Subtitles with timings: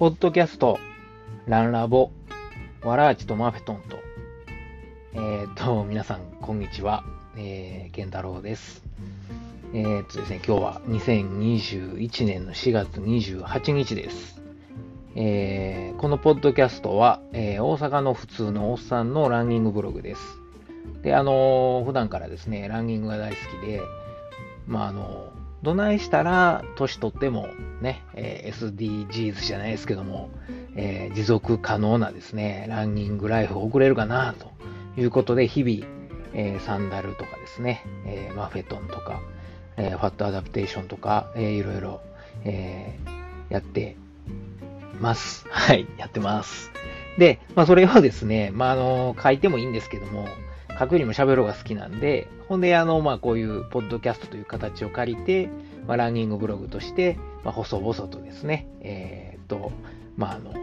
[0.00, 0.78] ポッドキャスト、
[1.46, 2.10] ランラボ、
[2.80, 3.98] ワラーチとマフェトンと、
[5.12, 7.04] えっ、と、皆さん、こんにちは。
[7.36, 8.82] えー、ケンタロウです。
[9.74, 14.40] えー、っとですね、今日は2021年の4月28日です。
[15.16, 20.22] えーこのポッドキャストは、えー大阪の普通のおっさんのランニングブログです。
[21.02, 23.82] で、あのー普段からですね、ランニングが大好きで、
[24.66, 25.29] まあ、あの
[25.62, 27.48] どないしたら年取っても
[27.80, 30.30] ね、え SDGs じゃないですけども、
[30.74, 34.50] えー持続可能なですね、ランニングライフを送れるかなと
[35.00, 35.86] いうことで、日々、
[36.34, 39.20] えーサンダルとかですね、えーマフェトンとか、
[39.76, 42.00] えファットアダプテーションとか、えーいろいろ、
[42.44, 42.98] え
[43.50, 43.96] やって
[45.00, 45.46] ます。
[45.50, 46.70] はい、やってます。
[47.18, 50.28] で、まあ、それをですね、まあ、あの、書いてもいいんですけども、
[50.80, 55.50] 書くよりも喋る方が好きなんで、ほんで、あの、まあ、こういう、ポッドキャストという形を借りて、
[55.86, 59.72] まあ、ランニングブログとして、まあ、細々とですね、えーっと、
[60.16, 60.54] まあ、あの、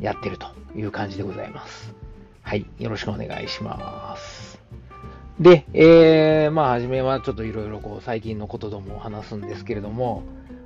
[0.00, 1.92] やってるという感じでございます。
[2.42, 4.60] はい、よろしくお願いします。
[5.40, 10.22] で、えー、まあ、はじめはちょっといろいろこう、最近のことどもを話すんですけれども、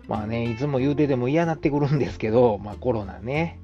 [0.07, 3.59] まあね、いつも言うてでも嫌になってくるんですけど、まあコロナね。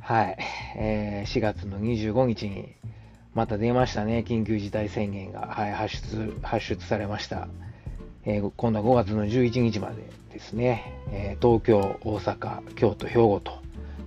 [0.00, 0.38] はい。
[0.76, 2.74] えー4月の25日に、
[3.34, 7.48] また出ましたね、緊急事態宣言が、はい、発出、発出されました。
[8.24, 9.96] えー今度は5月の11日まで
[10.32, 13.52] ですね、えー東京、大阪、京都、兵庫と、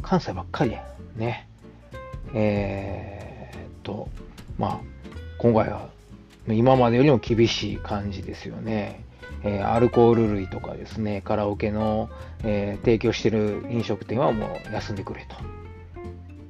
[0.01, 0.83] 関西ばっかりや
[1.15, 1.47] ね。
[2.33, 4.09] えーっと、
[4.57, 4.79] まあ、
[5.37, 5.89] 今回は
[6.47, 9.03] 今までよりも厳しい感じですよね。
[9.43, 12.09] えーアルコール類とかですね、カラオケの、
[12.43, 15.62] えー提供してる飲食店はもう休んでくれと。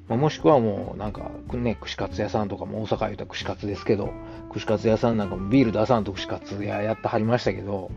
[0.07, 4.11] まあもしくはもうなんか、ね、串カツ屋さんとかも大阪言うたら串カツですけど、
[4.51, 7.91] 串カツ屋さんなんかもビール出さんと串カツ屋やってはりましたけど、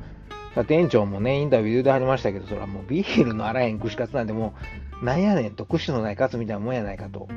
[0.54, 4.54] さ店長もね、インタビューではりましたけど、それはもうビールのあらへん串カツなんても
[5.02, 7.28] う、なんやねんと、串のないカツみたいなもんやないかと。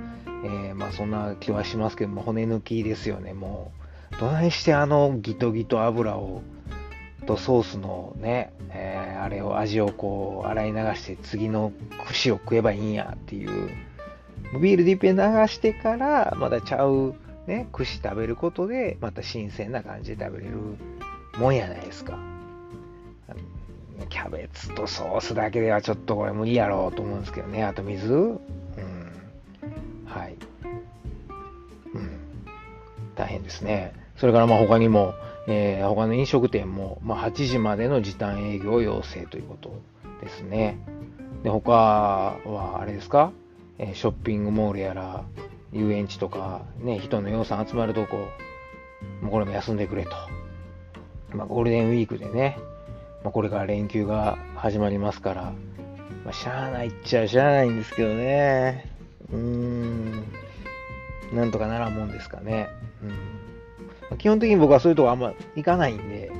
[0.45, 3.71] えーまあそんな気はしますけども、骨抜きですよね、も
[4.15, 4.19] う。
[4.19, 6.43] どないしてあのギトギト油を、
[7.25, 11.73] とソースのね、えーあれを味をこう洗い流して次の
[12.07, 13.69] 串を食えばいいんやっていう
[14.57, 17.13] ビールでいっぺん流してからまたちゃう
[17.45, 20.57] ね串食べることでまた新鮮な感じで食べれる
[21.37, 22.17] もんやないですか。
[24.09, 28.11] キャベツとソースだけではちょっとこれ無理やろうと思うんですけどねあと水？
[28.13, 28.39] うん。
[30.05, 30.35] はい。
[31.93, 32.19] うん。
[33.15, 33.93] 大変ですね。
[34.17, 35.13] それからまあ他にも
[35.47, 39.81] えー他の飲食店も、まあ、8時までの時短営業要請ということ
[40.21, 40.79] ですね。
[41.43, 43.31] で、他はあれですか、
[43.79, 45.23] えショッピングモールやら
[45.71, 48.27] 遊園地とか、ね、人の予算集まるとこ、
[49.21, 50.11] もうこれも休んでくれと。
[51.33, 52.57] まあ、ゴールデンウィークでね、
[53.23, 55.53] まあ、これから連休が始まりますから、
[56.25, 58.85] まあ、しゃあないっちゃしゃあないんですけどね。
[59.31, 60.23] うーん、
[61.33, 62.69] なんとかならんもんですかね。
[63.03, 63.39] うん
[64.09, 66.31] ま基本的に僕はそういうとこあんま行かないんで、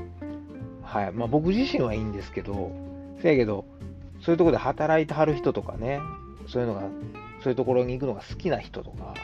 [0.82, 1.12] はい。
[1.12, 2.72] まあ僕自身はいいんですけど、
[3.22, 3.64] せやけど、
[4.22, 6.00] そういうとこで働いてはる人とかね、
[6.48, 6.82] そういうのが、
[7.42, 9.14] そういうところに行くのが好きな人とか、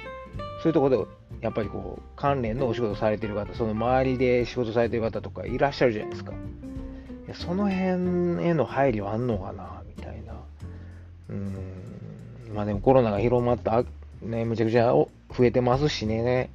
[0.62, 1.10] そういうところで、
[1.42, 6.32] やっぱりこう、関連のお仕事されてる方、その周りで仕事されてる方とかいらっしゃるじゃないですか。
[6.32, 10.34] いやその辺への配慮あんのかな、みたいな。
[11.28, 12.54] うん。
[12.54, 13.84] まあでもコロナが広まった、
[14.22, 15.08] ね、むちゃくちゃ増
[15.40, 16.50] えてますしね。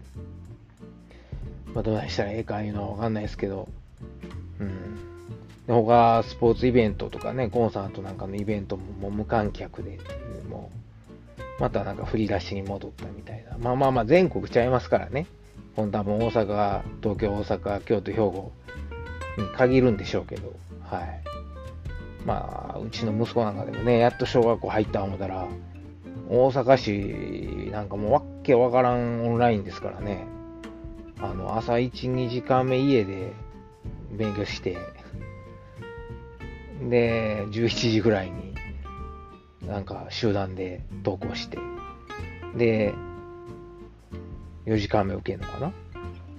[1.73, 3.67] まあ、どうなしたらええかいうのはわかんないですけど、
[4.59, 4.99] うん。
[5.67, 10.80] 他、スポーツイベントとかね、コンサートなんかのイベントももう無観客でっていう、もう、
[11.61, 13.55] またなんか振り出しに戻ったみたいな。
[13.59, 15.27] まあまあまあ、全国ちゃいますからね。
[15.75, 18.51] 本当はもう大阪、東京、大阪、京都、兵庫
[19.37, 21.23] に限るんでしょうけど、はい。
[22.25, 25.47] まあ、うちの息子なんかでもね、やっと小学校入った思ったら、
[26.29, 30.25] 大阪市なんかもうわっけわからんオンラインですからね。
[31.19, 33.33] あの、朝1、2時間目家で
[34.17, 34.77] 勉強して、
[36.89, 38.50] で、11時ぐらいに、
[39.65, 41.57] なんか集団で登校して、
[42.55, 42.93] で、
[44.65, 45.71] 4時間目受けるのかな？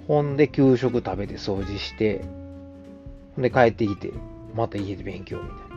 [0.08, 2.24] ほんで、給食食べて掃除して、
[3.36, 4.12] ほんで帰ってきて、
[4.54, 5.72] また家で勉強みたいな。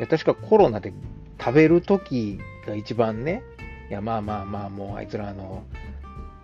[0.00, 0.92] や確かコロナで
[1.38, 3.42] 食べる時が一番ね、
[3.88, 5.64] いや、まあまあまあ、もうあいつらあの、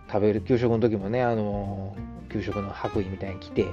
[0.08, 1.96] 食べる給食の時もね、あの、
[2.30, 3.66] 給食の白衣みたいに着て、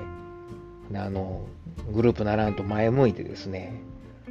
[0.95, 1.45] あの、
[1.93, 3.81] グループならんと前向いてですね、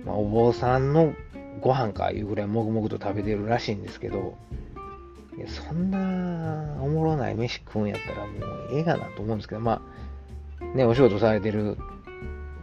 [0.04, 1.14] まあ、お坊さんの
[1.60, 4.36] ご飯かいうぐらいもぐもぐと食べてるらしいんですけど、
[5.36, 9.82] いやそんなおもろない飯食うんやったらもうええがなと思うんですけど、ま
[10.60, 11.76] あ、ね、お仕事されてる、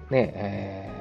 [0.09, 0.95] ね、えー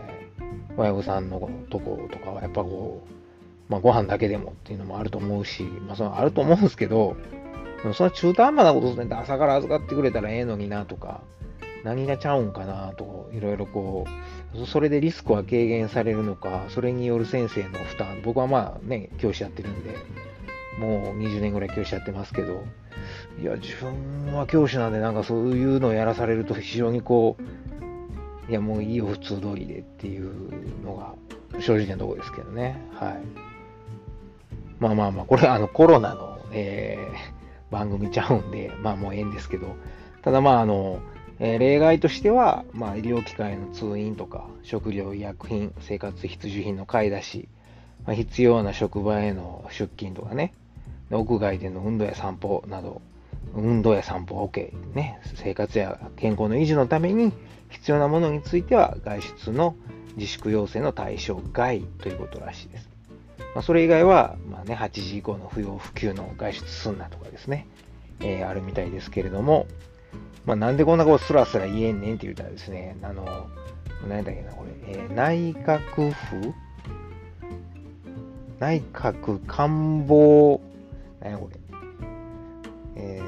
[0.77, 7.17] 親御さんのとことかはやっぱこう、まあ、ご飯だけでもっていうのもあると思うし、まあ、そのあると思うんですけど、
[7.83, 11.23] でもその中途半端なことでするん朝から預かってくれたらええのになとか、
[11.85, 14.11] 何がちゃうんかなと、いろいろこう、
[14.67, 19.97] それでリスクは軽減されるのか、それによる先生の負担、僕はまあね、教師やってるんで、
[20.79, 22.63] もう20年ぐらい教師やってますけど、
[23.41, 27.37] いや、自分は教師なんで、なんかそういうのをやらされると非常にこ
[28.49, 30.33] う、いや、もういいよ、普通通りでっていう
[30.85, 32.81] のが正直なところですけどね。
[32.93, 33.21] はい。
[34.79, 39.75] まあまあまあ、これあのコロナの、えー、番組ちゃうんで、まあもうええんですけど、
[40.23, 41.01] ただまああの、
[41.41, 47.49] えー、例外としては、まあ、医療機関への通院とか、食料、医薬品、生活必需品の買い出し、
[48.07, 50.53] まあ、必要な職場への出勤とかね、
[51.11, 53.03] 屋外での運動や散歩など、
[53.55, 57.33] 運動や散歩 OK、ね、生活や健康の維持のために
[57.69, 59.77] 必要なものについては外出の
[60.17, 62.89] 自粛要請の対象外ということらしいです。
[63.55, 67.67] まあ、それ以外は、まあね、8時以降の不要不急の外出すんなとかですね、
[68.21, 69.67] えー、あるみたいですけれども、
[70.45, 73.49] まあ、なんでこんなことスラスラ言えんねんって言ったらですね、あの、
[74.09, 76.53] 何だっけな、これ、えー、内閣府？
[78.61, 80.61] 内閣官房、
[81.21, 81.59] 何やこれ、
[82.97, 83.21] え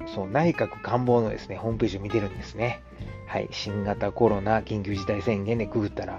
[0.00, 2.80] ー、そう、内閣官房のですね、ホームページを見てるんですね。
[3.26, 6.18] はい、新型コロナ緊急事態宣言でくぐったら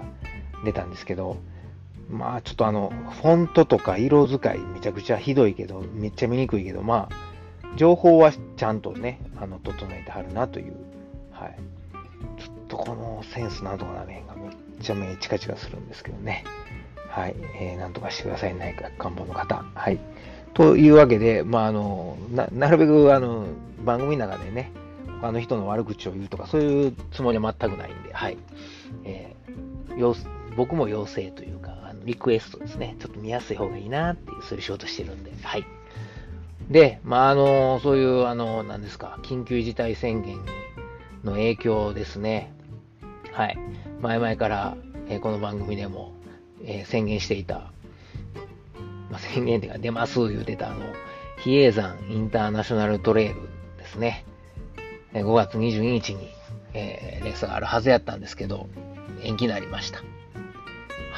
[0.64, 1.36] 出たんですけど、
[2.08, 2.92] まあちょっとあの、
[3.22, 7.31] フォントとか色使いめちゃくちゃひどいけど、めっちゃ見にくいけど、まあ、
[7.76, 10.74] 情報はちゃんとね、あの、整えてはるなという、
[11.30, 11.58] はい。
[12.38, 16.44] ちょっとこのセンスなんとかなれへんがめっちゃ目チカチカするんですけどね。
[17.08, 17.34] はい。
[17.60, 19.64] えー、なんとかしてください、内閣官房の方。
[19.74, 19.98] はい。
[20.54, 23.46] というわけで、まあ、あの、ななるべく、あの、
[23.84, 24.70] 番組の中でね、
[25.20, 28.36] 他の人の悪口を言うとか、そういうつもりは全くないんで、はい。
[29.04, 30.26] えー、
[30.56, 32.96] 僕も要請というか、あのリクエストですね。
[32.98, 35.64] ちょっと見やすい方がいいなっていう、そういう仕事してるんで、はい。
[36.72, 40.38] で、まあ、あの、そういう、あの、何ですか、緊急事態宣言
[41.22, 42.50] の影響ですね。
[43.32, 43.58] はい。
[44.00, 44.76] 前々から、
[45.08, 46.14] えー、この番組でも、
[46.64, 47.70] えー、宣言していた、
[49.10, 50.80] まあ、宣言っていうか出ます言うてたあの、
[51.44, 53.34] 比叡山インターナショナルトレイル
[53.76, 54.24] ですね。
[55.12, 56.30] え5月22日に、
[56.72, 58.66] え、レースがあるはずやったんですけど、
[59.22, 59.98] 延期になりました。
[59.98, 60.04] は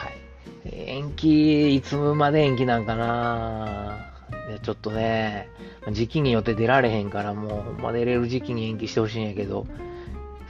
[0.09, 0.19] い。
[0.65, 4.13] 延期、いつまで延期なんかな
[4.49, 5.49] でちょっとね、
[5.93, 9.67] 時期によって出られへんから、もうほんま出れる時期に延期してほしいんやけど、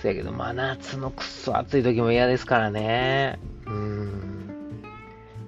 [0.03, 3.39] そやけど、まあ夏のくっそ暑い時も嫌ですからね。
[3.67, 4.25] うん。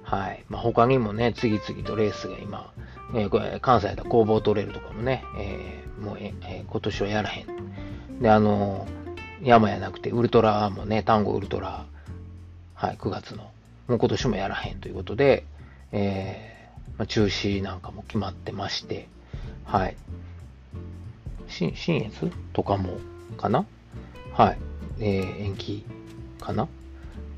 [0.03, 0.45] はい。
[0.47, 2.71] まあ、他にもね、次々とレースが今、
[3.13, 8.21] えー、これ関西だ工房トレールとかもね、えー、もう、えー、今年はやらへん。
[8.21, 8.87] で、あの
[9.43, 11.85] 山やなくて、ウルトラもね、単語ウルトラ、
[12.73, 13.51] はい、9月の、
[13.87, 15.45] もう今年もやらへんということで、
[15.91, 16.56] えー、
[16.97, 19.07] まあ、中止なんかも決まってまして、
[19.65, 19.95] はい。
[21.47, 22.99] 新、新越とかも、
[23.37, 23.65] かな？
[24.33, 24.57] はい。
[24.99, 25.85] えー、延期
[26.39, 26.63] かな？
[26.65, 26.67] っ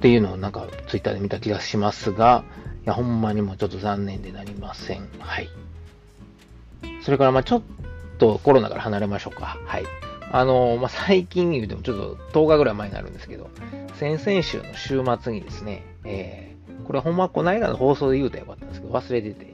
[0.01, 2.43] ていうのをなんかツイッターで見た気がしますが、
[2.83, 5.09] いや、ほんまにもちょっと残念でなりません。
[5.19, 5.49] はい。
[7.03, 7.61] それから、まあちょっ
[8.17, 9.57] とコロナから離れましょうか。
[9.65, 9.85] はい。
[10.31, 11.97] あの、まあ、最近言うてもちょっ
[12.31, 13.49] と10日ぐらい前になるんですけど、
[13.95, 16.58] 先々週の週末にですね、えー、
[16.89, 19.53] これほんまこの間の放送で言うとよかったんですけど、忘れてて、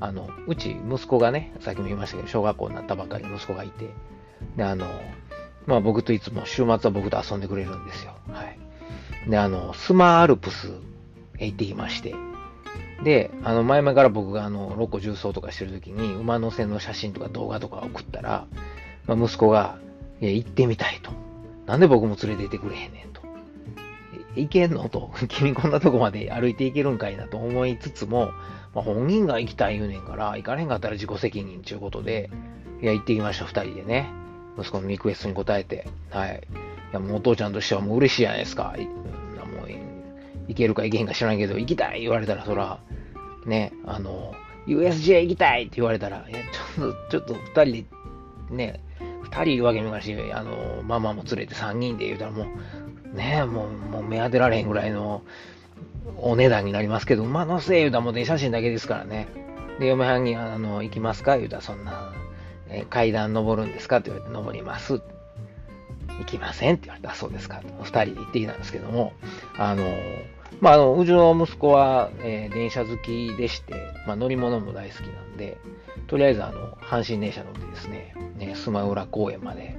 [0.00, 3.88] あの、うち息子がね、さっきも言いましたけど、小学校になったばかりの息子がいて、
[4.56, 4.88] で、あの、
[5.66, 8.16] まあ僕といつも週末は僕と遊んでくれるんですよ。
[8.32, 8.58] はい。
[9.30, 10.72] で、あの、スマアルプス
[11.38, 12.16] へ行ってきまして、
[13.04, 18.48] で、あの、前々から僕があの、ロコ重走とかしてる時に、馬の背の写真とか動画とか送ったら、
[19.06, 19.78] まあ、息子が、
[20.20, 21.12] いや、行ってみたいと。
[21.64, 23.11] なんで僕も連れて行ってくれへんねん
[24.34, 24.40] と。
[24.40, 24.88] 行けんの？
[24.88, 25.10] と。
[25.28, 28.32] 君こんなとこまで歩いて行けるんかいなと思いつつも、
[28.74, 32.30] まあ、本人が行きたい言うねんから、行かれへんかったら自己責任ということで、
[32.82, 34.08] いや、行ってきました、二人でね。
[34.58, 36.42] 息子のリクエストに答えて、はい。
[36.90, 38.74] いや、もうお父ちゃんとしてはもう嬉しいじゃないですか。
[39.56, 39.68] もう、
[40.48, 42.80] 行けるか行けへんか知らんけど、行きたい言われたら、そら、
[43.46, 44.34] ね、あの、
[44.66, 46.38] USJ 行きたいって言われたら、いや、
[46.76, 47.86] ちょっと、ちょっと二人
[48.50, 48.80] で、ね、
[49.22, 52.46] 二人いるわけにもいかし、あの、ママも連れて三人で言うたらもう、
[53.12, 55.22] ね、もう、もう目当てられへんぐらいの
[56.16, 59.28] お値段になりますけど、馬のせい言うたらもう電車賃だけですからね。
[59.78, 62.12] で、嫁はんに、あの、行きますか言うたら、そんな、
[62.68, 65.02] え階段登るんですかって言われて、登ります。
[66.18, 67.62] 行きませんって言われたそうですか。
[67.82, 69.12] 二人で行ってきたんですけども、
[69.56, 69.84] あの、
[70.60, 73.74] まあ、あの、うちの息子は、えー、電車好きでして、
[74.06, 75.58] まあ、乗り物も大好きなんで、
[76.06, 79.76] とりあえず、あの、阪神電車乗ってですね、ね、スマウラ公園まで、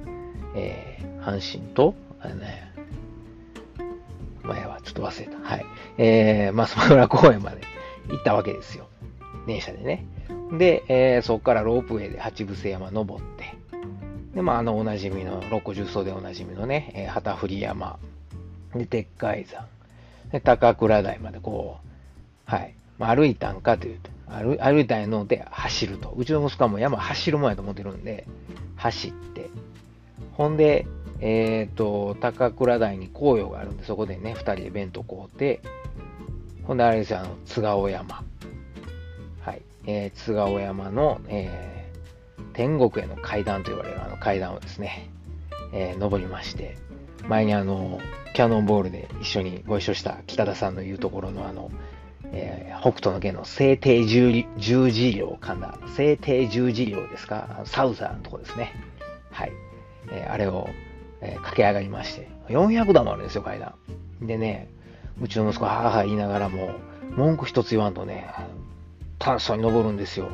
[0.56, 2.73] えー、阪神と、あれね、
[4.44, 5.38] 前はちょっと忘れた。
[5.40, 5.66] はい。
[5.98, 7.62] えー、まあ、スマウラ公園まで
[8.08, 8.88] 行ったわけですよ。
[9.46, 10.04] 電車でね。
[10.58, 13.54] で、えー、そこからロープウェイで八伏山登って、
[14.34, 17.98] で、まあ、あの、おなじみの、六甲重曹でおなじみのね、えー、旗振山、
[18.74, 19.66] で、鉄海山、
[20.32, 21.78] で、高倉台までこ
[22.48, 26.10] う、はい、まあ、歩いたんかというと、歩歩いたんやので走ると。
[26.16, 28.26] うちの息子はもう山走るもんやと思ってるんで、
[28.76, 29.48] 走って、
[30.32, 30.86] ほんで、
[31.26, 35.62] えっ、ー、と、高倉台に紅葉があるんで、そこでね、二人で弁当買うて、
[36.64, 38.22] ほんで、あれですよ、あの、津川山。
[39.40, 39.62] はい。
[39.86, 45.08] えー、津川山の、えー、天国への階段と呼ばれるあの階段をですね、
[45.72, 46.76] えー、登りまして、
[47.26, 48.00] 前にあの、
[48.34, 51.70] キャノンボールで一緒にご一緒した北田さんの言うところのあの、
[52.32, 58.74] えー、北斗の源の聖帝十字寮を噛んだ、聖帝十字寮ですか、サウザーのとこですね。
[59.30, 59.52] はい。
[60.12, 60.68] えー、あれを、
[61.24, 63.74] えー、駆け上がりまして、400段もあるんですよ、階段。
[64.20, 64.68] でね、
[65.20, 66.70] うちの息子はは言いながらも、
[67.16, 68.28] 文句一つ言わんとね、
[69.24, 70.28] 楽しそうに登るんですよ。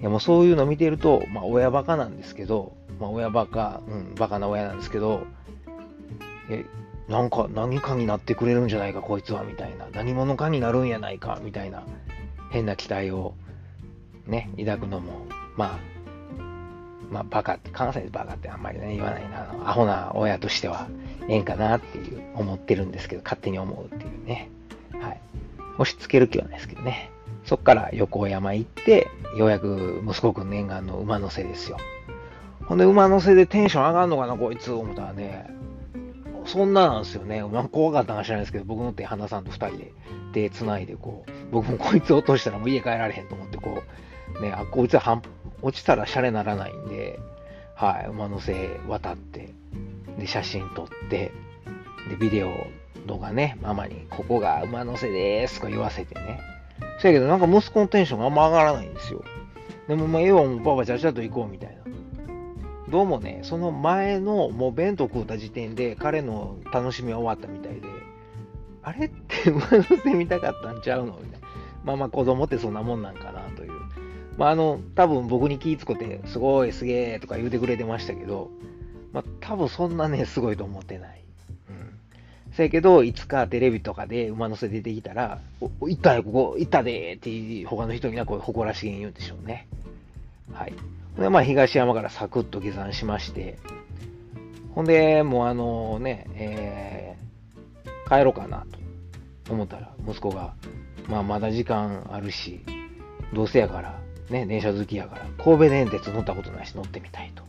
[0.00, 5.26] いやもうそういうの見てると、まあ親バカなんですけど、まあ親バカ、うん、バカな親なんですけど、
[6.50, 6.64] え、
[7.08, 9.88] なんか何かになってくれるんじゃないか、こいつは、みたいな。
[9.92, 11.82] 何者かになるんやないか、みたいな、
[12.50, 13.34] 変な期待を、
[14.26, 15.26] ね、抱くのも、
[15.56, 15.78] まあ、
[17.10, 20.88] まあ、バカって、関西でバカってあんまりね、言わないな、アホな親としては、
[21.28, 24.50] ええんかなっていう、思ってるんですけど、勝手に思うっていうね。
[25.00, 25.20] はい。
[25.78, 27.10] 押し付ける気はないですけどね。
[27.44, 31.78] そっから横山行って、ようやく息子くん念願の馬乗せですよ。
[32.66, 35.50] ほんで、馬乗せでテンション上がんのかな、こいつ、思ったらね、
[36.44, 37.42] そんななんですよね。
[37.42, 39.92] まあ、怖かったか知らないですけど、僕の手、花さんと二人で
[40.32, 44.07] 手繋いで、こう、僕もこいつ落としたらもう家帰られへんと思って、こう、
[44.40, 45.22] ね、あ、こいつは半
[45.62, 47.18] 落ちたらシャレならないんで、
[47.74, 49.54] はい、馬の背渡って、
[50.18, 51.32] で、写真撮って、
[52.08, 52.50] で、ビデオ
[53.06, 56.40] 動画ね、ママに、ここが馬の背ですとか言わせてね。
[57.00, 59.24] そやけど、なんか息子のテンションがあんま上がらないんですよ。
[59.88, 61.78] でも、まあ、ええわ、もうパパちゃちゃと行こうみたいな。
[62.90, 67.88] どうもね、その前のもう弁当食うた時点で彼の楽しみは終わったみたいで、
[68.82, 71.48] あれって馬の背見たかったんちゃうのみたいな。
[71.84, 73.77] まあまあ子供ってそんなもんなんかなという。
[74.38, 78.50] まああの、多分僕に気ぃつこて、すごいすげえとか言うてくれてましたけど、
[79.12, 81.20] まあ多分そんなね、すごいと思ってない。
[81.68, 82.54] うん。
[82.54, 89.66] せやけど、いつかテレビとかで馬の背出てきたら、お、行ったよ、ここ、行ったでって他の人にはこう誇らしげに言うんでしょうね。
[90.52, 90.72] はい。
[91.18, 93.58] で、まあ、東山からサクッと下山しまして、
[94.74, 98.64] ほんで、もうあのね、えー、帰ろうかな
[99.46, 100.54] と思ったら、息子が、
[101.08, 102.60] まあ、まだ時間あるし、
[103.34, 107.42] どうせやから、ね、電車好きやから、神戸電鉄乗ったことないし乗ってみたいと。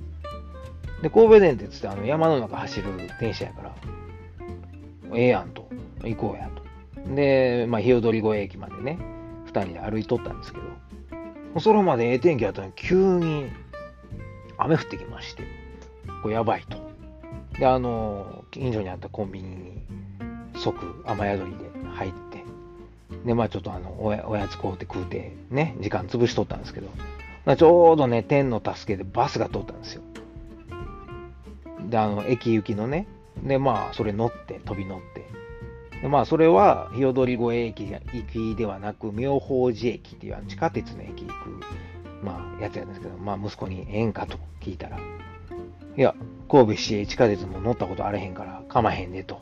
[1.02, 2.88] で、神戸電鉄ってあの山の中走る
[3.20, 3.76] 電車やから、
[5.14, 5.68] ええやんと、
[6.04, 7.16] 行こうやと。
[7.16, 8.98] で、まあ、日踊り越駅までね、
[9.46, 10.60] 二人で歩いとったんですけ
[11.54, 13.50] ど、それまでええ天気やったのに急に
[14.58, 15.44] 雨降ってきまして、
[16.22, 16.78] これやばいと。
[17.58, 19.82] で、あの、近所にあったコンビニに
[20.58, 21.69] 即雨宿りで、
[23.26, 26.90] で、まあちょっとあのおや、おやつ買うて食うて、ね、時間潰しとったんですけど、
[27.56, 30.04] ちょうどね、天の助けでバスが通ったんですよ。
[31.90, 33.08] で、あの、駅行きのね、
[33.44, 35.26] で、まあ、それ乗って、飛び乗って、
[36.02, 41.62] でまあ、それは、日踊り越え駅行きではなく、妙法寺駅っていう地下鉄の駅行く、
[42.24, 46.16] まあ、やつやんですけど、まあ、息子にええんかと聞いたら、いや、
[46.50, 49.42] 神戸市営地下鉄も乗ったことあれへんから、かまへんねと。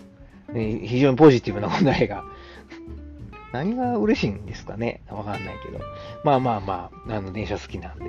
[0.53, 2.23] で非常にポジティブな答えが、
[3.51, 5.01] 何が嬉しいんですかね？
[5.09, 5.79] わかんないけど。
[6.23, 8.05] まあまあまあ、あの、電車好きなんで。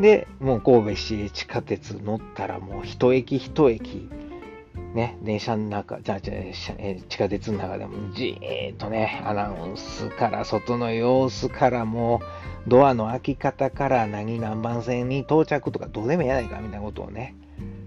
[0.00, 4.10] で、もう神戸市営地下鉄乗ったらもう一駅一駅、
[4.94, 6.36] ね、電車の中、じゃあ、じゃあ、
[7.08, 12.20] 地下鉄の中でもじーっとね、アナウンスから外の様子からも
[12.66, 17.34] う、ドアの開き方から何何番線に到着とかどうでもやないかみたいなことをね、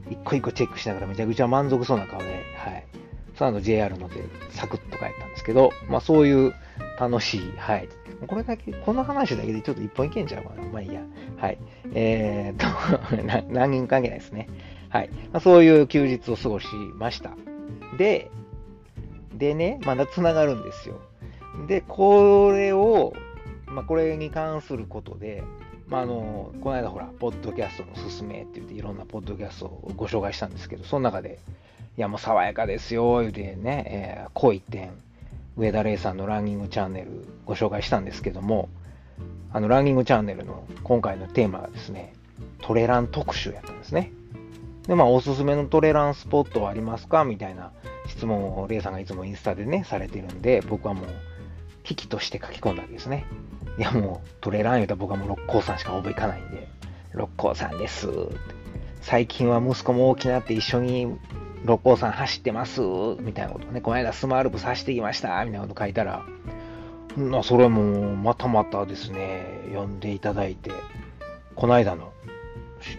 [0.10, 2.86] 一個一個チェックしながらめちゃくちゃ満足そうな顔で、はい。
[3.39, 6.53] その後 JR のでサクッと帰ったんですけど、まあそういう
[7.00, 7.88] 楽しい、はい。
[8.27, 10.63] これだけ、この話だけでちょっと一本いけんちゃうかな。
[10.63, 11.01] まあいいや。
[11.38, 11.58] はい。
[11.93, 14.50] えー、っと、 何人関係ないですね。
[14.89, 15.10] はい。
[15.31, 17.31] まあ、そういう休日を過ごしました。
[17.98, 18.29] で、
[19.34, 21.00] でね、まだ繋がるんですよ。
[21.65, 23.13] で、これを、
[23.67, 25.43] まあ、これに関することで、
[25.88, 31.39] まあ、あの、この間ほら、ポッドキャストのすすめって言って、いろんなポッドキャストをご紹介したんですけど、その中で、
[32.00, 34.91] いや、もう爽やかですよ、言うてね、えー、濃い点、
[35.58, 38.70] 上田玲さんのランニングチャンネルご紹介したんですけども、
[39.51, 42.13] あの、ランニングチャンネルの今回のテーマがですね、
[42.62, 44.13] トレラン特集やったんですね。
[44.88, 47.74] で、まあ、おすすめのトレランスポットはありますかみたいな
[48.08, 51.06] 質問を、レイさんがいつもインスタでね、されてるんで、僕はもう、
[51.84, 53.25] 危機として書き込んだわけですね。
[53.77, 56.70] いやもうトレラン言うたら僕はもう六甲山しか覚えかないんで、
[57.12, 58.08] 六甲山です
[59.01, 61.18] 最近は息子も大きなって一緒に
[61.66, 62.82] 六甲山走ってます？
[63.20, 65.44] みたいなことね、この間スマールブ走ってきました？
[65.46, 66.24] みたいなこと書いたら、
[67.18, 70.72] まあ、それもまたまたですね、読んでいただいて、
[71.56, 72.13] この間の、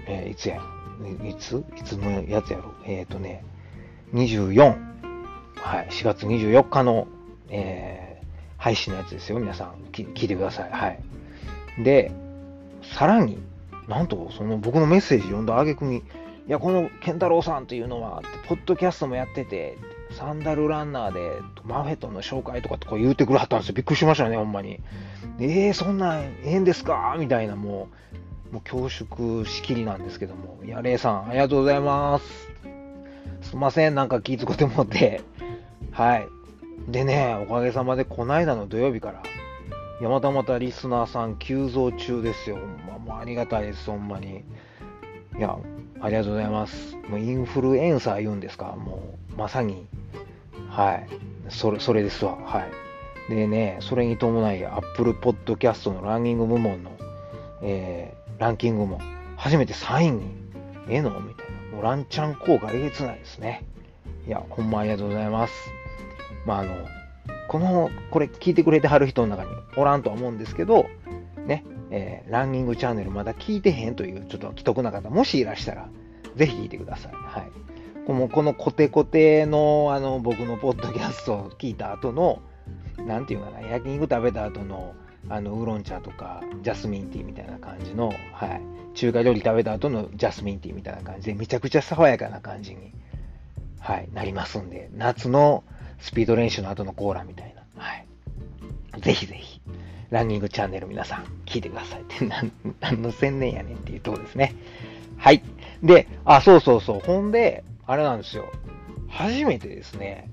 [0.07, 0.61] えー、いつや、
[1.27, 1.65] いつ？
[1.77, 2.75] いつのやつやろ？
[2.85, 3.45] えっ、ー、とね、
[4.13, 4.77] 24、
[5.57, 7.09] はい、4月24日の、
[7.49, 8.25] えー、
[8.59, 9.39] 配信のやつですよ。
[9.39, 10.71] 皆さん、聞いてください。
[10.71, 11.01] はい。
[11.83, 12.13] で、
[12.83, 13.39] さらに、
[13.89, 16.03] なんと、その僕のメッセージ読んだあげくに、
[16.51, 19.79] いや、この健太郎さんというのは、ポッドキャストもやってて、
[20.11, 21.31] サンダルランナーで
[21.63, 23.75] マフェットの紹介とかとか言うてくれはったんですよ。
[23.77, 24.81] びっくりしましたね、ほんまに。
[25.39, 27.15] えー、そんなんええんですか？
[27.21, 27.87] みたいな、も
[28.51, 30.59] う、もう恐縮しきりなんですけども。
[30.65, 32.51] いや、レイさん、ありがとうございます。
[33.43, 35.21] すいません、なんか気遣ってもって。
[35.93, 36.27] はい。
[36.89, 39.23] でね、おかげさまで、こないだの土曜日から、
[40.01, 42.57] いや、またまたリスナーさん急増中ですよ。
[42.57, 44.43] ほんま、もうありがたいです、ほんまに。
[45.39, 45.57] いや、
[46.03, 46.97] ありがとうございます。
[47.09, 48.77] もうインフルエンサー言うんですか？
[48.77, 49.87] もう、まさに
[50.71, 51.07] はい。
[51.49, 52.37] それ、それですわ。
[52.37, 52.67] は
[53.29, 53.35] い。
[53.35, 56.91] でね、それに伴い、Apple Podcast のランキング部門の、
[57.63, 59.01] えー、ランキングも、
[59.37, 60.23] 初めて3位に、
[60.89, 61.11] ええの？
[61.21, 61.77] みたいな。
[61.77, 63.65] もうランチャン効果えげつないですね。
[64.27, 65.53] いや、ほんまありがとうございます。
[66.47, 66.75] まあ、あの、
[67.49, 70.87] この、これ聞いてくれてはる人の中におらんとは思うんですけど、
[71.91, 75.89] えー、ランニングチャンネルまだ聞いてへんという、ちょっと既得な方、もしいらしたら、
[76.37, 77.13] ぜひ聞いてください。
[77.13, 77.51] はい。
[78.07, 82.41] このこのコテコテのあの僕のポッドキャストを聞いた後の、
[83.07, 84.95] なんていうかな、焼肉食べた後の
[85.29, 88.63] あのウーロン茶とかジャスミンティーみたいな感じの、はい、
[88.95, 92.93] 中華料理食べた後のジャスミンティーみたいな感じで、めちゃくちゃ爽やかな感じに、
[93.79, 95.63] はい、なりますんで、夏の
[95.99, 98.07] スピード練習の後のコーラみたいな、はい、
[99.01, 99.61] ぜひぜひ、
[100.11, 102.27] ランニングチャンネル皆さん聞いてください って、
[102.81, 104.55] 何の宣伝やねんっていうとこですね。
[105.17, 105.43] はい。
[105.83, 107.01] で、あ、そうそうそう。
[107.01, 108.51] ほんで、あれなんですよ。
[109.09, 110.31] 初めてですね、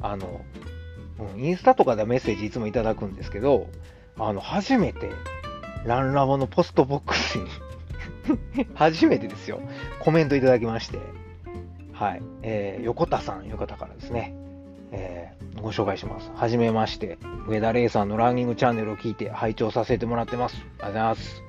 [0.00, 0.40] あの、
[1.36, 3.68] インスタとかでメッセージいつもいただくんですけど、
[4.18, 5.10] あの、初めて、
[5.84, 7.46] ランラボのポストボックスに
[8.74, 9.60] 初めてですよ、
[10.00, 10.98] コメントいただきまして、
[11.92, 14.34] はい、えー、横田さんいう方からですね、
[14.92, 16.30] えー、ご紹介します。
[16.34, 20.56] はじめまして、上田玲さんのランニングチャンネルを聞いて拝聴させてもらってます。
[20.56, 21.42] ありがとうございます。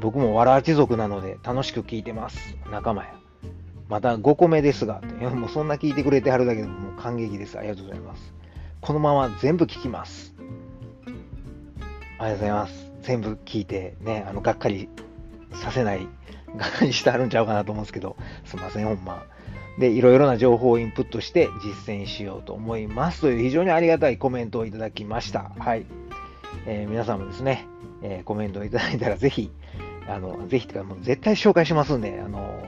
[0.00, 2.56] 僕もわらあち族なので楽しく聞いてます。
[2.70, 3.14] 仲間や。
[3.88, 7.58] また5個目ですが、いやもうそんな聞いてくれてはるだけでももう感激です。
[7.58, 8.34] ありがとうございます。
[8.80, 10.34] このまま全部聞きます。
[12.18, 12.92] ありがとうございます。
[13.02, 14.88] 全部聞いてね、あの、がっかり
[15.52, 16.08] させない、
[16.56, 19.24] がっかりしてはるんちゃうかなと思うんですけど、すいません、ほんま。
[19.78, 25.52] で、いろいろな情報をインプットして実践しようと思いますという非常にありがたいコメントをいただきました。
[25.58, 25.84] はい。
[26.66, 27.66] えー、皆さんもですね、
[28.02, 29.50] えー、コメントをいただいたらぜひ、
[30.08, 32.62] あの、ぜひとか、もう絶対紹介しますんで、あの、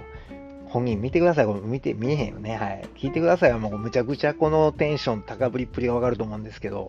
[0.67, 1.47] 本人見てください。
[1.47, 2.57] これ見て、見えへんよね。
[2.57, 2.85] はい。
[2.97, 3.55] 聞いてください。
[3.55, 6.89] もうむちゃくちゃこのテンション、高ぶりっぷりがわかると思うんですけど、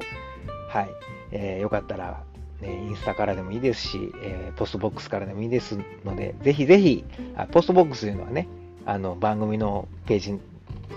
[0.68, 0.90] はい。
[1.32, 2.24] えー、よかったら、
[2.62, 7.06] ね、インスタからでもいいですし、えー、ポストボックスからでもいいですので、ぜひぜひ、
[7.38, 8.50] あポストボックスというのはね、
[8.86, 10.40] あの、番組のページ、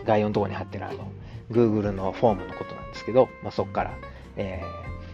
[0.04, 1.10] 概要のところに貼ってるあの、
[1.50, 3.92] Google のフォームのことなんですけど、まあ、そこから、
[4.36, 4.62] え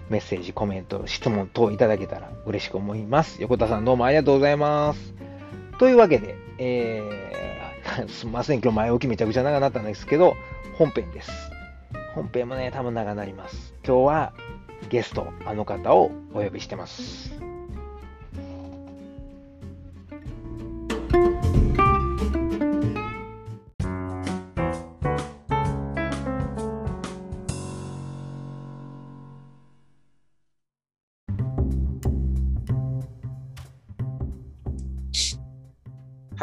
[0.09, 3.41] ー、メッセージ、コメント、質問等いただけたら嬉しく思います。
[3.43, 5.15] 横田さんどうもありがとうございます。
[5.79, 10.37] というわけで、えー、 すみません、今日前置きめちゃくちゃ長くなったんですけど、
[10.77, 11.51] 本編です。
[12.15, 13.75] 本編もね、多分長くなります。
[13.85, 14.33] 今日は
[14.89, 17.48] ゲスト、あの方をお呼びしてます。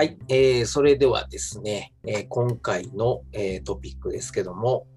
[0.05, 4.87] い、えー、それではですね、えー、今回の、えー、トピックですけども、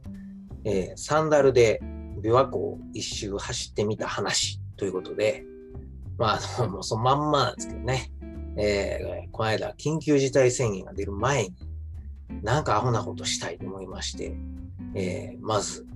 [0.64, 1.80] え、サンダルで
[2.22, 5.44] 琵琶湖を一周走ってみた話ということで、
[6.16, 8.12] まあ、 もうそのまんまなんですけどね、
[8.56, 11.54] えー、この間、緊急事態宣言が出る前に、
[12.42, 14.36] なんかアホなことしたいと思いまして、
[14.94, 15.86] えー、まず、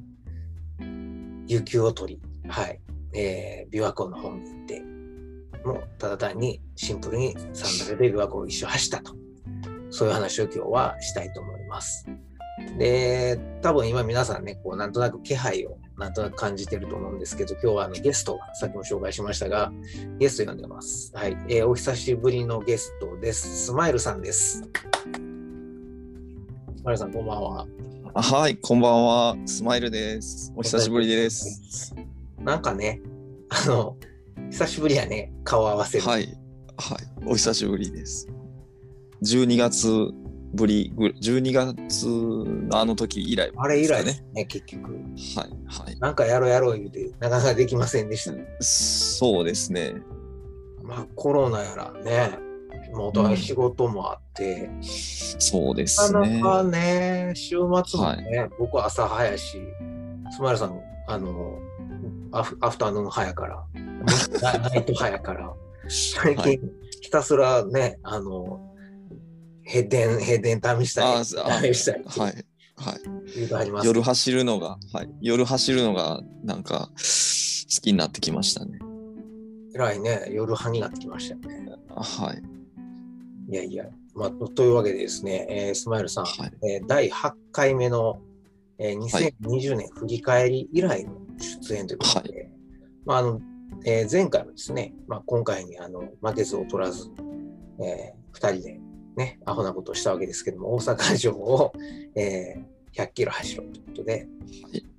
[1.47, 2.81] 有給を取り、はい、
[3.15, 4.92] えー、琵琶湖の方に行って、
[5.65, 9.15] もうただ単にシンプルにサンダルで琵琶湖を一周走ったと。
[9.91, 12.07] そういう話を今日はしたいと思います。
[12.79, 19.71] で、多分今皆さんね、こうなんとなく気配をなんとなく感じてると思うんですけど、今日はあのゲストが、さっきも紹介しましたが、
[20.19, 21.13] ゲスト呼んでます。
[21.15, 21.37] はい。
[21.49, 23.67] えー、お久しぶりのゲストです。
[23.67, 24.63] スマイルさんです。
[24.63, 24.69] ス
[26.83, 27.67] マイルさん、こんばんは。
[28.15, 29.37] はい、こんばんは。
[29.47, 30.53] スマイルです。
[30.57, 31.95] お久しぶりです。
[32.39, 33.01] なんかね、
[33.49, 33.97] あの、
[34.51, 36.05] 久しぶりやね、顔合わせる。
[36.05, 36.27] はい。
[36.77, 36.99] はい。
[37.27, 38.29] お久しぶりです。
[39.25, 39.89] 12月
[40.55, 44.93] ぶりぐ、12月のあの時以来、あれ以来ね、結局。
[44.93, 45.85] はい。
[45.85, 45.99] はい。
[45.99, 48.47] なんかやろうやろう言うて、なかなかできませんでしたね。
[48.61, 49.95] そうですね。
[50.83, 52.39] まあコロナやらね、
[52.93, 56.41] もうお互い仕事もあって、そうでなすね。
[56.41, 59.59] かなかね、週末もね、僕は朝早いし、
[60.31, 61.59] スマイルさん、あの、
[62.33, 63.65] アフアフタヌーン早から、
[64.43, 65.53] ナナイト早から、
[65.89, 66.61] 最近、はい
[67.03, 68.61] ひたすらね、あの、
[69.63, 72.45] ヘ電、ヘ電試したり、試したり、はい。
[72.77, 73.87] はい。
[73.87, 75.11] 夜走るのが、はい。
[75.21, 78.79] 夜走るのが、なんか、好きになってきましたね。
[79.75, 81.73] 偉いね、夜派になってきましたよね。
[81.97, 83.53] はい。
[83.53, 86.53] いやいや、まあ、というわけでですね、えースマイルさん、はい。
[86.69, 88.21] えー第8回目の、
[88.79, 88.99] えー
[89.43, 92.51] 2020年振り返り以来の出演ということで、
[93.05, 93.41] まああの
[93.85, 97.11] えー前回もですね、まあ、今回にあの負けず劣らず、
[97.81, 98.81] え2人で、
[99.17, 101.73] ね、アホなことをしたわけですけども、大阪城を、
[102.15, 104.27] えー100キロ走ろうということで、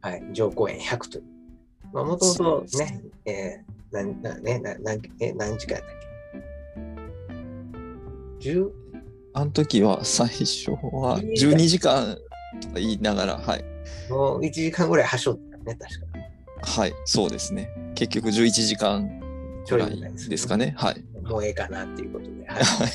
[0.02, 1.24] はい、上公園100という。
[1.94, 5.96] まあ、もともとね、えー、なんなねななんえ何時間やったっ
[8.40, 8.70] け ?10?
[9.36, 12.18] あの時は最初は12時間
[12.62, 13.66] とか言いながら、はい。
[14.10, 16.13] もう1時間ぐらい走ったね、確か。
[16.64, 17.70] はい、そうですね。
[17.96, 19.20] 結局11時間
[19.70, 20.00] ぐらい
[20.30, 20.74] ですかね。
[20.78, 21.04] はい。
[21.24, 22.86] もうええかなっていうことで、はは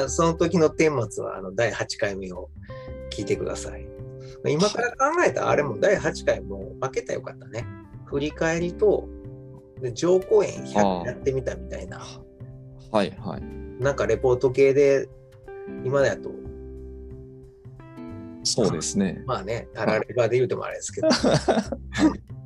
[0.00, 2.48] いい、 その時の顛末はあの第8回目を
[3.10, 3.86] 聞いてください。
[4.46, 7.66] 今から考えたらあれも第8回も負けたらよかったね。
[8.06, 9.08] 振り返りと
[9.80, 11.98] で上公演100やってみたみたいな、
[12.92, 13.82] はい、はい。
[13.82, 15.08] なんかレポート系で
[15.84, 16.30] 今だと、
[18.42, 19.22] そうですね。
[19.26, 21.08] まあね、たらればで言うてもあれですけど、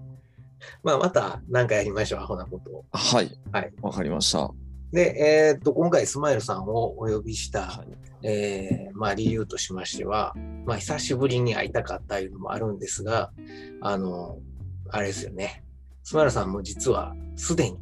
[0.82, 2.84] まあまた何かやりましょう、アホなことを。
[2.92, 3.30] はい。
[3.52, 3.72] はい。
[3.82, 4.50] わかりました。
[4.92, 7.86] で、えーっと、今回スマイルさんをお呼びした、はい。
[8.26, 13.32] えーまあ、理由としましては、まあ、久しぶりに会いたかったいうのもあるんですが、
[13.82, 14.38] あの、
[14.88, 15.62] あれですよね。
[16.02, 17.78] スマイルさんも実はすでに、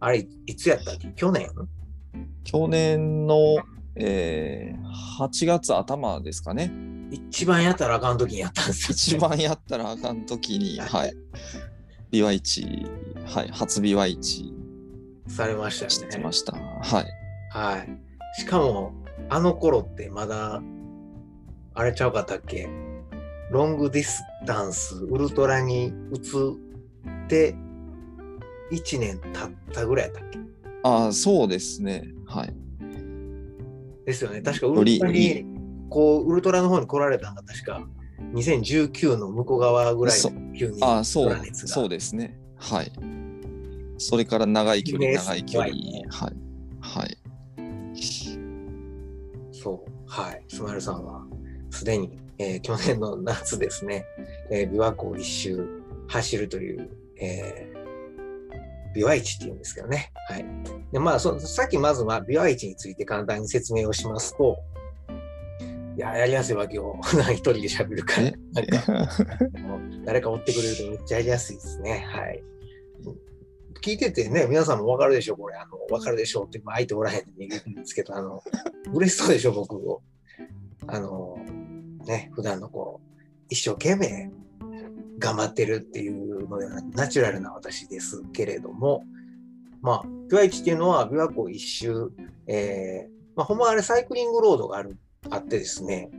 [0.00, 1.12] あれ、いつやったっけ？
[1.14, 1.48] 去年？
[2.42, 3.56] 去年の、
[3.96, 6.72] えー、8月頭ですかね。
[7.10, 11.14] 一番やったらあかん時にやったんですよ、一番やったらあかん時に、はい。
[12.14, 12.86] ビワイチ、
[13.26, 13.48] はい。
[13.48, 14.54] 初ビワイチ
[15.26, 16.16] されましたして。
[16.18, 16.52] ました。
[16.52, 17.04] はい。
[17.50, 18.40] はい。
[18.40, 18.94] しかも、
[19.30, 20.62] あの頃ってまだ、
[21.74, 22.68] あれちゃうかったっけ？
[23.50, 27.56] ロングディスタンス、ウルトラに移って、
[28.70, 30.38] 1年経ったぐらいやったっけ？
[30.84, 32.04] ああ、そうですね。
[32.26, 32.54] はい。
[34.06, 34.40] ですよね。
[34.40, 35.44] 確かウルトラに、
[35.90, 37.84] こう、ウルトラの方に来られたのが確か、
[38.34, 42.38] 2019の向こう側ぐらいその急にああ、そうそうですね。
[42.56, 42.92] はい。
[43.98, 45.72] それから長い距離、ね長い距離。
[45.72, 46.44] はい。
[46.80, 47.18] はい。
[49.52, 50.44] そう、はい。
[50.48, 51.24] スマイルさんは、
[51.70, 54.04] すでに、えー去年の夏ですね、
[54.50, 60.12] えー、琵琶湖を一周走るという、えー、琵琶市っていうんですけどね。
[60.28, 60.44] はい。
[60.92, 64.56] で、まあそ、さっきまずは琵琶市について簡単に説明をしますと、
[65.96, 66.98] いや、やりやすいわけよ。
[67.32, 68.28] 一人で喋るから。
[68.28, 68.34] え？
[68.52, 69.18] なんか、
[70.04, 72.04] 誰か追ってくれるとめっちゃやりやすいですね。
[72.08, 72.42] はい。
[73.80, 75.56] 聞いててね、皆さんも分かるでしょ、これ。
[75.56, 78.42] あの分かるでしょうって、まあ相手おらへんって言うんですけど、あの、
[78.92, 80.02] 嬉しそうでしょ、僕を。
[80.86, 81.36] あの、
[82.06, 84.30] ね、普段のこう、一生懸命
[85.18, 89.04] 頑張ってるっていうのではなくナチュラルな私ですけれども、
[89.80, 92.10] まあ、琵琶市っていうのは、琵琶湖一周、
[92.46, 94.96] えー、まあ、ほんまあれサイクリングロードがある、
[95.30, 96.10] あってですね、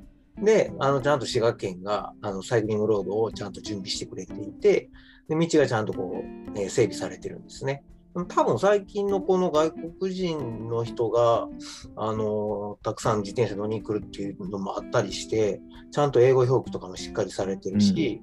[0.42, 4.90] で、あの、ちゃんと滋賀県が、あの、サイクリングロードをちゃんと準備してくれていて、
[5.30, 7.84] で、道がちゃんとこう、えー整備されてるんですね。
[8.30, 11.50] 多分最近のこの外国人の人が、
[11.98, 15.60] あの、たくさん自転車乗りに来るっていうのもあったりして、
[15.92, 18.22] ちゃんと英語表記とかもしっかりされてるし、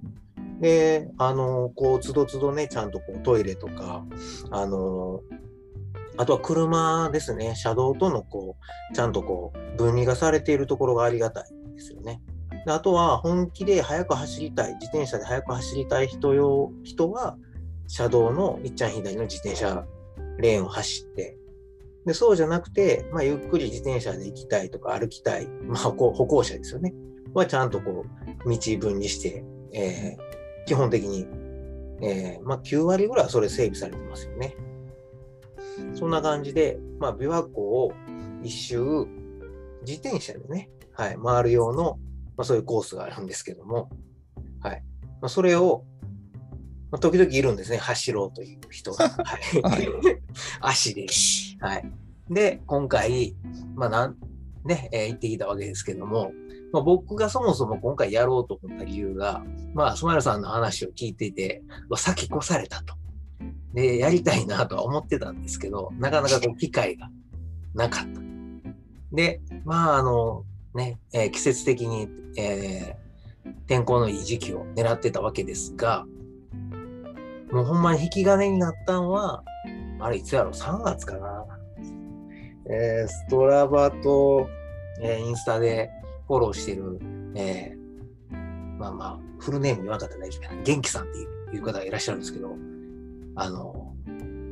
[0.61, 4.07] で、あの、こう、つどつどね、ちゃんとこうトイレとか、
[4.51, 5.21] あの、
[6.17, 8.57] あとは車ですね、車道とのこ
[8.91, 11.45] う、ちゃんとこう、分離がされているところがありがたい
[11.75, 12.23] ですよね。
[12.67, 17.37] であとは、本気で速く走りたい、自転車で速く走りたい人用、人は、
[17.89, 19.85] 車道のいっちゃん左の自転車
[20.39, 21.37] レーンを走って、
[22.05, 26.95] でそうじゃなくて、まあ、ゆっくり自転車で行きたいとか歩きたい、まあ、歩行歩行者ですよね。
[27.33, 28.05] はちゃんとこ
[28.47, 30.33] う、道分離して、えー
[30.67, 31.27] 基本的に、
[32.03, 34.55] えーまあ、9割ぐらいはそれ整備されてますよね。
[35.95, 37.93] そんな感じで、まあ、琵琶湖を
[38.43, 39.07] 一周、
[39.87, 41.99] 自転車でね、はい、回る用の、
[42.37, 43.91] まあ、そういうコースがあるんですけども、
[44.61, 44.83] はい。
[45.21, 45.85] まあ、それを、
[46.91, 49.09] まあ時々いるんですね、走ろうという人が。
[49.25, 49.89] はいはい
[50.61, 51.07] 足で。
[51.61, 51.93] はい。
[52.29, 53.35] で、今回、
[53.75, 54.17] まあなん、
[54.65, 56.33] ね、えー行ってきたわけですけども、
[56.73, 62.95] まあ、僕がそもそも今回やろうと思った理由が、まあ、スマイルさんの話を聞いていて、うわ先越されたと。
[63.75, 67.11] で、やりたいなとは思ってたんですけど、なかなかこう機会が
[67.75, 68.21] なかった。
[69.13, 72.09] で、まあ、あの、ね、えー季節的に、
[72.39, 73.03] えー
[73.67, 76.05] 天候のいい時期を狙ってたわけですが、
[77.51, 79.43] もうほんまに引き金になったんは、
[79.99, 81.45] あれいつやろ ?3 月かな。
[82.67, 84.49] えーストラバと、
[85.01, 85.91] えーインスタで
[86.29, 87.01] フォローしてる、
[87.35, 88.37] えー
[88.79, 90.63] まあまあ、フルネーム言わなかったら大丈夫かな。
[90.63, 92.57] 元気さんっていういう方がいらっしゃるんですけど、
[93.35, 93.95] あの、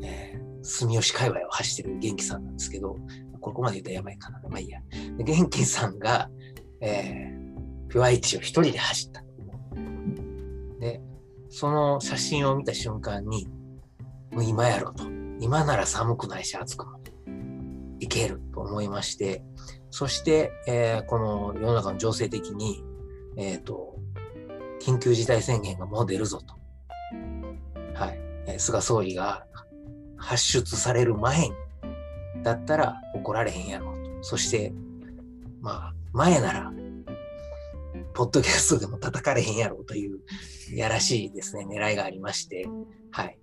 [0.03, 2.97] えー住吉界隈を走ってる元気さんなんですけど、
[3.41, 4.41] ここまで言ったらやばいかな。
[4.49, 4.81] まあいいや。
[5.19, 6.31] 元気さんが、
[6.81, 9.25] えー、ピュアイチを一人で走った。
[10.81, 11.01] で、
[11.49, 13.49] その写真を見た瞬間に、
[14.31, 15.05] もう今やろうと。
[15.41, 17.01] 今なら寒くないし暑くも
[17.99, 19.43] いけると思いまして、
[19.91, 22.85] そして、えーこの世の中の情勢的に、
[23.37, 23.97] えっ、と、
[24.83, 26.55] 緊急事態宣言がもう出るぞと。
[27.95, 28.30] はい。
[28.59, 29.47] 菅総理が
[30.17, 31.51] 発出される前、
[32.43, 34.23] だったら怒られへんやろと。
[34.23, 34.73] そして、
[35.61, 36.73] まあ、前なら、
[38.15, 40.21] ポッドキャストでも叩かれへんやろうという、
[40.75, 42.67] やらしいですね、狙いがありまして、
[43.11, 43.39] はい。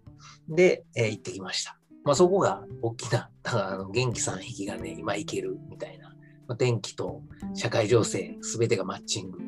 [0.49, 1.77] で、えー行ってきました。
[2.03, 6.09] まあ、そこが大きな、だからあの元気さん引きがね、今いけるみたいな。
[6.47, 7.21] まあ、天気と
[7.53, 9.39] 社会情勢、すべてがマッチング。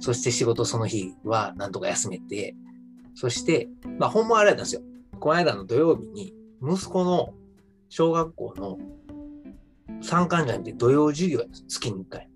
[0.00, 2.54] そして仕事その日はなんとか休めて、
[3.20, 4.80] そして、まあ、ほんまあれなんですよ。
[5.18, 7.34] この間の土曜日に、息子の
[7.88, 8.78] 小学校の
[10.00, 12.30] 参観者にて土曜授業や月に1回。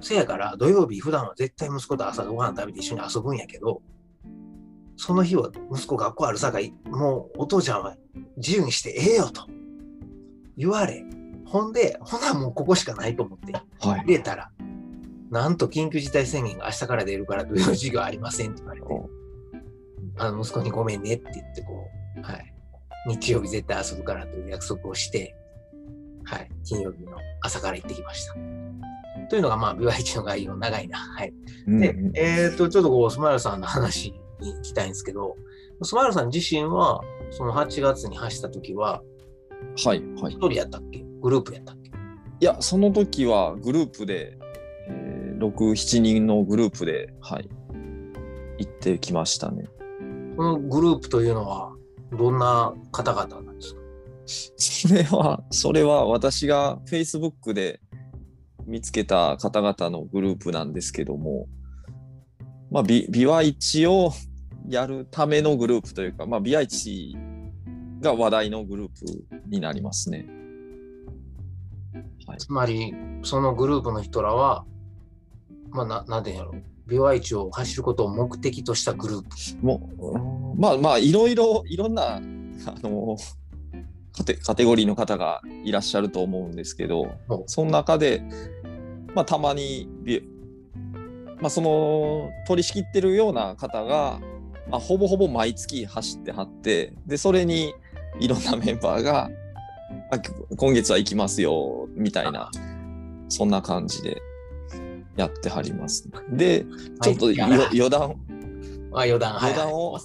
[0.00, 3.82] せやから土曜日普段は絶対息子と朝ごはん食べて一緒に遊ぶんやけど、
[4.96, 7.96] その日は息子学校あるさかい、もうお父ちゃんは
[8.36, 9.48] 自由にしてええよと
[10.56, 11.04] 言われ、
[11.44, 14.00] ほんで、ほなもうここしかないと思ってはい。
[14.02, 14.52] 入れたら、
[15.30, 19.15] なんと緊急事態宣言が明日から出るから土曜授業ありませんって言われて、お
[20.18, 22.54] あの息子にごめんねって言ってこう、はい、
[23.06, 25.34] 日曜日絶対遊ぶからという約束をして、
[26.24, 28.34] はい、金曜日の朝から行ってきました。
[29.28, 30.98] というのが、まあ、ビワイチの概要長いな。
[30.98, 31.32] はい。
[31.66, 35.36] でうんうん、えっ、と、ちょっとこう、スマイルさんの話に行きたいんですけど、
[35.82, 39.02] スマイルさん自身は、その8月に走った時は、
[39.84, 40.34] はい、はい。
[40.34, 41.04] 一人やったっけ？
[41.20, 41.90] グループやったっけ？
[41.90, 44.38] いや、その時はグループで、
[44.88, 47.48] えー、6、7人のグループで、はい、
[48.58, 49.64] 行ってきましたね。
[50.36, 51.72] このグループというのは、
[52.12, 53.80] どんな方々なんですか？
[54.58, 57.80] それは、それは私が Facebook で
[58.66, 61.46] 見つけた方々のグループなんですけども、
[62.70, 64.12] まあ、ビビワイチを
[64.68, 67.16] やるためのグループというか、まあ、ビワイチ
[68.00, 69.04] が話題のグループ
[69.48, 70.26] になりますね。
[72.26, 74.64] はい、つまり、そのグループの人らは、
[75.70, 79.66] まあ、ななんていうんやろう、ビワイチを走ることを目的としたグループ。
[79.66, 83.16] もう、まあまあ、いろいろ、いろんな、あの、
[84.16, 87.14] カテカテゴリーの方がいらっしゃると思うんですけど
[87.46, 88.22] その中で、
[89.14, 90.22] まあ、たまにビ、
[91.40, 94.20] まあ、その、取り仕切ってるような方が、
[94.70, 97.74] まあ、ほぼほぼ毎月走ってはって、で、それに
[98.20, 99.30] いろんなメンバーが、
[100.10, 100.18] あ
[100.56, 102.50] 今月は行きますよ、みたいな、
[103.28, 104.22] そんな感じで
[105.16, 106.08] やってはります。
[106.30, 106.66] で、
[107.02, 108.14] ちょっとよはい余談。
[108.92, 110.02] あ余談、はい余談をはい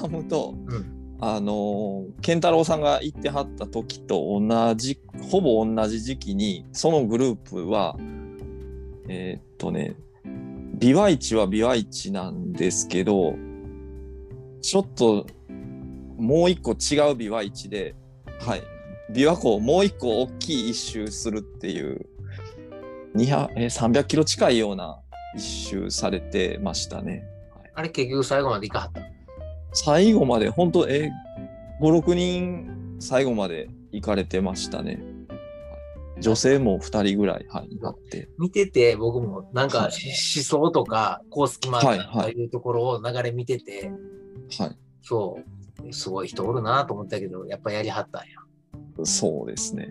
[0.00, 1.16] 挟むと、うん。
[1.20, 5.00] あの健太郎さんが行ってはった時と同じ
[5.30, 7.96] ほぼ同じ時期にそのグループは
[9.08, 9.94] えーっとね
[10.74, 13.36] ビワイチはビワイチなんですけど
[14.60, 15.26] ちょっと
[16.18, 17.94] もう一個違うビワイチで
[18.40, 18.62] はい。
[19.12, 22.06] 琵琶湖をもう一個大きい一周するっていう
[23.14, 25.00] 200えー300キロ近いような
[25.36, 27.24] 一周されてましたね。
[27.74, 29.00] あれ結局最後まで行かはった？
[29.72, 31.10] 最後まで、本当え、
[31.80, 34.94] 5、6人最後まで行かれてましたね。
[34.94, 35.14] はい
[36.20, 38.28] 女性も2人ぐらい、はい、あって。
[38.38, 43.90] 見てて、僕もなんかはいし思想とか、コース決まったとはいはいかいうところを流れ見てて、
[44.56, 44.78] はい。
[45.02, 45.40] そ
[45.84, 48.26] う、すごい人おるなと思ったけど、やっぱやりはったんや。
[49.04, 49.88] そうですね。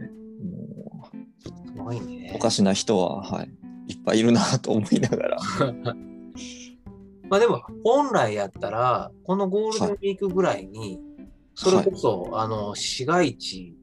[1.83, 2.39] ごいうねお。
[2.39, 3.49] かしな人は、はい、
[3.87, 5.37] いっぱいいるなと思いながら。
[7.29, 10.99] まあでも、本来やったら、このゴールデンウィークぐらいに、
[11.55, 13.75] それこそ、あの、市街地、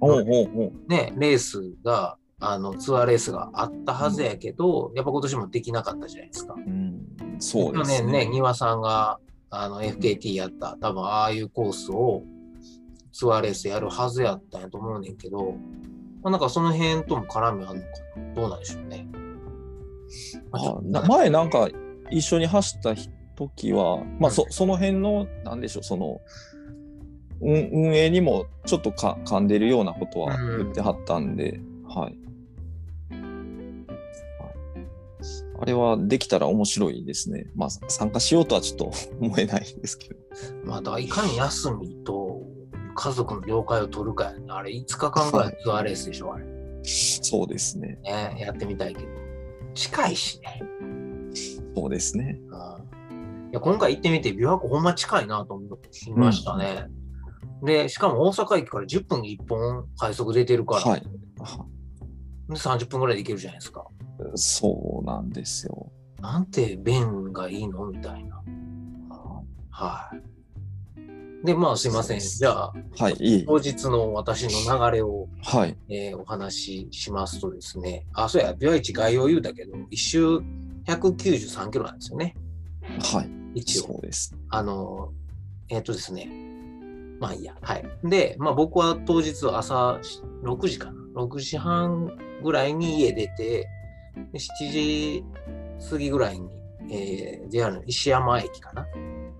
[0.00, 6.54] おうおうおうね、レースが、あの、ツアーレースがあったはずやけど、やっぱ今年もできなかったじゃないですか。
[6.54, 7.02] うん、
[7.38, 8.12] そうで去すね。
[8.12, 9.18] 年ね、庭さんが、
[9.50, 12.22] あの FKT やった、多分ああいうコースを
[13.12, 15.56] ツアーレースやるはずやったんやと思うねんけど、
[16.22, 19.08] まあ、なんかその辺とも絡みあるのかなどうなんでしょうね。
[20.50, 21.68] まあな前なんか
[22.10, 22.94] 一緒に走った
[23.36, 26.20] 時は、まあそその辺の、なんでしょう、その、
[27.40, 32.18] 運運営にもちょっとか噛んでるようなことは言ってはったんで、はい。
[35.60, 37.46] あれはできたら面白いですね。
[37.54, 40.16] まあ参加しようとはちょっと 思えないんですけど。
[40.64, 42.42] まあ、だからいかに休みと
[43.00, 44.44] 家族の了解を取るかやね。
[44.48, 46.44] あれ5日間ぐらいツアーレースでしょ、あれ。
[46.82, 47.98] そうですね。
[48.02, 49.08] ね、やってみたいけど。
[49.74, 50.62] 近いしね。
[51.76, 52.40] そうですね。
[52.50, 52.88] うん
[53.50, 55.68] いや今回行ってみて、琵琶湖ほんま近いなと思い
[56.14, 56.88] ましたね。
[57.62, 61.00] で、しかも大阪駅から10分に1本快速出てるから、はい。
[61.00, 61.08] で
[62.54, 63.86] 30分ぐらいで行けるじゃないですか。
[64.34, 65.90] そうなんですよ。
[66.20, 67.86] なんて便がいいの？
[67.86, 68.42] みたいな。
[69.70, 70.20] はい。
[71.44, 72.20] で、まあすいません。
[72.20, 73.44] じゃあ、はい。
[73.46, 75.76] 当日の私の流れを、はい。
[75.88, 80.40] えーお話ししますとですね、あ、そうや、琵琶市概要言うたけど、一周
[80.86, 82.34] 193キロなんですよね。
[83.12, 83.30] はい。
[83.60, 83.82] 一応。
[83.84, 84.34] そうです。
[84.50, 85.12] あの、
[85.68, 86.28] えっ、とですね。
[87.20, 87.54] まあいいや。
[87.60, 87.84] はい。
[88.04, 90.00] で、まあ僕は当日朝
[90.42, 90.98] 6時かな。
[91.22, 93.68] 6時半ぐらいに家出て、
[94.32, 95.24] で7時
[95.90, 96.48] 過ぎぐらいに、
[96.90, 98.86] えー JR の石山駅かな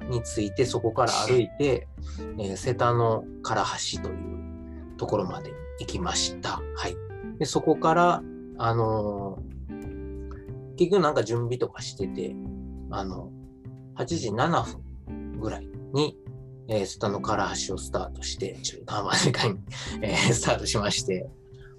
[0.09, 1.89] に着いて、そこから歩いて、
[2.39, 3.55] えー瀬田の唐
[3.95, 6.61] 橋というところまで行きました。
[6.77, 6.97] はい。
[7.39, 8.23] で、そこから、
[8.59, 9.49] あのー
[10.79, 12.37] 結局なんか準備とかしてて、
[12.91, 13.33] あの、
[13.97, 16.17] 8時7分ぐらいに、
[16.69, 19.59] えー、スタの唐橋をスタートして、ちょっと生時間に、
[20.03, 21.29] えースタートしまして、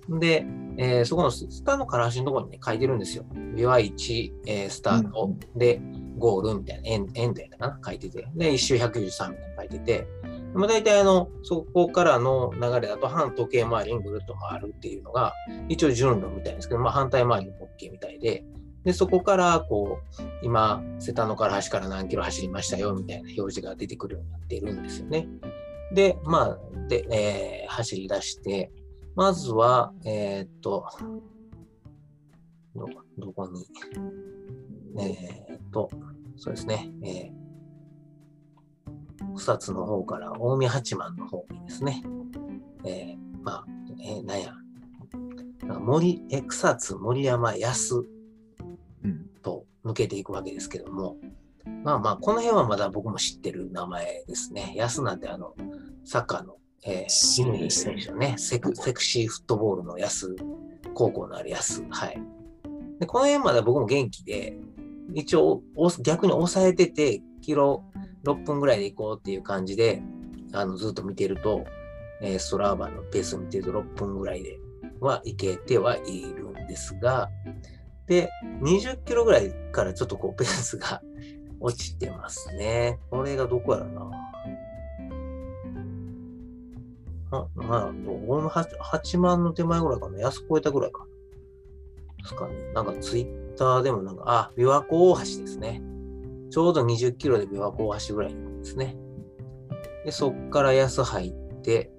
[0.10, 0.46] で、
[0.78, 3.26] えーそこのススタの唐橋のところにね、書いてるんですよ。
[3.56, 5.82] ビワ1、えースタートで、
[6.20, 7.80] ゴールみたいな、エンエンドやな？
[7.84, 8.28] 書いてて。
[8.36, 10.08] で、1周193みたいな書いてて、
[10.54, 15.34] まあ、大体あの、そこからの流れだと反時計回りにぐるっと回るっていうのが、
[15.68, 18.44] 一応順路みたいですけど、まあ反対回りに OK みたいで、
[18.84, 25.28] で、そこから、こう、今、瀬田の唐橋から何キロ走りましたよ、みたいな表示が出てくるようになっているんですよね。
[25.94, 28.72] で、まあ、で、えー走り出して、
[29.16, 30.86] まずは、えーっと、
[32.76, 33.66] ど、どこに、
[34.98, 35.90] えーっと、
[36.36, 42.04] そうですね、えー、草津の方から近江八幡の方にですね、
[42.86, 43.66] えーまあ、
[44.02, 44.54] えーなんや、
[45.80, 47.98] 森、え、草津森山安
[49.04, 49.30] うん。
[49.42, 51.18] と抜けていくわけですけども、
[51.84, 54.74] まあまあ、この辺はまだ僕も知ってる名前ですね。
[54.76, 55.56] 安なんてあの、
[56.04, 60.36] サッカーの、えー、乾そうです選手のねセク、セクシーフットボールの安、
[60.94, 61.84] 高校のある安。
[61.90, 62.22] はい。
[63.00, 64.58] で、この辺まで僕も元気で、
[65.14, 65.62] 一応、
[66.04, 67.84] 逆に抑えてて、キロ
[68.26, 70.02] 6分ぐらいで行こうっていう感じで、
[70.54, 71.66] あの、ずっと見てると、
[72.22, 74.60] えーストラーバーのペースを見てると6分ぐらいで
[75.00, 77.30] は行けてはいるんですが、
[78.08, 78.30] で、
[78.62, 81.02] 20キロぐらいからちょっとこうペースが
[81.62, 83.00] 落ちてますね。
[83.10, 84.12] これがどこやろな。
[87.32, 88.42] あ、まあ、どこ？
[88.42, 90.20] の 8, 8万の手前ぐらいかな。
[90.20, 91.06] 安超えたぐらいかな。
[92.18, 92.74] ですかね。
[92.74, 95.82] なんかツイッターでもなんか、あ、琵琶湖大橋ですね。
[96.50, 98.96] ちょうど20キロで琵琶湖大橋ぐらいなんですね。
[100.06, 101.92] で、そっから安入って、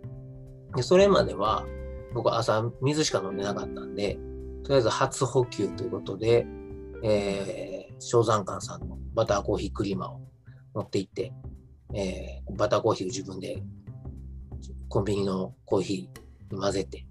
[0.74, 1.66] で、それまでは、
[2.14, 4.18] 僕朝水しか飲んでなかったんで、
[4.64, 6.46] とりあえず初補給ということで、
[7.02, 10.20] えー、小山館さんのバターコーヒークリーマーを
[10.74, 11.32] 持って行って、
[11.94, 13.62] えーバターコーヒーを自分で
[14.88, 17.06] コンビニのコーヒーに混ぜて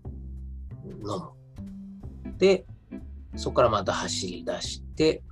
[0.85, 2.38] 飲む。
[2.38, 2.65] で、
[3.36, 5.24] そこからまた走り出して、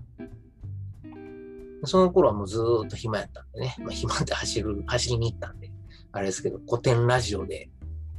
[1.83, 5.71] その頃はもうずーっと暇やったんでね、まあ、暇で走る、走りに行ったんで、
[6.11, 7.69] あれですけど、古典ラジオで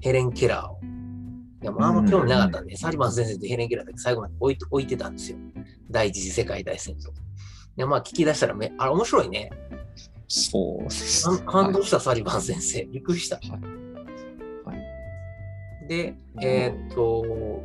[0.01, 0.79] ヘレン・ケラーを、
[1.63, 5.39] いやもうあんま興味なかったんで、サリバン先生とヘレン・ケラーだけ最後まで置いて置いてたんですよ。
[5.91, 7.11] 第一次世界大戦争。
[7.77, 9.51] で、まあ聞き出したらめ、あれ面白いね。
[10.29, 11.25] そうです。
[11.45, 12.85] 感感動した、サリバン先生。
[12.85, 13.37] びっくりした。
[13.37, 13.59] はいは
[15.89, 17.63] で、えーっと、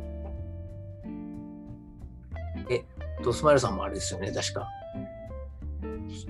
[3.24, 4.68] と、スマイルさんもあれですよね、確か。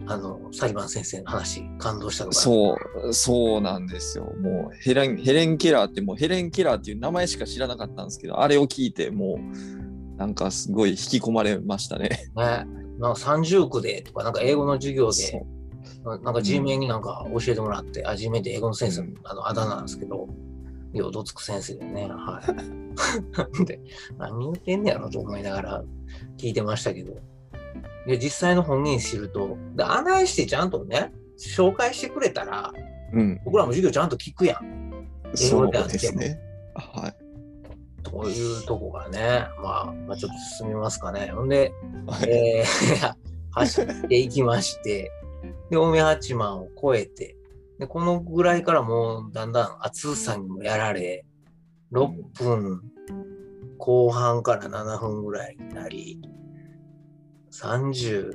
[0.06, 2.36] あの、サリバン先生の話、感動したとか。
[2.36, 2.76] そ
[3.08, 4.24] う、そうなんですよ。
[4.40, 12.08] もうヘレン、ヘレン・ケラーって、もうヘレン・ケラーっていう名前しか知らなかったんですけど、あれを聞いて、もう、なんかすごい引き込まれましたね。
[12.36, 12.66] ね。
[12.98, 15.44] なんか30区でとか、なんか英語の授業そで、
[16.22, 20.28] なんか G 名になんか教えてもらって、あ、G 名って英語の先生のうんあのあだ名なんですけど、
[20.94, 23.64] ようどつく先生でね、はい。
[23.66, 23.80] で、
[24.18, 25.84] 何言ってんねやろと思いながら
[26.38, 27.14] 聞いてましたけど、
[28.06, 32.72] で実際の本人知ると、で案内してちゃんとね、紹介してくれたら、
[33.12, 33.40] うん。
[33.44, 34.92] 僕らも授業ちゃんと聞くやん。
[35.32, 36.40] 英そう語であってもね。
[36.74, 37.14] はい。
[38.02, 41.32] というとこがね、まあ、まあ、ちょっと進みますかね。
[41.34, 41.72] ほんで、
[42.06, 42.30] はい。
[42.30, 43.24] えー
[43.54, 45.12] 走っていきまして、
[45.70, 47.36] で、大目八幡を越えて、
[47.78, 51.24] で、このぐらいからもうだんだん暑さにもやられ、
[51.92, 52.82] 6分
[53.78, 56.20] 後半から7分ぐらいになり、
[57.52, 58.32] 30、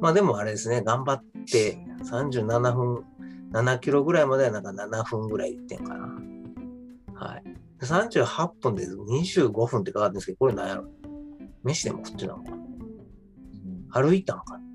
[0.00, 3.04] まあでもあれですね、頑張って37分、
[3.52, 6.06] 7キロぐらいまではなんか7分ぐらい行ってんかな。
[7.14, 7.44] はい。
[7.44, 10.84] で38分で25分ってかかってるんですけど、これ何やろ
[11.62, 12.56] 飯でも食ってたのかな
[13.90, 14.67] 歩いたのかな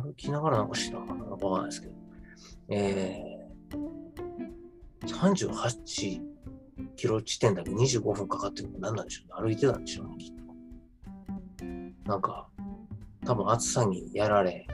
[0.00, 1.94] 歩きながらなんかしてたのかわかんないですけど。
[2.68, 6.20] えー、38
[6.96, 9.48] キロ地点だけ25分かかってるの何なんでしょうね。
[9.48, 10.34] 歩いてたんでしょうね、きっ
[12.04, 12.10] と。
[12.10, 12.48] なんか、
[13.24, 14.66] 多分暑さにやられ、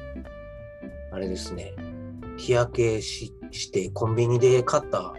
[1.13, 1.75] あれですね、
[2.37, 5.13] 日焼けしして、コンビニで買った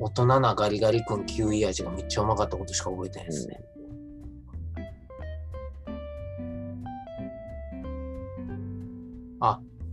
[0.00, 3.60] 大人なガリガリ君キウイ味がめっちゃうまかったことしか覚えてないですね。
[3.62, 3.73] あ、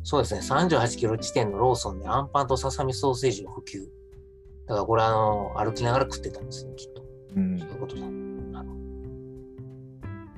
[0.04, 0.41] そうですね。
[0.41, 3.86] 38キロ地点のローソンでアンパンとささみソーセージを普及。
[4.68, 7.04] だからこれあの、歩きながら食ってたんですね、きっと。
[7.36, 8.02] うんそういうことだ。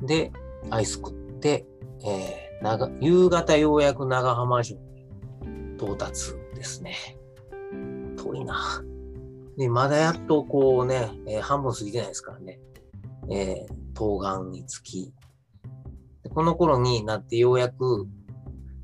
[0.05, 0.31] で、
[0.69, 1.65] アイス食って、
[2.05, 6.95] えー長夕方ようやく長浜城に到達ですね。
[8.15, 8.81] 遠いな。
[9.57, 12.59] で、まだやっとこうね、えー半分過ぎてないですからね。
[13.29, 15.13] えー、東岸に着き。
[16.23, 18.07] でこの頃になってようやく、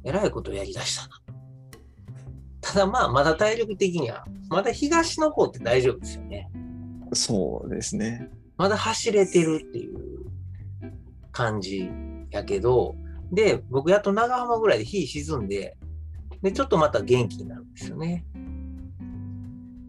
[0.04, 1.10] えらいことをやりだしたな。
[2.62, 6.50] ただまあ、まだ体力的には、まだ東の方って大丈夫ですよね。
[7.14, 8.30] そうですね。
[8.58, 10.26] まだ走れてるっていう
[11.32, 11.90] 感じ
[12.32, 12.96] やけど、
[13.32, 15.78] で、僕やっと長浜ぐらいで火沈んで、
[16.42, 18.26] で、ちょっとまた元気になるんですよね。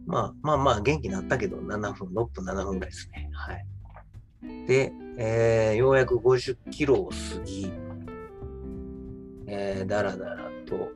[0.06, 3.30] まあまあまあ元気になったけど、7分、6分、7分ぐらいですね。
[3.32, 3.66] はい。
[4.66, 7.70] で、えーようやく50キロを過ぎ、
[9.50, 10.88] えーだらだらと、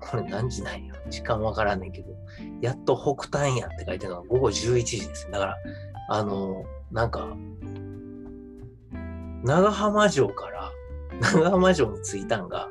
[0.00, 0.94] これ何時なんや？
[1.08, 2.08] 時間わからんねんけど、
[2.60, 5.32] やっと北端やって書いてるのは午後11時ですね。
[5.32, 5.56] だから、
[6.08, 7.36] あの、なんか、
[9.44, 10.70] 長浜城から、
[11.20, 12.68] 長浜城に着いたんが、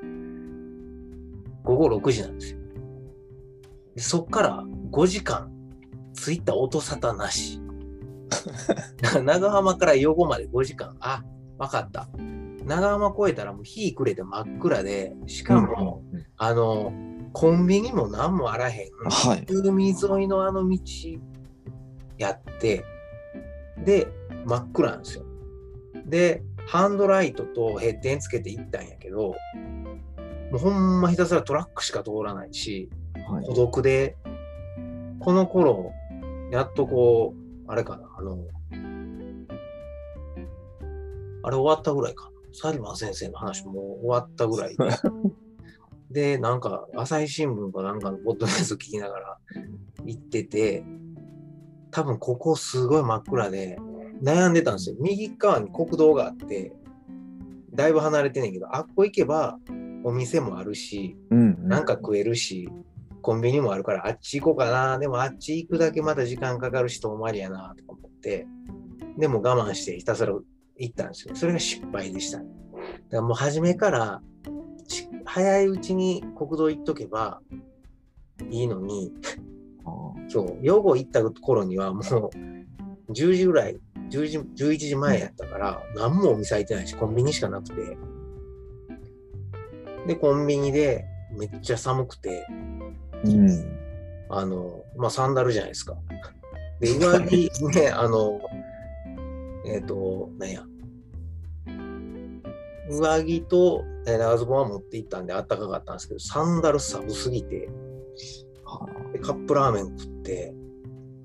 [1.64, 2.60] 午後6時なんですよ。
[3.96, 5.52] でそっから5時間、
[6.14, 7.62] 着いた音沙汰なし。
[9.24, 10.96] 長浜から余呉まで5時間。
[11.00, 11.24] あ、
[11.58, 12.08] わかった。
[12.70, 16.94] 長浜越えたらもう日暮れて真っ暗で、しかも、うんあの、
[17.34, 18.90] コンビニも何もあらへん。
[19.10, 19.46] はい。
[19.50, 20.80] 海沿いのあの道
[22.20, 22.86] やって、
[23.84, 24.08] で、
[24.46, 25.26] 真っ暗なんですよ。
[26.06, 29.36] で、ハンドライトとヘッデンつけて行ったんやけど、
[30.52, 32.90] もうほんまひたすらトラックしか通らないし、
[33.28, 34.16] はい孤独で、
[35.20, 35.92] この頃、
[36.52, 38.38] やっとこう、あれかな、あの、
[41.44, 42.39] あれ終わったぐらいかな。
[42.54, 44.86] サリマン先生の話も終わったぐらいで、
[46.38, 49.38] で、なんか、朝日新聞かなんかのポッドキャスト聞きながら
[50.06, 50.84] 行ってて、
[51.92, 53.78] 多分ここすごい真っ暗で
[54.22, 54.96] 悩んでたんですよ。
[55.00, 56.74] 右側に国道があって、
[57.74, 59.60] だいぶ離れてんねんけど、あっこ行けば
[60.04, 61.68] お店もあるし、うん。
[61.68, 62.70] なんか食えるし、
[63.22, 64.98] コンビニもあるからあっち行こうかな。
[64.98, 68.48] でもあっち行くだけまた時間かかるし遠回りやなとか思って、
[69.18, 70.34] でも我慢してひたすら
[70.80, 71.36] 行ったんですよ。
[71.36, 72.40] それが失敗でした。
[72.40, 72.50] だか
[73.12, 74.22] らもう初めから
[74.88, 77.42] ち早いうちに国道行っとけば
[78.50, 79.12] いいのに、
[79.86, 79.92] あ
[80.34, 82.04] 今日、予後行った頃にはもう
[83.12, 87.98] 10時ぐらい、10時、11時前やったから、何もお店開いてないし、コンビニしかなくて。
[90.08, 91.06] で、コンビニで
[91.38, 92.46] めっちゃ寒くて、
[93.24, 93.80] うん。
[94.30, 95.96] あの、まあ、サンダルじゃないですか。
[96.80, 98.40] で、上着ね、あの、
[99.70, 100.64] えっ、と、なんや。
[102.90, 107.70] 上着と、えー長ズボンは持って行ったんであったかかったんですけど、サンダル寒すぎて、
[109.14, 110.56] でカップラーメン食って、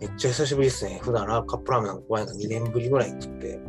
[0.00, 1.00] めっちゃ久しぶりですね。
[1.02, 3.60] 普段ラカップラーメンが怖いの2年ぶりぐらいに食って、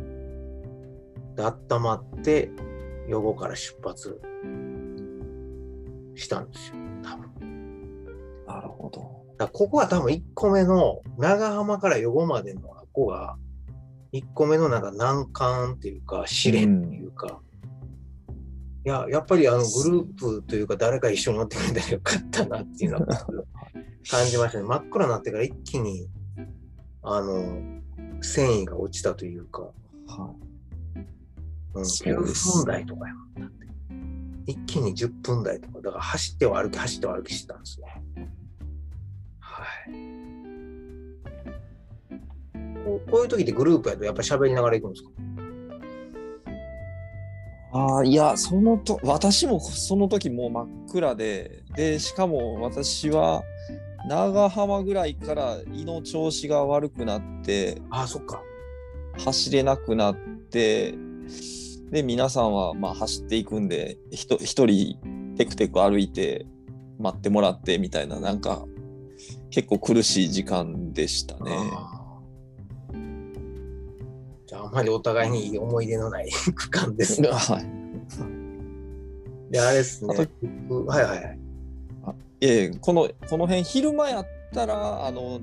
[1.36, 2.50] で、温まって、
[3.08, 4.20] 予後から出発
[6.14, 6.74] したんですよ。
[7.02, 8.04] 多分。
[8.46, 9.24] なるほど。
[9.38, 13.36] だここは多分1個目の長浜から予後までのあここが
[14.12, 17.40] 1個目のなんか難関っていうか試練っていうか、
[18.84, 23.06] いややっぱりあのグループというか誰か一緒に乗ってくれたらよかったなっていうのは
[24.08, 24.64] 感じましたね。
[24.64, 26.08] 真っ暗になってから一気に
[27.02, 27.62] あの
[28.22, 29.62] 繊維が落ちたというか、
[30.06, 30.34] は
[31.74, 33.66] うん、そう9です分台とかやもんだって。
[34.46, 38.02] 一気に10分台とか、だから走っては歩き、走っては歩きしてたんですね。
[43.10, 45.10] こういう時ってグループやとやっぱ喋りながら行くんですか？
[47.72, 53.42] ああ、いや、そのと、私もその時もう真っ暗で、で、しかも私は
[54.08, 58.40] 長浜ぐらいから胃の調子が悪くなって、ああ、そっか。
[59.18, 60.16] 走れなくなっ
[60.50, 60.94] て、
[61.90, 64.98] で、皆さんはまあ走っていくんで、一人
[65.36, 66.46] テクテク歩いて
[66.98, 68.64] 待ってもらってみたいな、なんか
[69.50, 71.50] 結構苦しい時間でしたね。
[74.66, 77.28] あんまりお互いに思い出のない区間ですね。
[77.32, 79.52] はい。
[79.52, 80.28] で、あれですね。
[80.68, 81.38] 僕はいはいはい。
[82.40, 85.40] ええこのこの辺昼間やったらあの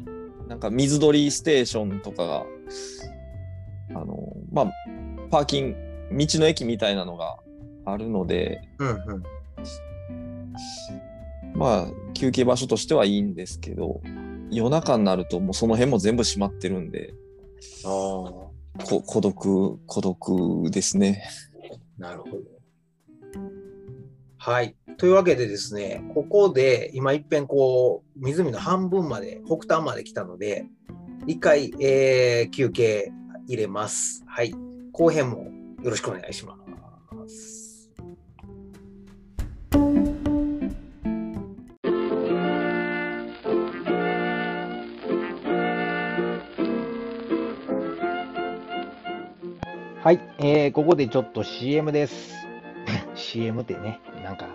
[0.47, 2.45] なんか水鳥ステーションとかが
[3.89, 4.73] あのまあ
[5.31, 5.77] パーキング
[6.11, 7.37] 道の駅みたいなのが
[7.85, 9.23] あるのでうんうん。
[11.55, 14.01] まあ休憩場所としてはいいんですけど
[14.51, 17.13] 夜中になるともうその辺も全部閉まってるんで
[17.85, 17.89] あ
[18.79, 21.23] こ孤独孤独ですね。
[21.97, 22.37] なるほど。
[24.37, 24.75] はい。
[24.97, 30.65] というわけでですね、ここで今いっぺんこう、湖の半分まで、北端まで来たので、
[31.27, 33.11] 一回、えー休憩
[33.47, 34.23] 入れます。
[34.27, 34.53] はい。
[34.91, 35.45] 後編も
[35.83, 36.62] よろしくお願いします。
[50.03, 52.33] はい、えーここでちょっと CM です。
[53.15, 54.47] CM ってね、なんか、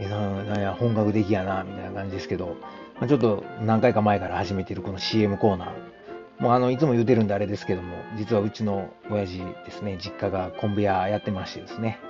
[0.00, 2.56] えーなんや本格的やな、みたいな感じですけど、
[2.98, 6.42] まあ、ちょっと何回か前から始めてるこの CM コーナー。
[6.42, 12.00] もうあの、いつも言うてるんであれですけども、実はうちの親父ですね、実家が昆布屋やってましてですね、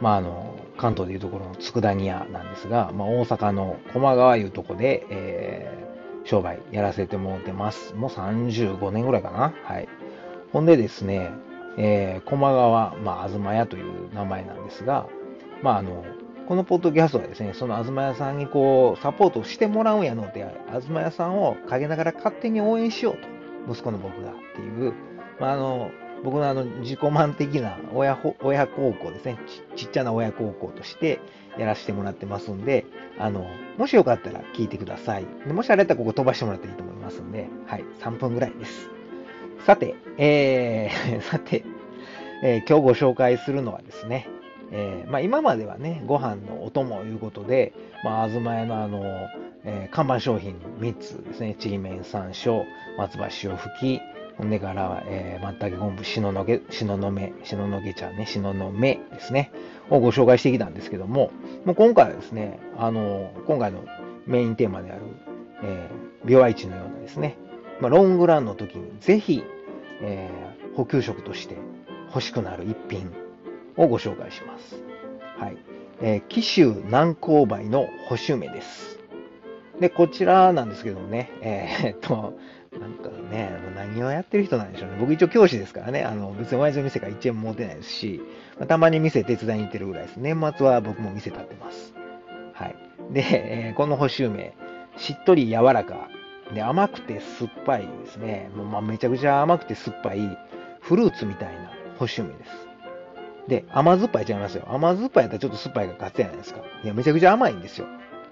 [0.00, 5.86] まああの、関東でいうところの佃煮屋なんですが、まあ大阪の駒川いうとこで、えー
[6.28, 7.94] 商売やらせてもらってます。
[7.94, 9.54] もう35年ぐらいかな。
[9.62, 9.88] はい。
[10.52, 11.30] ほんでですね、
[11.76, 15.08] えー、駒川、まあ、東屋という名前なんですが、
[15.62, 16.04] まあ、あの、
[16.48, 24.94] このポッドキャストはですね、その東屋さんにこう、サポートしてもらうんやので、東屋さんを陰ながら勝手に応援しようと、息子の僕がっていう、
[25.40, 25.90] まあ、あの、
[26.24, 29.38] 僕のあの、自己満的な親、親孝行ですね
[29.76, 31.20] ち、ちっちゃな親孝行として
[31.58, 32.86] やらせてもらってますんで、
[33.18, 33.46] あの、
[33.76, 35.26] もしよかったら聞いてください。
[35.46, 38.95] もしあれだったらここ飛ばしてもらっていいと思いますんで、はい、3分ぐらいです。
[39.66, 41.64] さて、えー、 さて、
[42.44, 44.28] えー今日ご紹介するのはですね、
[44.70, 47.72] えーまあ、今まではね、ご飯のお供ということで、
[48.04, 49.02] まあ、東屋のあの、
[49.64, 52.62] えー看板商品3つですね、ちりめん山椒、
[52.96, 54.00] 松葉塩吹き、
[54.38, 59.50] ほんでから、えー、まったけ昆布、しののげ、しののめ、しののげ茶ね、しののめですね、
[59.90, 61.32] をご紹介してきたんですけども、
[61.64, 63.84] もう今回はですね、あの、今回の
[64.28, 65.00] メインテーマである、
[65.64, 67.36] えー、病愛地のようなですね、
[67.80, 69.42] まあ、ロングランの時にぜひ、
[70.02, 71.56] えー補給食として
[72.08, 73.10] 欲しくなる一品
[73.78, 74.82] をご紹介します。
[75.38, 75.56] はい。
[76.02, 78.98] えー、紀州南高梅の干し梅です。
[79.80, 82.38] で、こちらなんですけどもね、えーっと、
[82.78, 84.96] なんかね、何をやってる人なんでしょうね。
[85.00, 88.20] 僕一応教師ですからね、あの、別に親父の店から1円も持てないですし、
[88.58, 90.16] まあたまに店手伝いに行ってるぐらいです。
[90.18, 91.94] 年末は僕も店立ってます。
[92.52, 92.76] はい。
[93.14, 93.22] で、
[93.68, 94.54] えーこの干し梅、
[94.98, 96.08] しっとり柔らか、
[96.54, 98.50] で、甘くて酸っぱいですね。
[98.54, 100.38] もうまあ、めちゃくちゃ甘くて酸っぱい、
[100.80, 102.50] フルーツみたいな干し梅です。
[103.48, 104.64] で、甘酸っぱいちゃいますよ。
[104.68, 106.60] 甘酸っぱいやったらちょっと酸っぱいが勝つじゃないですか。
[106.82, 107.86] いや、めちゃくちゃ甘いんですよ。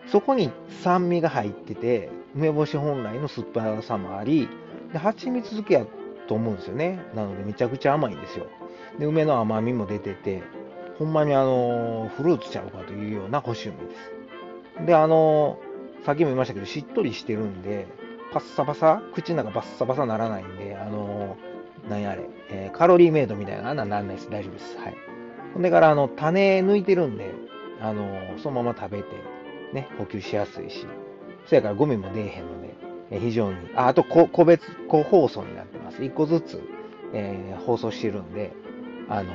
[0.06, 0.50] そこに
[0.82, 4.48] 酸味が入ってて、梅干し本来の酸っぱさもあり、
[4.92, 5.86] で、蜂蜜漬けや
[6.28, 7.00] と思うんですよね。
[7.14, 8.46] なので、めちゃくちゃ甘いんですよ。
[8.98, 10.42] で、梅の甘みも出てて、
[10.98, 14.86] ほんまにあの、フルーツちゃうかというような干し梅です。
[14.86, 15.58] で、あの、
[16.04, 17.86] さっきも言いましたけど、しっとりしてるんで、
[18.34, 21.36] パッサパサ、口の中バッサバサならないんで、あの、
[21.88, 24.28] なんやあれ、えーカロリーメイトみたいな、あんなんならないです。
[24.28, 24.76] 大丈夫です。
[24.76, 24.96] はい。
[25.54, 27.32] ほんでから、あの、種抜いてるんで、
[27.80, 29.08] あの、そのまま食べて、
[29.72, 30.84] ね、補給しやすいし、
[31.46, 32.74] そやからゴミも出えへんので、
[33.12, 36.02] えー非常に、あ、あとこ個別、個包装になってます。
[36.04, 36.60] 一個ずつ、
[37.12, 38.52] えー包装してるんで、
[39.08, 39.32] あの、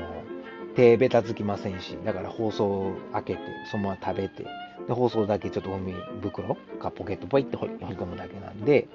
[0.76, 3.40] 手べたつきませんし、だから包装開けて、
[3.72, 4.46] そのまま食べて、
[4.88, 8.88] で、包装だけちょっとゴミ袋かポケットポイって掘り掘り込むだけなんで、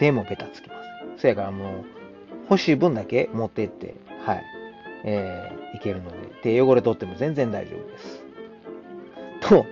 [0.00, 0.74] 手もべたつきま
[1.16, 1.22] す。
[1.22, 1.84] そやからもう、
[2.50, 4.42] 欲しい分だけ持ってって、はい、
[5.04, 8.22] えーいけるので、手汚れ取っても全然大丈夫です。
[9.40, 9.66] と、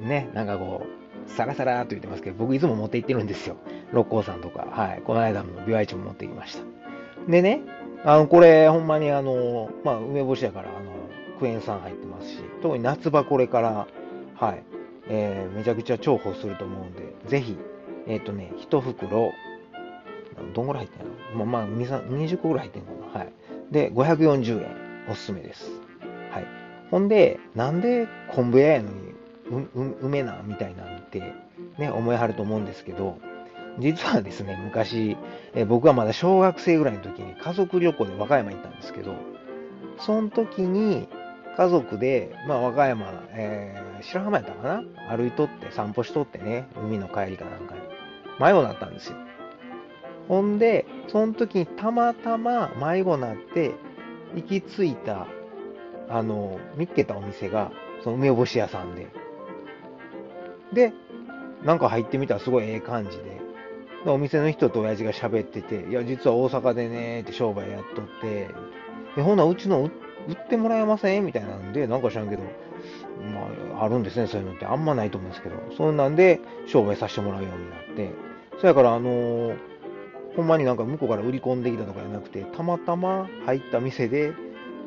[0.00, 0.86] ね、なんかこ
[1.26, 3.56] う、サラサラーと言ってますけど、僕いつも持って行ってるんですよ。
[3.92, 6.62] 六甲山とか、はい、この間もビワイチも持ってきました。
[7.30, 7.60] でね、
[8.04, 10.92] あの、これ、ほんまにあの、まあ、梅干しやから、あの、
[11.38, 13.86] クエン酸入ってますし、特に夏場これから、
[14.34, 14.62] はい、
[15.08, 17.56] えーめちゃくちゃ重宝すると思うんで、ぜひ、
[18.06, 19.32] えっ、とね、1袋、
[20.54, 23.20] どんぐらい入ってんのまあ、まあ、20個ぐらい入ってんのかな？
[23.20, 23.32] はい。
[23.70, 24.76] で、540円、
[25.10, 25.70] おすすめです。
[26.30, 26.46] はい。
[26.90, 29.14] ほんで、なんで昆布屋やのに、
[29.50, 31.34] う、う、梅なみたいなんて、
[31.78, 33.18] ね、思いはると思うんですけど、
[33.78, 35.16] 実はですね、昔、
[35.54, 39.14] え僕はまだ小学生ぐらいの時に家族旅行で和歌山行ったんですけど、
[39.98, 41.08] その時に
[41.56, 45.16] 家族で、まあ、和歌山、え白浜やったかな？
[45.16, 47.80] 歩いとって散歩しとってね、海の帰りかなんかに。
[48.40, 49.16] 迷子になったんですよ。
[50.28, 53.72] ほんで、その時にたまたま迷子になって、
[54.34, 55.26] 行き着いた、
[56.08, 57.72] あの、見っけたお店が、
[58.04, 59.08] その梅干し屋さんで。
[60.72, 60.92] で、
[61.64, 63.40] なんか入ってみたらすごいええ感じで。
[64.04, 68.48] でお店の人と親父が喋ってて、いや、実は大阪でね、って商売やっとって、
[69.16, 69.90] でほな、うちの売
[70.28, 71.24] 売ってもらえません？
[71.24, 72.42] みたいなんで、なんか知らんけど、
[73.18, 74.66] まあ、あるんですね、そういうのって。
[74.66, 78.12] あんまないと思うんですけど、そんなんで商売させてもらうようになって、
[78.60, 79.56] そやから、あのー
[80.36, 84.34] ほんまになんか向こうから売り込んできたとかじゃなくて、たまたま入った店で、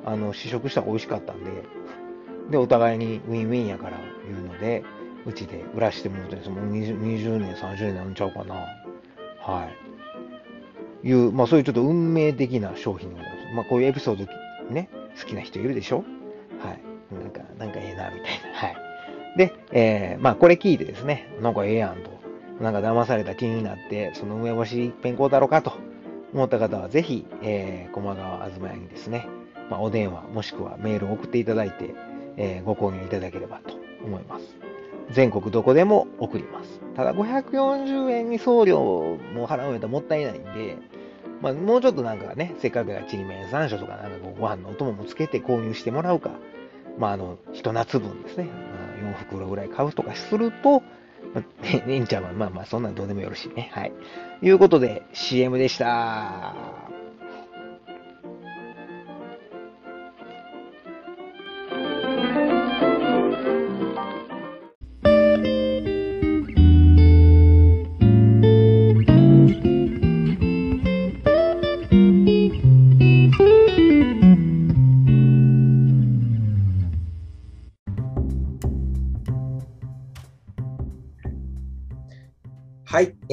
[0.05, 1.51] あの、試食したら美味しかったんで、
[2.51, 4.01] で、お互いにウィンウィンやからい
[4.31, 4.83] うので、
[5.25, 8.55] うちで売らしてもらってもう 20, 20年、30年なんちゃうかな。
[9.41, 9.67] は
[11.03, 11.07] い。
[11.07, 13.55] いう、まあそういうちょっと運命的な商品でございます。
[13.55, 14.25] まあこういうエピソード
[14.73, 16.05] ね、好きな人いるでしょ？
[16.63, 16.90] はい。
[17.15, 18.57] なんか、なんかええな、みたいな。
[18.57, 18.75] はい。
[19.37, 22.11] で、えー、まあこれ聞いてですね、なんかええやんと。
[22.61, 25.73] なんか騙された気になって、その梅干し一遍こうだろうかと
[26.33, 29.27] 思った方は、ぜひ、えー、駒川あずま屋にですね、
[29.69, 31.95] まあ、お電話もしくはメールを送っていただいて、
[32.37, 34.55] えーご購入いただければと思います。
[35.11, 36.79] 全国どこでも送ります。
[36.95, 40.77] ただ540円に送料も払うんやもったいないんで、
[41.41, 46.31] まあ、もうちょっとなんかね、せっかくがちりめん山椒とかなんかご飯のお供もつけて購入してもらうか、
[46.97, 50.81] まあ、あの、一夏分ですね、まあ4袋ぐらい買うとかすると、
[51.33, 53.71] まあ、ね、ねんちゃんはまあまあそんなんどうでもよろしいね。
[53.73, 53.93] はい。
[54.41, 56.90] いうことで CM でした。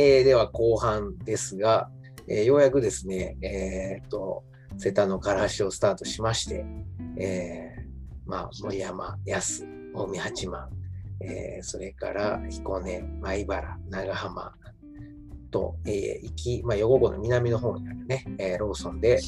[0.01, 1.91] えーでは後半ですが、
[2.29, 4.45] えーようやくですね、えーと、
[4.77, 6.65] 瀬田のからしをスタートしまして、
[7.17, 10.69] えーまあ、森山、安、近江八幡、
[11.21, 14.55] えーそれから彦根、米原、長浜
[15.51, 19.21] と、えー行き、まあ、余呉湖の南の方にあるね、えーローソンで、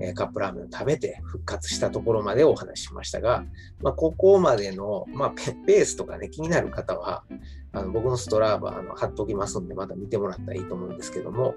[0.00, 3.44] えーカップラーメンを食べて復活したところまでお話ししましたが、
[3.82, 7.24] まあ、ここまでの、まあ、ペペースとかね、気になる方は、
[7.72, 11.54] あの僕のストラーバーの貼っときますんで、また見てもらったらいいと思うんですけども、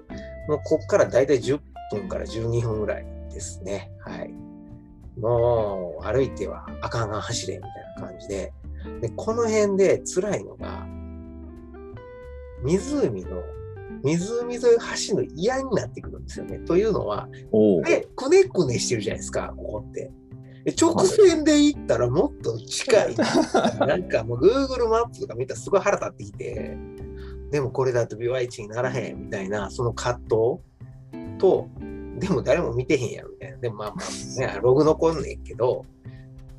[0.48, 1.60] もうこっからだいたい10
[1.90, 3.90] 分から12分ぐらいですね。
[4.00, 4.30] はい。
[5.18, 8.52] もう歩いてはあかんがん走れみたいな感じで、
[9.00, 10.86] で、この辺で辛いのが、
[12.62, 13.42] 湖の、
[14.02, 16.58] 湖沿いを走るの嫌になってくるんですよね。
[16.60, 17.28] というのは。
[17.84, 20.10] で、くねくねしてるじゃないですか、ここって。
[20.64, 23.16] で直線で行ったらもっと近い。
[23.86, 26.76] なんかもう Google マップとか見たらすごい腹立ってきて、
[27.50, 31.68] でもこれだと BY1 にならへんみたいな、その葛藤と、
[32.18, 33.58] でも誰も見てへんやろみたいな。
[33.58, 35.84] でもまあまあ、ね、ログ残んねんけど、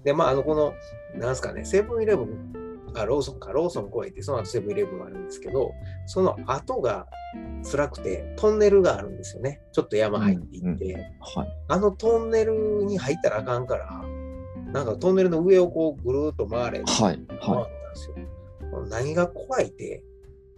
[0.04, 0.74] で、まああの、この、
[1.16, 2.54] なんすかね、セブンイレブン、
[3.02, 5.72] あ、ローソンか、ローソン越えて、その後セブンイレブンがあるんですけど、
[6.06, 7.08] その後が
[7.70, 9.62] 辛くて、トンネルがあるんですよね。
[9.72, 10.94] ちょっと山入っていって。
[11.20, 11.48] はい。
[11.68, 14.02] あのトンネルに入ったらあかんから、
[14.72, 17.16] なんかトンネルの上をこうぐるーっと回れってはい。
[17.28, 18.16] 回ったはんですよ。
[18.90, 20.04] 何が怖いって、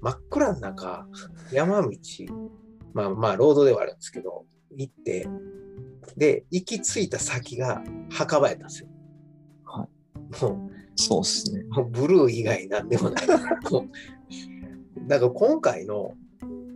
[0.01, 1.07] 真っ暗の中、
[1.51, 1.89] 山道、
[2.93, 5.27] まあまあ、ロードではあるんですけど、行って、
[6.15, 8.89] で、行き着いた先が墓場やったんですよ。
[9.65, 9.87] は
[10.41, 10.74] もい。
[10.95, 11.63] そうですね。
[11.91, 13.27] ブルー以外なんでもない。
[15.07, 16.13] だから今回の、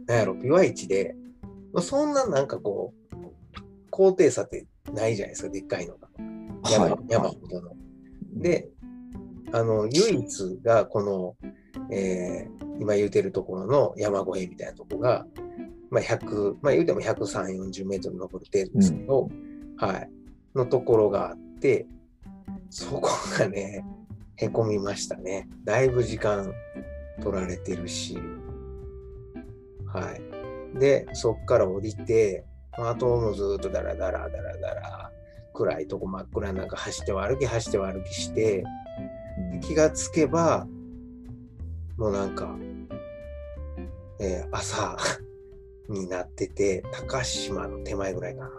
[0.05, 1.15] なんやろ、ビワイチで、
[1.81, 3.15] そんななんかこう、
[3.89, 6.09] 高低差ってないじゃないですか、でっかいのが。
[6.69, 6.97] 山,、はい。
[7.07, 7.71] 山ほどの。
[8.33, 8.69] で、
[9.51, 11.35] あの、唯一がこの、
[11.91, 15.27] えー今言うてるところの山越えみたいなとこが、
[15.91, 19.29] まあ、100、まあ言うても130、40メートル登る程度ですけど、
[19.77, 20.09] はい、
[20.55, 21.85] のところがあって、
[22.69, 23.85] そこがね、
[24.41, 25.49] へこみましたね。
[25.65, 26.53] だいぶ時間
[27.21, 28.17] 取られてるし、
[29.85, 30.15] は
[30.75, 30.79] い。
[30.79, 32.45] で、そっから降りて、
[32.77, 35.11] まああともうずっとダラダラダラダラ、
[35.53, 38.63] 暗いとこ真っ暗な中走っては歩き走っては歩きして、
[39.53, 40.67] うん気がつけば、
[41.97, 42.55] もうなんか、
[44.21, 44.97] えー朝
[45.89, 48.49] になってて、高島の手前ぐらいか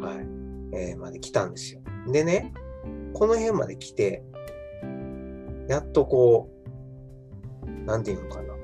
[0.00, 0.06] な。
[0.06, 0.26] はい。
[0.72, 1.80] えーまで来たんですよ。
[2.10, 2.52] でね、
[3.12, 4.24] この辺まで来て、
[5.70, 6.50] やっとこ
[7.64, 8.54] う、なんていうのかな。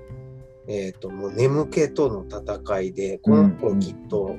[0.69, 4.35] えっ、と、もう眠気との戦いで、この頃きっと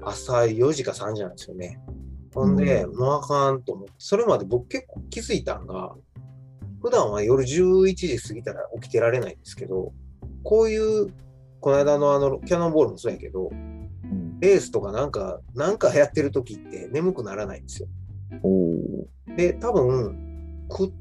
[0.00, 1.80] 朝4時か3時なんですよね。
[2.32, 5.92] ほんで、うもうあかんと思って、それまで僕結構気づいたんが、
[6.80, 9.92] 普段は夜11時過ぎたら起きてられないんですけど、
[10.44, 11.12] こういう、
[11.58, 13.74] この間のあの、キャノンボールもそうやけど、うん
[14.38, 17.88] レースとかなんか、なんかやってる時って眠くならないんですよ。
[19.36, 20.92] で、多分、く、く、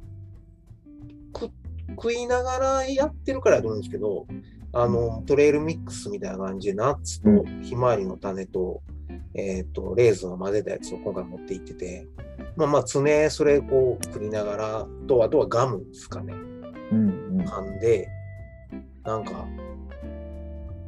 [1.96, 4.28] 食いながらやってるからやと思うんですけど、
[4.74, 8.82] あの、トレイルミックスみたいな感じで、ナッツとうひまわりの種と、
[9.36, 12.08] えっ、と、レーズンを混ぜたやつを今回持って行ってて、
[12.56, 16.34] まあまあ、常それこう食いながら、と、あとはガムですかね。
[16.92, 17.42] うんうん。
[17.42, 18.10] 噛んで、
[19.04, 19.46] なんか、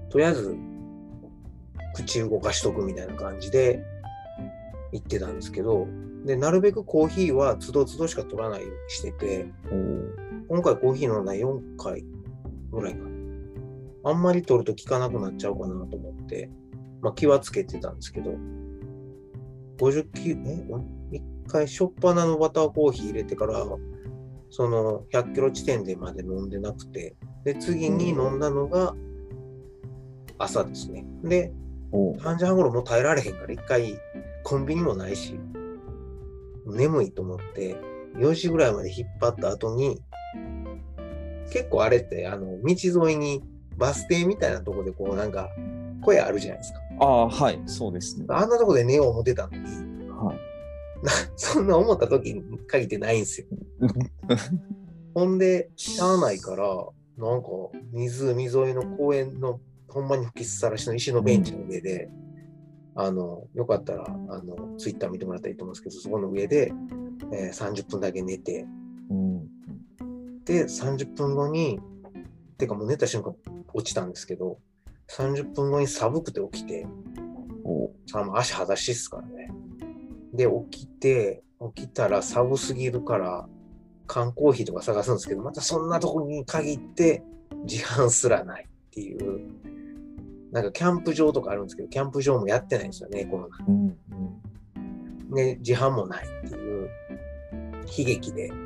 [0.10, 0.56] とりあえず、
[1.94, 3.82] 口動かしとくみたいな感じで
[4.92, 5.88] 言ってたんですけど、
[6.26, 9.46] で、なるべくコーヒーはつどつどしか取らないようにしてて、
[10.48, 12.06] 今回コーヒー飲んだ4回
[12.72, 13.16] ぐらいかな。
[14.06, 16.50] あんまり取ると効かなくなっちゃうかなと思って、
[17.02, 18.36] まあ気はつけてたんですけど、
[19.78, 23.66] 50キロ、え一回しょっぱなのバターコーヒー入れてから、
[24.50, 28.96] その100キロ地点でまで飲んでなくて、で、次に飲んだのが
[30.38, 31.06] 朝ですね。
[31.24, 31.52] で、
[31.92, 34.00] おー3時半頃もう耐えられへんから、一回
[34.44, 35.40] コンビニもないし、
[36.66, 37.76] 眠いと思って、
[38.18, 40.02] 4時ぐらいまで引っ張った後に、
[41.52, 43.44] 結構あれって、あの、道沿いに
[43.78, 45.50] バス停みたいなとこでこうなんか、
[46.02, 46.80] 声あるじゃないですか。
[47.00, 48.26] ああ、はい、そうですね。
[48.30, 49.60] あんなとこで寝よう思ってたのに、
[50.10, 51.06] はい。
[51.06, 53.48] なそんな思った時に限ってないんですよ。
[55.14, 56.66] ほんで、しゃあないから、
[57.18, 57.48] なんか、
[57.94, 62.10] 湖沿いの公園の、ほんまに吹きさらしの石のベンチの上で、
[62.96, 66.74] あの、よかったら、あの、ツイッター見てもらったらいいと思うんですけど、そこの上で、
[67.32, 68.66] えー30分だけ寝て、
[69.10, 70.44] うん。
[70.46, 71.80] で、30分後に、
[72.58, 73.36] てかもう寝た瞬間
[73.74, 74.60] 落ちたんですけど、
[75.10, 76.88] 30分後に寒くて起きて、
[78.14, 79.52] あもう足裸足っすからね。
[80.34, 81.44] で、起きて、
[81.76, 83.48] 起きたら寒すぎるから、
[84.08, 87.24] 缶コーヒーとか探すんですけど、またそんなとこに限って
[87.64, 89.42] 自販すらないっていう、
[90.52, 93.66] なんかキャンプ場とかあるんですけど、キャンプ場もやってないんですよね、コロナ。
[93.68, 93.98] うん
[95.28, 95.34] うん。
[95.34, 96.90] で、自販もないっていう
[97.86, 98.60] 悲劇で、とり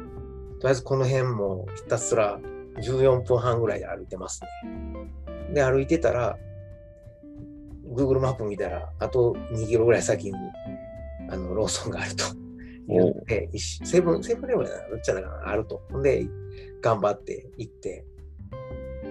[0.66, 2.40] あえずこの辺もひたすら
[2.78, 5.54] 14分半ぐらいで歩いてますね。
[5.54, 6.38] で、歩いてたら、
[7.88, 10.34] Google マップ見たら、あと2キロぐらい先に、
[11.30, 12.26] あの、ローソンがあると
[12.88, 15.82] 言って、セブン、セブンイレブンやな、どっちだかな、あると。
[15.92, 16.26] ほんで、
[16.82, 18.06] 頑張って行って、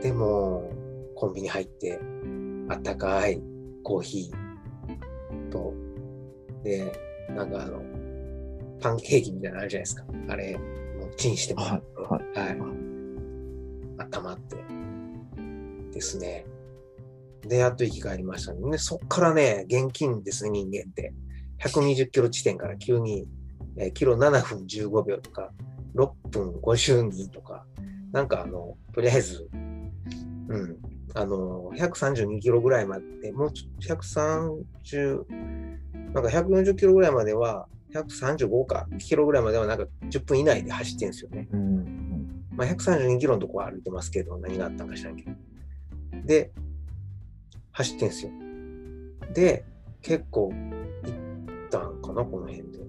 [0.02, 0.70] でも、
[1.14, 1.98] コンビニ入って、
[2.68, 3.42] あったかい
[3.82, 5.74] コーヒーと、
[6.62, 6.92] で、
[7.30, 7.82] なんかあの、
[8.80, 10.04] パンケーキみたいなのあるじゃないですか。
[10.28, 10.58] あれ、
[11.16, 12.56] チンしてもらって、はいはい。
[12.56, 14.56] 温まって。
[15.92, 16.46] ですね。
[17.42, 18.70] で、やっと生き返りましたね。
[18.70, 21.12] で、そっからね、現金ですね、人間って。
[21.60, 23.26] 120キロ地点から急に、
[23.76, 25.50] えーキロ7分15秒とか、
[25.94, 27.66] 6分52とか、
[28.12, 29.48] なんかあの、とりあえず、
[30.48, 30.76] うん、
[31.14, 35.24] あの、132キロぐらいまで、もうちょ130、
[36.12, 41.48] なんか140キロぐらいまでは、135か、キロぐらいまではなんか10分以内で走ってるんですよね。
[41.52, 41.98] うん
[42.58, 45.30] まあ、132キロのとこは歩いてますけど、何があったんか知らんけど。
[46.24, 46.50] で、
[47.72, 48.32] 走ってんすよ。
[49.32, 49.64] で、
[50.02, 51.12] 結構行
[51.66, 52.78] ったんかな、この辺で。
[52.78, 52.84] こ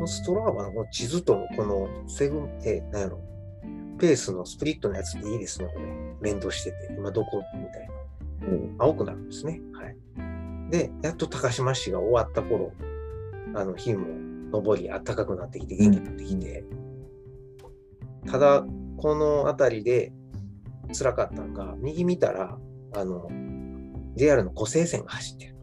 [0.00, 3.20] のストラーバのこの地図とこのセグ、え、なんやろ、
[3.98, 6.30] ペースのスプリットのやつっていいですね、これ。
[6.30, 7.92] 連動してて、今どこみたいな。
[8.48, 9.60] うん青くなるんですね。
[9.72, 10.70] はい。
[10.70, 12.72] で、やっと高島市が終わった頃、
[13.54, 14.06] あの、日も
[14.52, 16.64] 昇り、暖かくなってきて、元気になってきて、
[18.26, 18.64] ただ、
[18.96, 20.12] この辺りで
[20.96, 22.58] 辛かったのが、右見たら、
[22.94, 23.28] あの、
[24.16, 25.56] JR の湖西線が走ってる。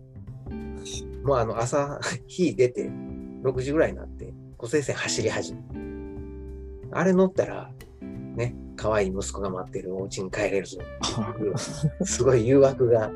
[1.24, 2.90] もうあの、朝、 日出て、
[3.44, 5.62] 6時ぐらいになって、湖西線走り始め
[6.92, 7.72] あれ乗ったら、
[8.02, 10.80] ね、可愛い息子が待ってるお家に帰れるぞ。
[12.04, 13.12] すごい誘惑が。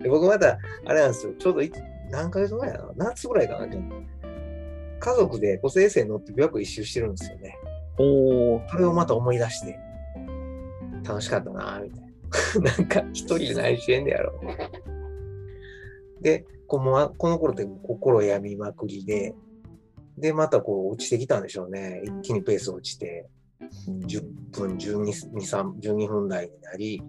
[0.00, 1.78] で僕また、あれなんですよ、ちょうどいつ
[2.12, 7.58] 何ヶ月前やな、夏ぐらいかな、家族で湖西線乗って琵琶湖一周してるんですよね。
[7.98, 9.78] おーそれをまた思い出して、
[11.04, 12.00] 楽しかったなみたい
[12.62, 12.72] な。
[12.76, 14.38] なんか一人で何してんねやろ。
[16.20, 19.34] で、こうもうこの頃って心病みまくりで、
[20.18, 22.02] で、またこう落ちてきたんでしょうね。
[22.04, 23.26] 一気にペース落ちて、
[23.88, 25.02] うん10分、12、
[25.40, 27.02] 3 12分台になり、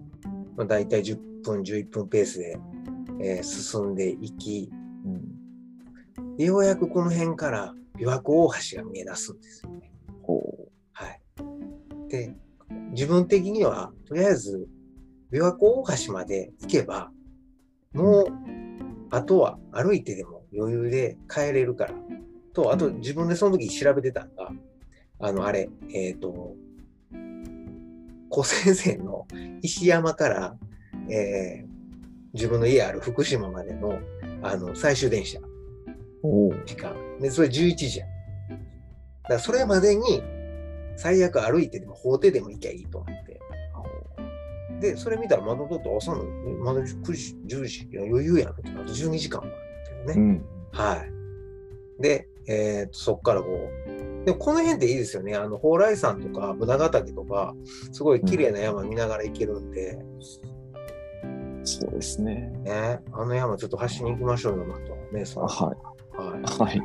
[0.56, 2.58] まあ、大体10分、11分ペースで、
[3.20, 4.83] えー進んでいき、うん
[6.36, 9.92] でようやくこの辺から琵琶湖大橋が見え出すんですよね。
[10.22, 10.42] ほ
[10.92, 11.20] はい。
[12.08, 12.34] で、
[12.90, 14.68] 自分的には、とりあえず、
[15.32, 17.10] 琵琶湖大橋まで行けば、
[17.92, 18.26] もう、
[19.10, 21.94] あとは歩いてでも余裕で帰れるから。
[22.52, 24.50] と、あと自分でその時調べてたのが、
[25.20, 26.54] あの、あれ、えっ、と、
[28.32, 29.26] 古先生の
[29.62, 30.56] 石山から、
[31.08, 31.74] えー
[32.34, 34.00] 自分の家ある福島までの、
[34.42, 35.38] あの、最終電車。
[36.64, 36.94] 時間。
[37.20, 38.08] で、それ11時やん。
[38.08, 38.56] だ
[39.28, 40.22] からそれまでに、
[40.96, 43.40] 最悪歩いてでも、法廷でも行きゃいいと思って。
[44.80, 48.50] で、それ見たら、まだだって朝の、えまだ9時、10時、余裕やん。
[48.50, 49.50] あと12時間もあ
[49.90, 50.22] るんだよね。
[50.22, 50.44] うん。
[50.72, 51.04] は
[51.98, 52.02] い。
[52.02, 54.24] で、えーと、そっからこう。
[54.24, 55.34] でもこの辺っていいですよね。
[55.34, 57.54] あの、蓬莱山とか、ブナヶ岳とか、
[57.92, 59.98] すごい綺麗な山見ながら行けるんで、
[61.64, 62.52] そうですね。
[62.62, 65.16] ね、あの山ちょっと走りに行きましょうよ、また。
[65.16, 65.93] ね、そのははい。
[66.18, 66.60] い。
[66.60, 66.82] はい。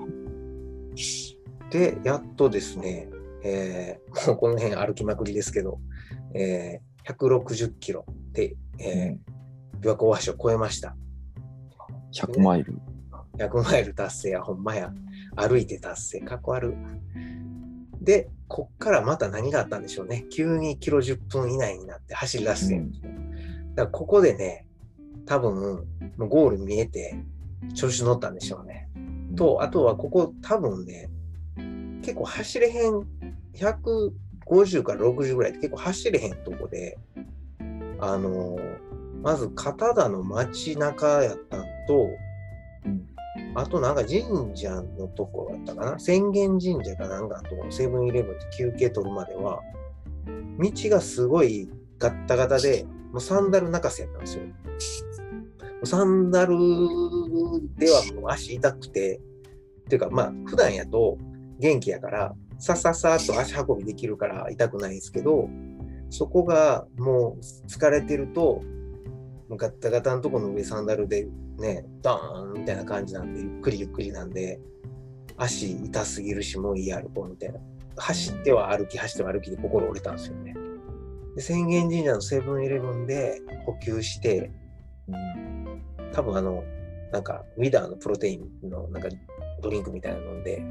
[1.69, 3.09] で、やっとですね、
[3.43, 5.79] えーもう この辺歩きまくりですけど、
[6.33, 9.29] えー160キロで、えー
[9.81, 10.95] 琵琶湖大橋を越えました。
[12.13, 12.79] 100マイル。
[13.37, 14.93] 100マイル達成や、ほんまや。
[15.35, 18.03] 歩いて達成、かっこ悪い。
[18.03, 20.25] で、こっからまた何があったんでしょうね。
[20.29, 22.91] 急にキロ10分以内になって走り出して、うん
[23.75, 24.65] だからここでね、
[25.25, 25.85] 多分、
[26.17, 27.15] もうゴール見えて、
[27.75, 28.89] 調子乗ったんでしょうね。
[29.39, 31.09] と、あとはここ多分ね、
[32.01, 33.07] 結構走れへん、
[33.55, 36.97] 150から60ぐらいって結構走れへんとこで、
[38.01, 38.57] あの、
[39.23, 42.09] まず片田の街中やったんと、
[42.85, 43.05] うん
[43.55, 44.21] あとなんか神
[44.55, 49.61] 社のとこだったかな浅間神社かなんかのとセブンイレブンで休憩取るまでは、
[50.59, 54.43] 道がすごいガッタガタで、もうサンダル泣かせやったんですよ。
[55.85, 56.57] サンダル
[57.77, 59.19] ではもう足痛くて、
[59.89, 61.17] っていうかまあ普段やと
[61.59, 65.49] 元気やから、さっさっさっと足運びできるから痛くないんですけど、
[66.11, 68.61] そこがもう疲れてると、
[69.49, 71.27] ガッタガタのとこの上サンダルで
[71.57, 74.59] ね、ドーンみたいな感じなんで、ゆっくりゆっくりなんで、
[75.37, 77.59] 足痛すぎるし、もういい歩こうみたいな。
[77.97, 80.53] 走っては歩き、走っては歩きで心折れたんですよね。
[81.35, 84.51] で、浅間神社のセブンイレブンで補給して、
[85.07, 85.59] うん
[86.13, 86.63] 多分あの、
[87.11, 89.09] なんか、ウィダーのプロテインのなんか
[89.59, 90.63] ドリンクみたいなの飲んで、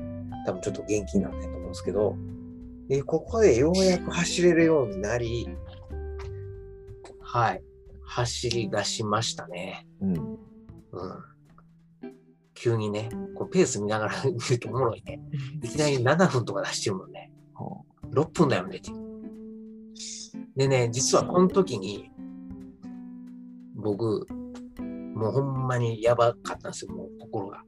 [0.47, 2.17] 多分ちょっと元気になったと思うんですけど、
[2.89, 5.49] で、ここでようやく走れるようになり、
[7.21, 7.63] はい、
[8.03, 9.87] 走り出しましたね。
[10.01, 10.15] うん。
[10.15, 10.39] うん。
[12.55, 15.21] 急にね、こうペース見ながら 見るとおもろいね。
[15.63, 17.31] いきなり7分とか出してるもんね。
[17.55, 18.91] は6分だよねって。
[20.57, 22.11] でね、実はこの時に、
[23.77, 24.27] 僕、
[25.15, 27.63] もうほんまにやばかったんですよ、もう心が。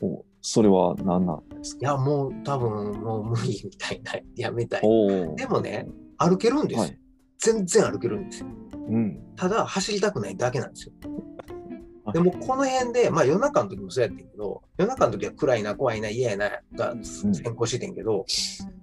[0.00, 1.80] おそれは何なんですか？
[1.82, 4.82] いや、もう多分もう無理みたいな、やめたい。
[5.36, 5.86] でもね、
[6.18, 6.82] 歩けるんですよ。
[6.82, 6.98] はい。
[7.38, 8.48] 全然歩けるんですよ。
[8.88, 9.20] うん。
[9.36, 10.92] ただ、走りたくないだけなんですよ。
[11.02, 11.16] はい
[12.12, 18.24] でも、この辺で、まあ夜中の時もそうやってんけど、夜中の時は暗いな、怖いな、嫌やな、が先行しててんけど、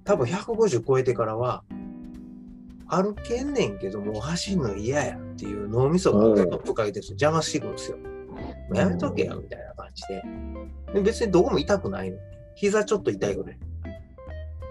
[0.03, 1.64] 多分150超えてからは、
[2.86, 7.97] 歩けんねんけど、もう走るの嫌やっていう脳みそがストップかけてると邪魔してくるんですよ。
[8.70, 10.24] もうやめとけよ、みたいな感じで。
[10.93, 12.18] で別にどこも痛くないの。
[12.55, 13.59] 膝ちょっと痛いぐらい。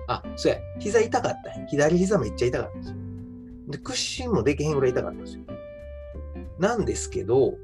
[0.09, 2.97] あ、そうや、膝痛かった左膝めっちゃ痛かったんですよ。
[3.69, 5.45] で、屈伸もできへんぐらい痛かったんですよ。
[6.59, 7.55] なんですけど、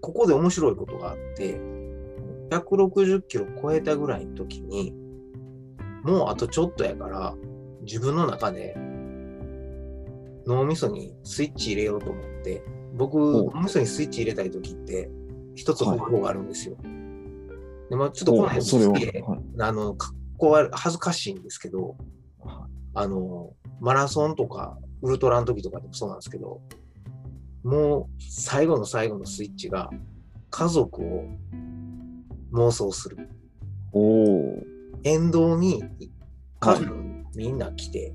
[0.00, 1.60] ここで面白いことがあって、
[2.50, 4.94] 160キロ超えたぐらいの時に、
[6.02, 7.34] もうあとちょっとやから、
[7.82, 8.76] 自分の中で
[10.46, 12.62] 脳みそにスイッチ入れようと思って、
[12.94, 15.10] 僕、脳みそにスイッチ入れたい時って、
[15.58, 16.76] 一つ方法があるんですよ。
[17.90, 18.92] でまあ、ちょっとこの辺それは。
[18.92, 21.96] 好きではいあの、かっこ悪い恥ずかしいんですけど、
[22.94, 26.60] あの、マラソンとか、ウルトラの時とかでもそうなんですけど、
[27.64, 29.90] もう最後の最後のスイッチが、
[30.50, 31.24] 家族を
[32.52, 33.28] 妄想する。
[33.92, 34.62] おお。
[35.02, 35.82] 沿道に
[36.60, 36.94] 家はい族
[37.34, 38.14] みんな来て、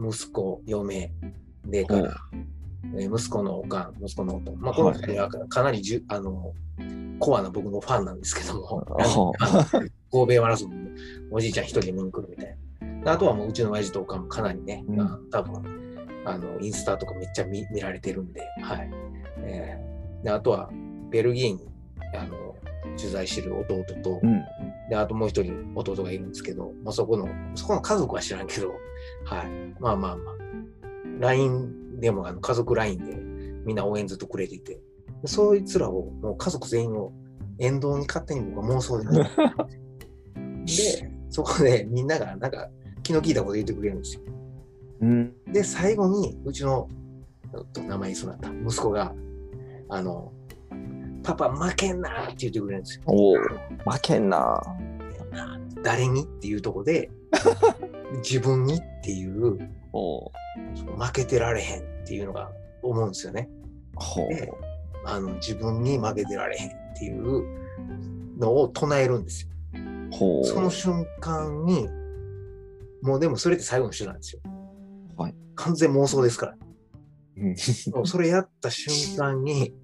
[0.00, 1.12] 息子、嫁、
[1.66, 2.16] でから、
[2.96, 4.54] えー息子のおかん、息子の夫。
[4.56, 6.52] まあ、この二人はかなりじゅ、あの、
[7.18, 8.86] コアな僕のファンなんですけども、
[10.10, 10.90] 神戸マラソンも
[11.30, 13.04] おじいちゃん一人で見に来るみたいな。
[13.04, 15.62] であとはもううちの親父とおかんもかなりね、うんあ多分
[16.24, 18.90] あのインスタとかめっちゃ見見られてるんで、はい。
[19.38, 19.92] えー
[20.24, 20.70] であとは
[21.10, 21.68] ベルギーに
[22.14, 22.54] あの
[22.96, 24.32] 取材してる弟と、うん。
[24.32, 24.42] で
[24.90, 28.72] で、あともう一人弟がいるんですけど、まあ、そこの、そこの家族は知らんけど、
[29.24, 29.46] はい。
[29.80, 30.34] まあまあまあ、
[31.22, 33.14] LINE でもあの家族 LINE で
[33.64, 34.80] みんな応援ずっとくれてて、
[35.24, 37.12] そいつらを、もう家族全員を
[37.58, 39.06] 沿道に勝手に僕は妄想で
[40.66, 42.68] で、そこでみんながなんか
[43.04, 44.22] 気の利いたこと言ってくれるんですよ。
[45.00, 45.32] うん。
[45.52, 46.88] で、最後に、うちの、
[47.54, 49.14] えっと名前にそうなった息子が、
[49.88, 50.32] あの、
[51.22, 53.02] パパ負けんなって言ってくれるんですよ。
[53.06, 54.60] おお、負けんな。
[55.84, 56.22] 誰に？
[56.22, 57.10] っていうとこで、
[58.24, 58.74] 自分に？
[58.74, 59.58] っていう。
[59.92, 62.50] 負けてられへんっていうのが
[62.82, 63.48] 思うんですよね。
[64.30, 64.52] で
[65.04, 69.48] あの自分に負けてられへんっていうのを唱えるんですよ。
[70.44, 71.88] その瞬間に、
[73.02, 74.42] もうでもそれって最後の手段ですよ。
[75.16, 76.56] はい完全妄想ですから。
[78.04, 79.74] それやった瞬間に、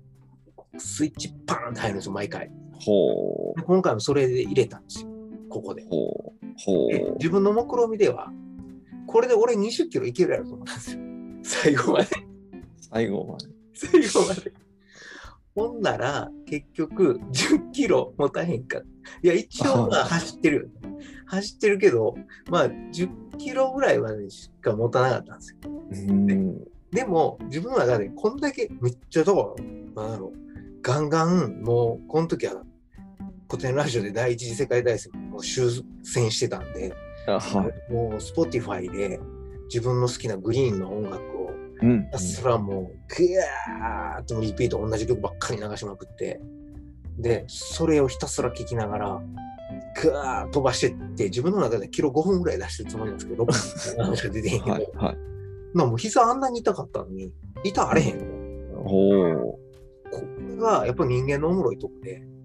[0.77, 2.51] スイッチパーンって入るんですよ、毎回。
[2.73, 3.61] ほう。
[3.61, 5.09] で今回もそれで入れたんですよ、
[5.49, 5.85] ここで。
[5.85, 6.47] ほう。
[6.65, 7.15] ほでう。
[7.15, 8.33] 自分の目論みでは、
[9.09, 11.01] これで俺20キロいけるやろと思ったんですよ。
[11.43, 12.07] 最後まで。
[12.79, 13.47] 最後まで。
[13.75, 14.53] 最後まで。
[15.55, 18.83] ほんなら、結局、10キロ持たへんか。
[19.23, 20.91] いや、一応まあ走ってるよ。
[21.27, 22.15] 走ってるけど、
[22.51, 25.59] まあ10キロぐらいまでしか持たなかったんですよ。
[25.65, 26.65] うん。
[26.93, 29.55] でも、自分の中でこんだけめっちゃだか
[29.97, 30.39] ら、なんだろう、
[30.83, 32.63] ガンガン、もう、この時は
[33.51, 35.71] 古典ラジオで第一次世界大戦もう終
[36.05, 37.08] 戦してたんで。
[37.91, 39.21] もう Spotify で
[39.65, 41.39] 自分の好きなグリーンの音楽を
[41.81, 46.41] うんひたすらもう、ぐーっとリピート同じ曲ばっかり流しまくって、
[47.19, 49.23] で、それをひたすら聴きながら、
[50.03, 54.87] ぐーっと飛ばしてって、自分の中でキロ5分ぐらい出してるつもりなんですけど、6分しか出てへんけど、はい。
[54.97, 55.17] はい。
[55.75, 57.33] なもう膝あんなに痛かったのに、
[57.65, 58.19] 痛あれへん
[58.73, 58.83] の。
[58.83, 59.59] こ
[60.49, 62.38] れがやっぱ人間のおもろいとこで、うん。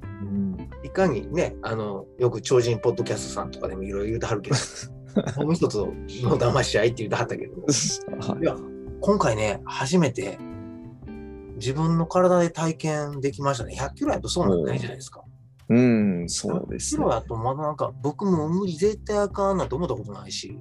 [0.84, 4.58] いかにね、あの、よく超人ポッドキャストさんとかでもいろいろ言うてはるけど、
[5.44, 5.94] もう一つの
[6.38, 8.56] 騙し合いって言うてはったけど、は いや、
[9.00, 10.38] 今回ね、初めて
[11.56, 13.76] 自分の体で体験できましたね。
[13.80, 15.24] 100キロやとそうなんないじゃないですか。
[15.70, 15.74] い。
[15.74, 15.80] う
[16.24, 17.12] ん、そうで100すねキロ。
[17.12, 20.60] やとまだなんか僕も無理絶対あかんなと思ったことないし、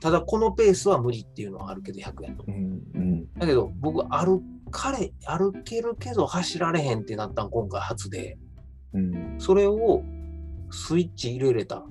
[0.00, 2.44] ただこのペースは無理っていうのはあるけど100やと。
[2.48, 2.82] うん。
[2.94, 3.32] うん。
[3.34, 8.38] だけど僕歩かれ、歩けるけど走られへんってなったん今回初で、
[8.92, 9.36] うん。
[9.38, 10.02] それを
[10.70, 11.84] スイッチ入れれた。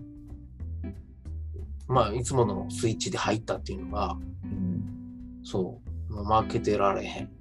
[1.88, 5.42] まあいつものスイッチで入ったっていうのが、うん。
[5.44, 7.36] そう、もう負けてられへん。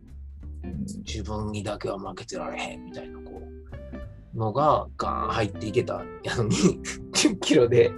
[1.07, 3.43] 自分にだけは負けてられへんみたいなこ
[4.35, 6.57] うのがガーン入っていけたやのに
[7.13, 7.91] 10キロで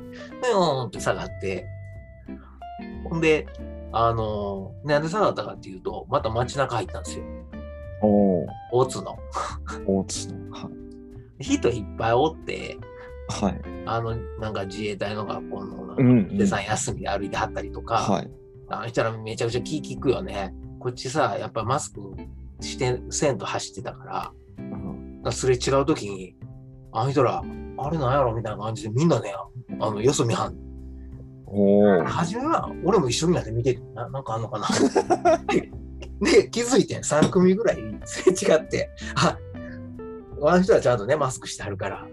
[0.42, 1.66] ふよーんって下がって
[3.08, 3.46] ほんで
[3.92, 7.24] あのなんで下がったかっていうとまた街中入ったんですよ
[8.02, 8.46] おお。
[8.72, 9.18] 大津の
[9.86, 10.45] 大津の。
[11.38, 11.44] はい。
[11.44, 12.78] 人いっぱいおって
[13.28, 13.60] はい。
[13.86, 16.36] あのなんか自衛隊の学校のなんかうん。
[16.36, 18.30] でさん休みで歩いてはったりとか、はい。
[18.68, 22.00] あの人らめちゃくちゃ気利くよねこっちさやっぱマスク
[22.60, 26.36] してせんと走ってたからうんだからすれ違うときに、
[26.92, 27.42] あの人ら、
[27.78, 29.34] あれなんやろみたいな感じで、みんなね、
[29.80, 30.56] あの、よそ見はん。
[31.46, 32.04] おお。
[32.04, 34.66] 初めは、俺も一緒になって見てて、ななんかあんのかな
[35.52, 35.70] で、
[36.20, 39.36] で気づいてん、3組ぐらいすれ違って、あ、
[40.42, 42.08] あの人はちゃんとね、マスクしてはるから、はい。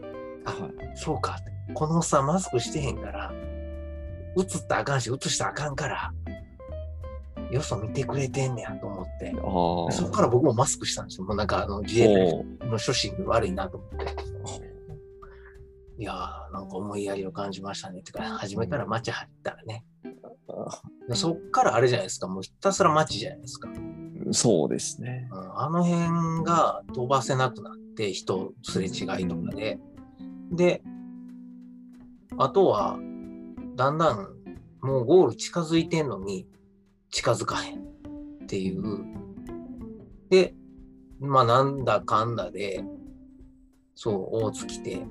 [0.98, 1.38] そうか
[1.74, 3.32] このおっさんマスクしてへんから、
[4.38, 6.14] 映ったらあかんし、映したらあかんから、
[7.52, 9.38] よそ見てくれてんねやと思って、あ
[9.90, 9.92] あ。
[9.92, 11.26] そこから僕もマスクしたんですよ。
[11.26, 12.06] もうなんかあの自衛
[12.60, 14.06] 隊の初心が悪いなと思って。
[16.00, 18.02] いやー、なんか思いやりを感じましたね。
[18.02, 19.86] てか、初めから街入ったらね。
[21.08, 22.28] でそっからあれじゃないですか。
[22.28, 23.70] もうひたすら街じゃないですか。
[24.32, 25.28] そうですね。
[25.32, 29.80] あの辺が飛ばせなくなって、人すれ違いとかで。
[30.52, 30.84] で、
[32.38, 32.98] あとは、
[33.76, 34.28] だんだん
[34.82, 36.48] もうゴール近づいてんのに
[37.10, 39.06] 近づかへんっていう。
[40.30, 40.56] で、
[41.20, 42.84] まあなんだかんだで、
[43.96, 45.08] そう、大津来て、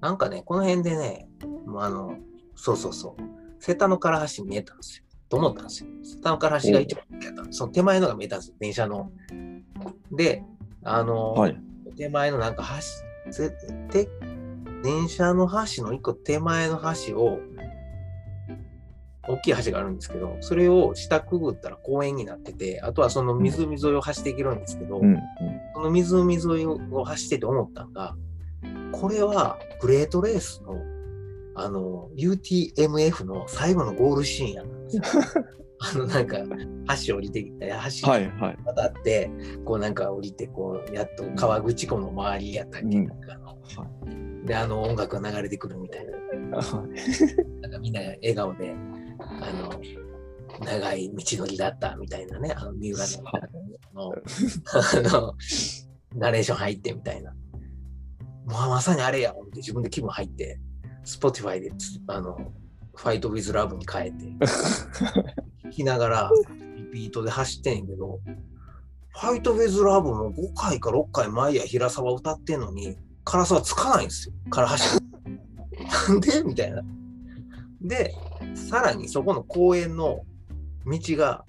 [0.00, 1.28] なんかね、この辺でね、
[1.76, 2.16] あの、
[2.54, 3.22] そうそうそう、
[3.58, 5.04] 瀬田の唐橋見えたんですよ。
[5.28, 5.90] と思ったんですよ。
[6.02, 9.10] 瀬田の唐橋が一番見えたその手前のが見えたんですよ、電車の。
[10.12, 10.42] で、
[10.84, 11.60] あの、はい。
[11.96, 12.64] 手前のなんか
[13.26, 13.50] 橋、ぜ
[13.90, 14.08] て
[14.82, 17.40] 電車の橋の一個手前の橋を、
[19.30, 25.12] 大きい橋があるんですけど、それを下くぐったら公園になってて、あとはその湖沿いを走っていけるんですけど、うん。
[25.12, 25.20] うん。
[25.74, 28.16] その湖沿いを走ってて思ったのが、
[28.92, 30.76] これはグレートレースの
[31.54, 34.77] あの UTMF の最後のゴールシーンやったんですよ。
[35.80, 36.38] あのなんか
[37.06, 37.72] 橋降りてきて、
[38.02, 38.28] 橋はい。
[38.30, 38.58] はい。
[38.64, 39.30] 渡って、
[39.64, 43.54] こうなんか降りて、こうやっと川口湖の周りやったっけ、うんなんかあのは
[44.42, 44.46] い。
[44.46, 46.12] で、あの音楽が流れてくるみたいな。
[46.50, 48.74] なんかみんな笑顔で、
[49.20, 49.70] あの、
[50.64, 53.04] 長い道のりだったみたいなね、あの、三浦
[53.94, 55.34] の、あの、
[56.14, 57.34] ナレーション入ってみたいな。
[58.46, 60.58] まあ、まさにあれや、って自分で気分入って、
[61.04, 62.36] Spotify でつ、あの、
[62.98, 64.24] ファイト with Love に変えて、
[65.68, 66.30] 聞きながら、
[66.76, 68.18] リピートで走ってんけど、
[69.10, 74.34] ファイト with Love も5回か6回前や平沢歌ってんのに、辛さはつかないんですよ。
[74.50, 75.06] から走る。
[76.08, 76.42] なんで？
[76.42, 76.82] みたいな。
[77.82, 78.12] で、
[78.54, 80.24] さらにそこの公園の
[80.84, 81.44] 道が、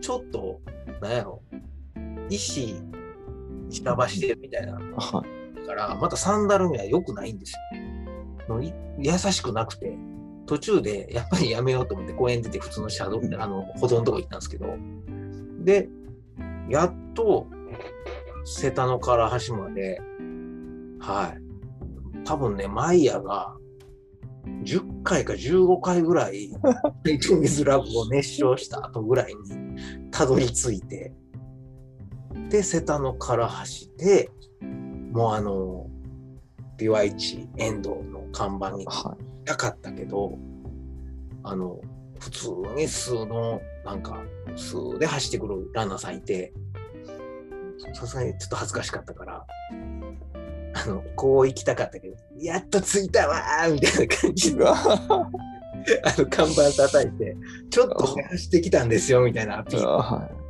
[0.00, 0.60] ちょっと、
[1.00, 1.42] なんやろ、
[2.28, 2.74] 石、
[3.68, 4.72] 下走ってるみたいな。
[4.72, 5.24] は
[5.54, 5.60] い。
[5.60, 8.60] だから、またサンダルには良くないんですよ。
[8.98, 9.96] 優しくなくて、
[10.50, 14.66] 途中でやっぱりやめようと思って公園出て普通の車道、あの歩道のとこ行ったんですけど、
[15.60, 15.88] で、
[16.68, 17.46] やっと、
[18.44, 20.00] 瀬田のから橋まで、
[20.98, 22.24] はい。
[22.24, 23.54] 多分ね、マイヤが
[24.64, 31.14] 10回か15回ぐらい、 ファイトミズラブを熱唱した後ぐらいにたどり着いて、
[32.48, 34.32] で、瀬田のから橋で、
[35.12, 35.86] もうあの、
[36.76, 39.16] ビワイチ遠藤の看板には
[39.50, 40.38] たかったけど、
[41.42, 41.80] あの、
[42.20, 44.22] 普通に数の、なんか、
[44.56, 46.52] 数で走ってくるランナーさんいて、
[47.94, 49.46] さすがにちょっと恥ずかしかったから、
[50.74, 54.54] あの、こう行きたかったけど、やっと着いたわーみたいな感じい。
[54.54, 54.64] で、
[56.04, 57.36] あの、看板叩いて、
[57.70, 59.86] ちょっと走ってきたんですよ、みたいなアピール。
[59.86, 60.40] はい。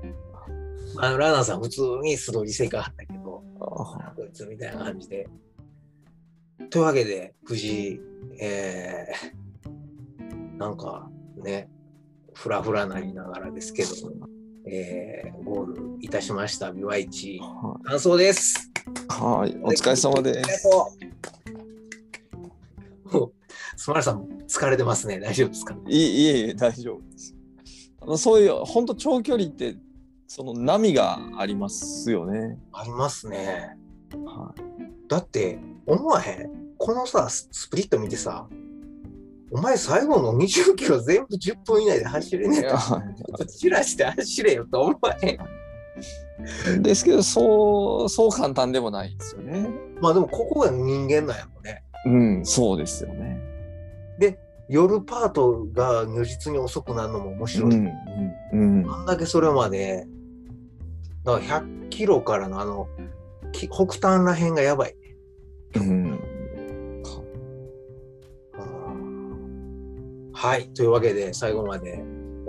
[0.99, 5.27] あの、ランナーさん普通に素通りせかはったけど、はこいつみたいな感じで。
[6.69, 8.01] というわけで、無事、
[8.41, 11.09] えー、なんか
[11.43, 11.69] ね、
[12.35, 14.29] ふらふらなりながらですけども、
[14.67, 17.37] えー、ゴールいたしました、ビワイチ。
[17.37, 17.41] い。
[17.85, 18.71] 感想です。
[19.09, 19.57] はい。
[19.63, 20.69] お疲れ様です。
[23.77, 25.19] スマルさん、疲れてますね。
[25.19, 25.75] 大丈夫ですか？
[25.89, 27.35] いいいえいえ、大丈夫です。
[28.01, 29.77] あのそういう、本当長距離って、
[30.29, 32.59] その波がありますよね。
[32.73, 33.77] ありますね。
[34.25, 34.55] は
[35.09, 36.51] だって、思わへん？
[36.79, 38.47] このさ、ススプリット見てさ、
[39.51, 42.49] お前最後の20キロ全部10分以内で走れい。
[42.49, 43.03] ねえとは
[43.47, 46.81] 散らして走れよと思わへん？
[46.81, 49.69] いですけど、そう、そう簡単でもないですよね。
[50.01, 51.85] まあでもここが人間なんやろね。
[52.07, 53.39] うん、そうですよね。
[54.73, 57.75] 夜パートが如実に遅くなるのも面白い。
[57.75, 57.89] うん、
[58.53, 58.93] うん、うん。
[58.93, 60.07] あんだけそれまで、
[61.25, 62.87] だから100キロからのあの、
[63.51, 64.95] き北端らへんがやばい。
[65.77, 66.21] うん。
[70.33, 70.69] はい。
[70.71, 72.03] というわけで、最後まで、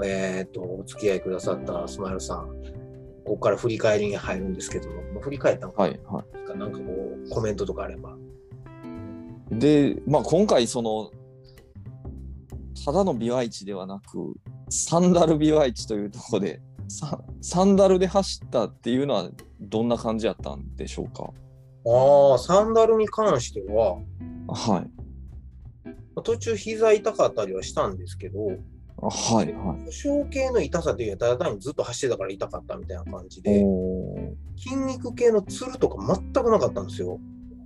[0.03, 2.47] えっ、と、お付き合いくださったスマイルさん、
[3.26, 6.24] ここから振り返りに入るんですけども、振り返ったのかはい、は
[6.55, 8.15] なんかこう、コメントとかあれば。
[9.51, 9.59] い。
[9.59, 11.11] で、まあ、今回、その、
[12.86, 14.36] ただのビワイチではなく、
[14.69, 21.30] サンダルビワイチというところで、ササンダルで走ったっていうのは、どんな感じやったんでしょうか？
[21.86, 23.98] ああ、サンダルに関しては、
[24.48, 26.22] はい。
[26.24, 33.44] 途中膝痛かったりはしたんですけど、はい、は故障系の痛さというよりはただ単にずっと走ってたから痛かったみたいな感じい。
[33.44, 33.66] で、
[34.58, 37.20] 筋肉系のつるとか全くなかったんですよ。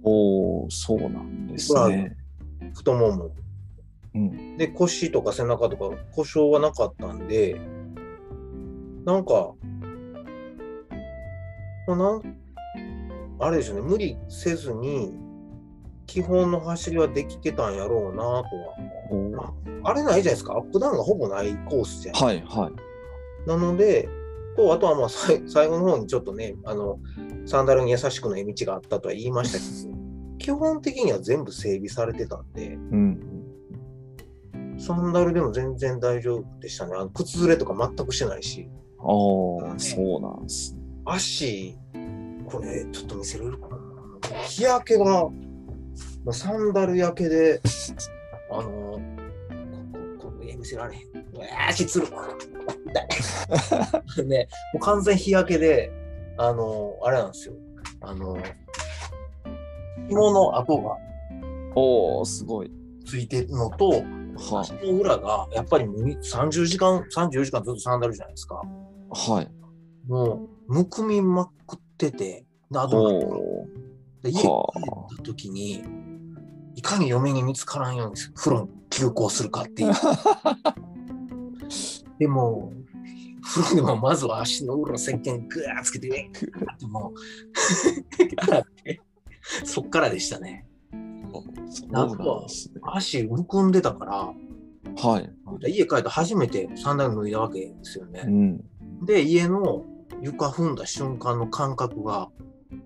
[0.04, 2.16] おーそうなんですね。
[2.74, 3.32] 太もも。
[4.14, 4.58] うん。
[4.58, 7.60] で、腰とか背中とか故障はなかったんで、
[9.06, 9.54] なんか、
[11.88, 12.45] まあなん
[13.40, 15.14] あれですよね、無理せずに、
[16.06, 18.44] 基本の走りはできてたんやろうなとは。
[19.12, 22.16] おーあれないじゃないですか、アップダウンがほぼないコースじゃん。
[22.16, 23.48] はい、はい。
[23.48, 24.10] なので、
[24.56, 27.00] と、あとはまあさい最後の方にちょっとね、あの、
[27.46, 29.96] サンダルに優しくない道があったとは言いましたけど、
[30.40, 33.20] 基本的には全部整備されてたんで、うん。
[34.78, 36.94] サンダルでも全然大丈夫でしたね。
[36.96, 38.68] あの靴ずれとか全くしてないし、
[39.00, 40.82] ああ、そうなんですね。
[41.06, 41.78] 足、
[42.46, 43.78] これちょっと見せれるかな
[44.48, 45.34] 日焼けが、も
[46.28, 47.62] うサンダル焼けで、
[48.52, 49.00] あの、こ
[50.20, 51.02] こ、ここ、え見せられへん。
[51.34, 52.08] うわー足つる。
[54.26, 55.92] ね、もう完全日焼けで、
[56.38, 57.56] あの、あれなんですよ。
[58.02, 58.38] あの、
[60.08, 60.98] 紐の跡が
[61.76, 62.72] おおすごい。
[63.06, 64.04] ついてるのと、
[64.38, 68.62] は足の裏が、やっぱりみ30時間、34時間ずっとサンダルじゃないですか。
[69.12, 69.52] はい。
[70.08, 74.64] もう、むくみまくってて、で家帰は
[75.14, 75.84] った時に、
[76.76, 79.94] いかに嫁に見つからんように風呂に休校するかっていう。
[82.20, 82.72] でも、
[83.44, 89.02] 風呂でもまずは足の裏の石鹸グワーつけて、ね、ってもう洗って、
[89.64, 90.68] そっからでしたね。
[91.90, 92.82] なんですね。
[92.84, 94.34] 足むくんでたから、
[94.96, 95.72] はい。
[95.72, 98.24] 家帰って初めてサンダル脱いだわけですよね。
[98.26, 99.06] うん。
[99.06, 99.86] で、家の
[100.22, 102.30] 床踏んだ瞬間の感覚が、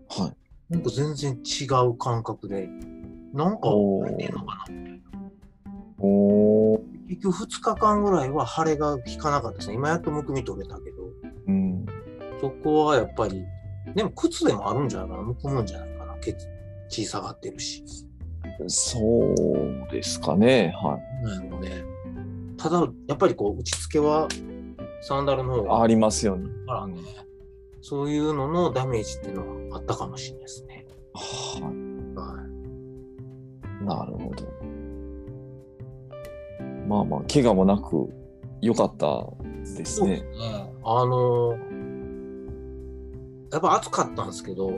[0.10, 0.34] は
[0.70, 0.74] い。
[0.74, 2.70] なんか全然違う感覚で、
[3.34, 4.66] なんか、おー入ってんのかな
[6.00, 6.80] おー。
[7.10, 9.76] 結局2日間ぐらいは腫れが引かなかったですね。
[9.76, 10.98] 今やっとむくみ取れたけど、
[11.48, 11.86] うん。
[12.40, 13.44] そこはやっぱり、
[13.96, 16.36] でも靴でもあるんじゃないかな、むくむんじゃないかな、血
[16.88, 17.84] 小さがってるし。
[18.68, 19.00] そ
[19.90, 20.74] うですかね。
[20.76, 21.84] はなので、
[22.58, 24.28] ただ、やっぱりこう、打ち付けは
[25.02, 25.66] サンダルの方い。
[25.66, 26.50] がありますよね。
[26.66, 26.98] からね、
[27.82, 30.86] そういうののダメージっていうのはあったかもしれないですね。
[31.14, 31.66] は。
[31.66, 31.90] はい
[33.86, 34.44] なるほど。
[36.88, 38.10] まあまあ、怪我もなく
[38.62, 39.86] 良かったですね。
[39.86, 40.74] そうですね。
[40.84, 41.58] あの
[43.52, 44.72] やっぱ暑かったんですけど、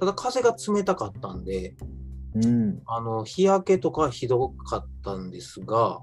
[0.00, 1.76] ただ風が冷たかったんで、
[2.34, 2.82] うん。
[2.86, 6.00] あの、日焼けとかはひどかったんですが、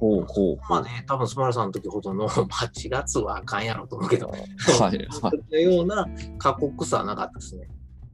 [0.00, 0.58] ほうほう。
[0.70, 5.44] まあね、多分スマイルさんの時ほどの 8月はあかんやろと思うけど、はいはい。
[5.52, 6.08] のような
[6.38, 7.68] 過酷さはなかったですね。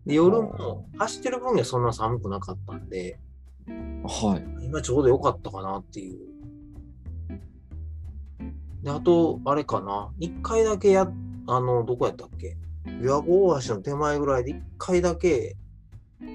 [0.04, 3.20] で夜も走ってる分にはそんな寒くなかったんで、
[3.68, 4.64] はい。
[4.64, 6.18] 今ちょうど良かったかなっていう。
[8.82, 11.10] で、あと、あれかな、一回だけや、
[11.46, 15.56] あの、どこやったっけ琵琶湖大橋の手前ぐらいで一回だけ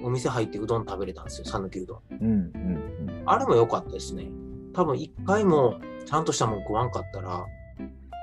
[0.04, 2.14] お店入ってうどん食べれたんですよ、讃岐うどん。
[2.20, 4.26] うんうんあれも良かったですね。
[4.72, 7.46] 多分一回もちゃんとしたもん食わんかったら、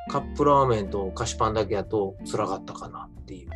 [0.09, 3.49] カップラーメンと菓子パンだけやと辛かったかなっていう。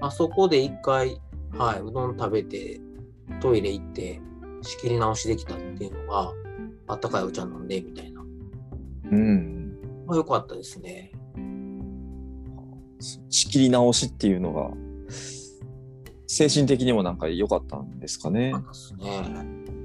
[0.00, 1.20] あそこで一回、
[1.52, 2.80] はい、うどん食べて、
[3.40, 4.20] トイレ行って、
[4.62, 6.32] 仕切り直しできたっていうのが、
[6.86, 8.22] あったかいお茶飲んで、みたいな。
[9.10, 9.78] うん。
[10.06, 11.12] まあ、よかったですね。
[13.28, 14.70] 仕切り直しっていうのが、
[16.26, 18.58] 精神的にもなんか良かったんですかねね。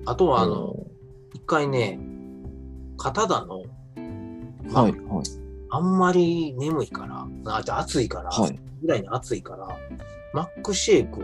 [0.06, 0.76] あとは、あの、
[1.34, 2.00] 一回ね、
[2.98, 3.64] 肩だの、
[4.72, 5.00] まあはいはい
[5.72, 9.68] あんまり眠いから、あ、じゃあ暑いから、はいぐらいに暑いから、
[10.34, 11.24] マックシェイクを、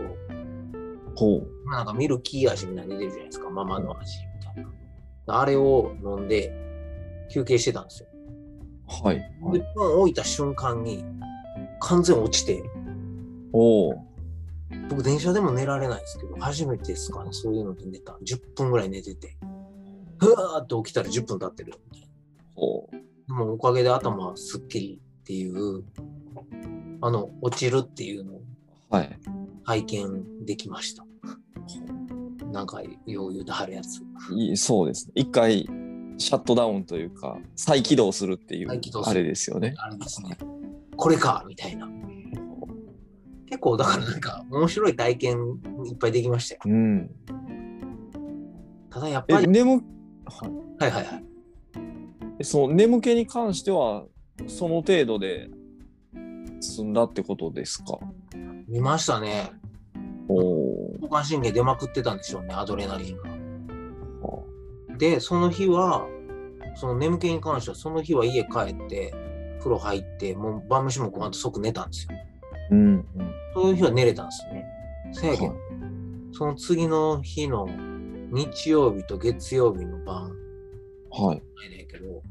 [1.14, 1.48] ほう。
[1.64, 4.64] まあなんかミルキー味みたいに出てるじゃないですか、ママの味みたい
[5.26, 5.38] な。
[5.40, 6.52] あれを飲んで
[7.32, 8.08] 休憩してたんですよ。
[8.86, 9.18] はい。
[9.40, 11.04] はい、で、パン置いた瞬間に
[11.80, 12.62] 完全落ちて、
[13.52, 14.06] おお。
[14.90, 18.12] 僕電車でも寝られないですけど、初めてですかね、そういうので寝た。
[18.24, 19.36] 10分ぐらい寝てて、
[20.18, 22.08] ふわーって起きたら10分経ってるみたいな。
[22.54, 22.96] ほう。
[23.28, 25.84] でもおかげで頭すっきりっていう、
[27.00, 28.42] あの、落ちるっていうのを
[28.88, 29.18] はい。
[29.66, 31.04] 体験できました。
[32.52, 34.00] なんか余裕で貼るやつ。
[34.32, 35.12] いいそうですね。
[35.16, 35.66] 一回
[36.18, 38.68] シャットダウンというか、再起動するっていう
[39.04, 39.74] あれですよね。
[39.76, 40.38] あれですね。
[40.96, 41.88] これかみたいな。
[43.46, 45.38] 結構だからなんか面白い体験
[45.84, 46.60] いっぱいできましたよ。
[46.64, 47.10] うん。
[48.90, 49.82] ただやっぱえ、り、眠、
[50.26, 51.24] はいはいはいはい。
[52.38, 54.04] えその眠気に関しては、
[54.46, 55.48] その程度で
[56.60, 57.98] 済んだってことですか？
[58.68, 59.50] 見ましたね。
[60.28, 60.90] おお。
[60.94, 63.22] 交感神経出まくってたんでしょうね、アドレナリンが。
[63.28, 64.42] は
[64.98, 66.06] で、その日は、
[66.74, 69.14] その眠気に関しては、その日は家帰って、
[69.58, 72.18] 風呂入って、もう晩飯も食わんと即寝たんですよ。
[72.72, 73.06] うんうん。
[73.54, 74.66] そういう日は寝れたんですね。
[75.12, 75.56] せやけど、はい
[76.32, 77.66] その次の日の
[78.30, 80.36] 日曜日と月曜日の晩、
[81.10, 81.42] はい。
[81.56, 82.22] ないねんけど、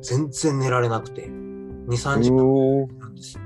[0.00, 3.42] 全然寝られなくて、2、3時間なんですよ。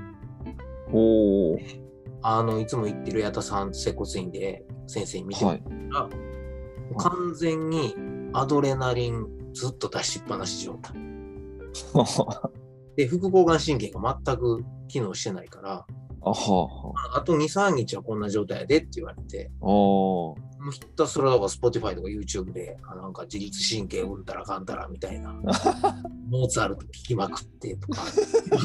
[0.91, 1.87] おー
[2.21, 5.65] あの、いつも行ってる矢田さん、接骨院で先生に見てもはらっい。
[5.91, 7.95] たら、完全に
[8.33, 10.95] アドレナリンずっと出しっぱなし状態。
[12.95, 15.85] で、副交感神経が全く機能してないから、
[16.27, 16.93] あはは。
[17.15, 20.35] あと2、3日はこんな状態やでって言われて、も
[20.67, 25.33] うひたすらだから Spotify とか YouTube で、あなんか自律神経うんたらかんたらみたいな、
[26.29, 28.01] モーツァルト聴きまくってとか、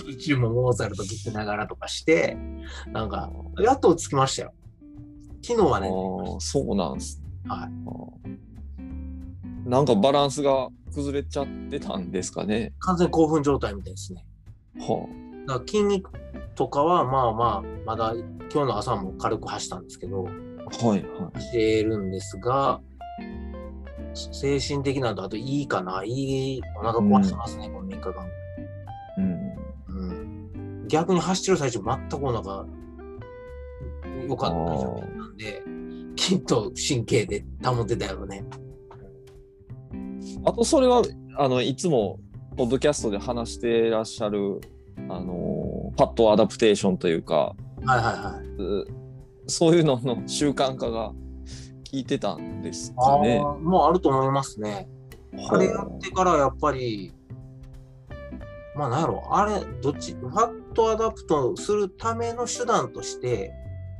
[0.07, 2.37] YouTube もモーツァルト聴きながらとかして、
[2.93, 3.31] なんか、
[3.61, 4.55] やっとつきましたよ。
[5.43, 7.27] 昨日はあね、ーそうなんですね。
[7.49, 7.73] はい
[9.65, 12.73] なんかバランスが崩れちゃってたんですかね。
[12.81, 14.27] 完全に興奮状態みたいですね。
[14.79, 15.09] は
[15.47, 16.11] だから筋肉
[16.55, 18.15] とかはまあまあ、まだ
[18.53, 20.29] 今日の朝も軽く走ったんですけど、
[20.83, 20.87] あ。
[20.87, 22.81] はいは走るんですが、
[24.15, 28.13] 精神的なのと、あといいかな、いい、お腹壊してますね、この3日間。
[28.13, 28.29] い。
[29.19, 29.53] うん。
[29.89, 32.67] うん、逆に走ってる最中、全くお腹
[34.29, 35.63] 良かった状態なんで、
[36.17, 38.45] きっと神経で保ってたやろね。
[40.45, 41.03] あとそれは
[41.39, 42.19] あのいつも
[42.57, 44.61] ポッドキャストで話してらっしゃる
[45.09, 47.55] あのパッドアダプテーションというか
[47.85, 48.63] はいはいはい。
[48.63, 48.87] う
[49.47, 51.15] そういうのの習慣化が効
[51.93, 53.41] いてたんですあかね。
[53.41, 54.89] ーもうあると思いますね。
[55.51, 57.13] あれやってからやっぱり、
[58.77, 63.53] まあなんやろ、あれ、どっち、 fat adapt するための手段として、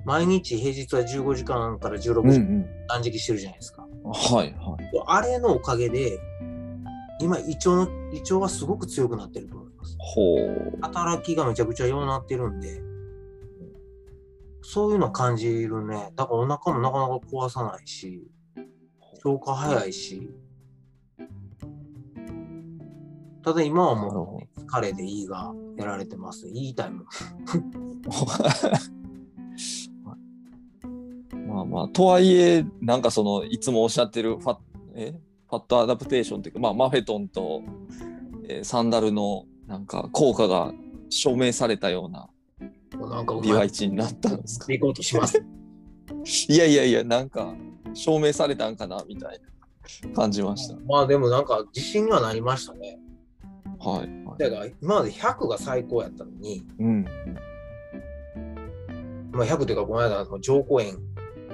[0.05, 2.67] 毎日平日は15時間から16時間うんうん。
[2.89, 3.87] 断食してるじゃないですか。
[4.05, 5.03] はいはい。
[5.07, 6.19] あれのおかげで、
[7.21, 9.97] 今、胃腸の、胃腸はすごく強くなってるとます。
[9.99, 10.79] ほう。
[10.81, 12.81] 働きがめちゃくちゃ良くなってるんで、
[14.63, 16.13] そういうの感じるね。
[16.17, 18.31] だからお腹もなかなか壊さないし、
[19.23, 20.31] 消化早いし。
[23.45, 26.49] ただ今はもう、疲れで胃がやられてます。
[26.49, 27.05] いいタイム。
[31.49, 34.59] まあまあ、とはいえ、なんかその、いつもおっしゃってるファ
[34.95, 35.21] え？
[35.51, 37.63] ファットアダプテーションっていうか、まあ、マフェトンと、
[38.49, 40.71] えーサンダルのなんか効果が
[41.09, 42.29] 証明されたような
[43.43, 44.67] ビワイチになったんですか？
[44.71, 45.39] 行こうとします。
[46.53, 47.55] いやいやいや、なんか
[47.95, 49.41] 証明されたんかなみたい
[50.03, 50.77] な感じました。
[50.87, 52.99] まあでもなんか自信にはなりましたね。
[53.79, 54.39] はい、はい。
[54.39, 57.07] だから今まで100が最高やったのに、うん。
[59.33, 60.99] まあ、100というかこの間の上公園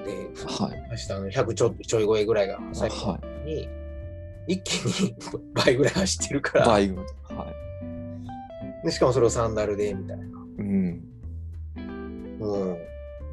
[0.05, 0.89] ではい。
[0.91, 3.69] 明日の100ちょっとちょい超えぐらいが最高はに、
[4.49, 4.75] 一気
[5.05, 5.15] に
[5.55, 6.61] 倍ぐらい走ってるかい。
[6.63, 6.97] ら、バイグ。
[6.97, 7.47] は
[8.85, 10.25] でしかもそれをサンダルでみたいな。
[10.25, 10.29] い。
[10.59, 11.03] うん。
[12.41, 12.79] うん。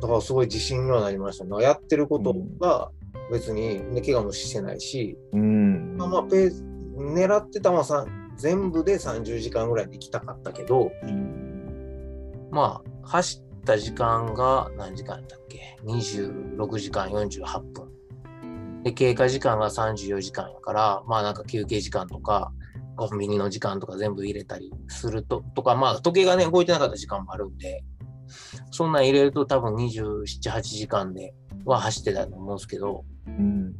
[0.01, 1.63] だからすごい自信にはなりましたね。
[1.63, 2.91] やってることが
[3.31, 5.97] 別に、ね、怪我もしてないし、うん。
[5.97, 6.63] まあまあペース、
[6.95, 8.05] 狙ってたのはさ
[8.37, 11.35] 全部で30時間ぐらいで行きたかったけど、うん
[12.51, 17.89] まあ、走った時間が何時間だっけ ?26 時間48分。
[18.83, 22.53] で、経過時間が34時間やから、まあなんか休憩時間とか、
[22.95, 27.83] コンビニの時間とか全部入れたりすると、とか、まあ時計がね、動いてなかった時間もあるんで、
[28.71, 31.33] そんなん入れると多分27、8時間で
[31.65, 33.75] は走ってたと思うんですけど、うん。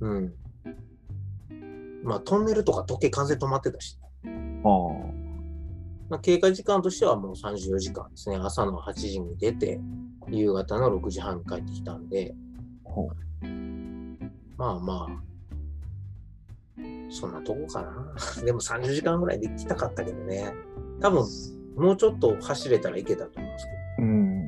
[0.00, 0.34] うん。
[2.02, 4.68] まあトンネルとか時計完全に止まってたし、あ
[6.08, 8.36] まあ、経過時間としてはもう34時間ですね。
[8.36, 9.80] 朝の8時に出て、
[10.28, 12.34] 夕方の6時半に帰ってきたんで、
[14.56, 15.25] まあまあ、
[17.08, 18.14] そんなとこかな。
[18.44, 20.52] でも30時間ぐらいできたかったけどね。
[21.00, 21.24] 多分、
[21.76, 24.06] もうちょっと走れたらいけたと思うんですけう。
[24.06, 24.46] うん。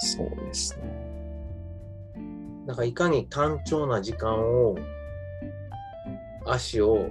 [0.00, 2.20] そうですね。
[2.66, 2.66] ど。
[2.66, 4.76] だからいかに単調な時間を、
[6.46, 7.08] 足を、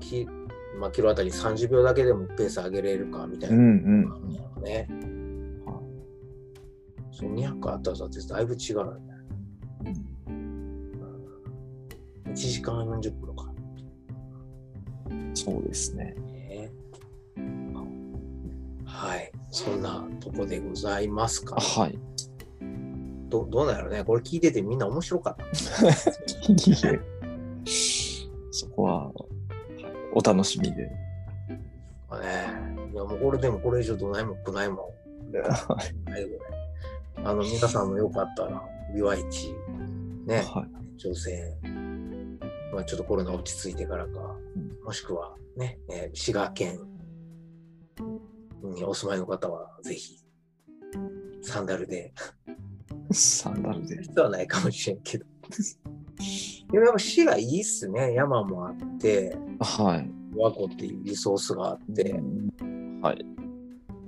[0.00, 0.26] き
[0.78, 3.62] まあ、キロあたり30秒だけでもペース上げれるかみたいうな。
[3.62, 4.88] んのがあるんうね。
[5.64, 5.80] は
[7.12, 9.11] その200あったらだってだいぶ違うよね。
[12.32, 13.52] 1時間40分か。
[15.10, 15.36] うん。
[15.36, 16.14] そうですね。
[16.32, 16.70] ね
[18.84, 19.32] はい。
[19.50, 21.56] そんなとこでございますか。
[21.56, 21.98] はい。
[23.28, 24.04] どどうなんやろね。
[24.04, 25.44] これ聞いててみんな面白かった。
[28.50, 29.14] そこは、はい
[30.14, 30.86] お楽しみで。
[30.86, 30.92] ね。
[32.92, 34.86] いやもうこれでもこれ以上どないもくないもん。
[37.24, 38.62] あの皆さんもよかったら、
[38.94, 39.54] ビワイチ、
[40.26, 40.98] ね、はい。
[40.98, 41.56] 女性、
[42.72, 46.80] まあ、ちょっとコロナ落ち着いてからか、うんもしくはね、えー滋賀県
[48.62, 50.16] にお住まいの方はぜひ、
[51.42, 52.12] サンダルで、
[53.12, 54.02] サンダルで。
[54.02, 55.24] 必要はないかもしれんけど。
[56.72, 58.14] でもやっぱ滋賀いいっすね。
[58.14, 60.10] 山もあって、はい。
[60.34, 62.14] 琵琶湖っていうリソースがあって、
[63.02, 63.26] はい。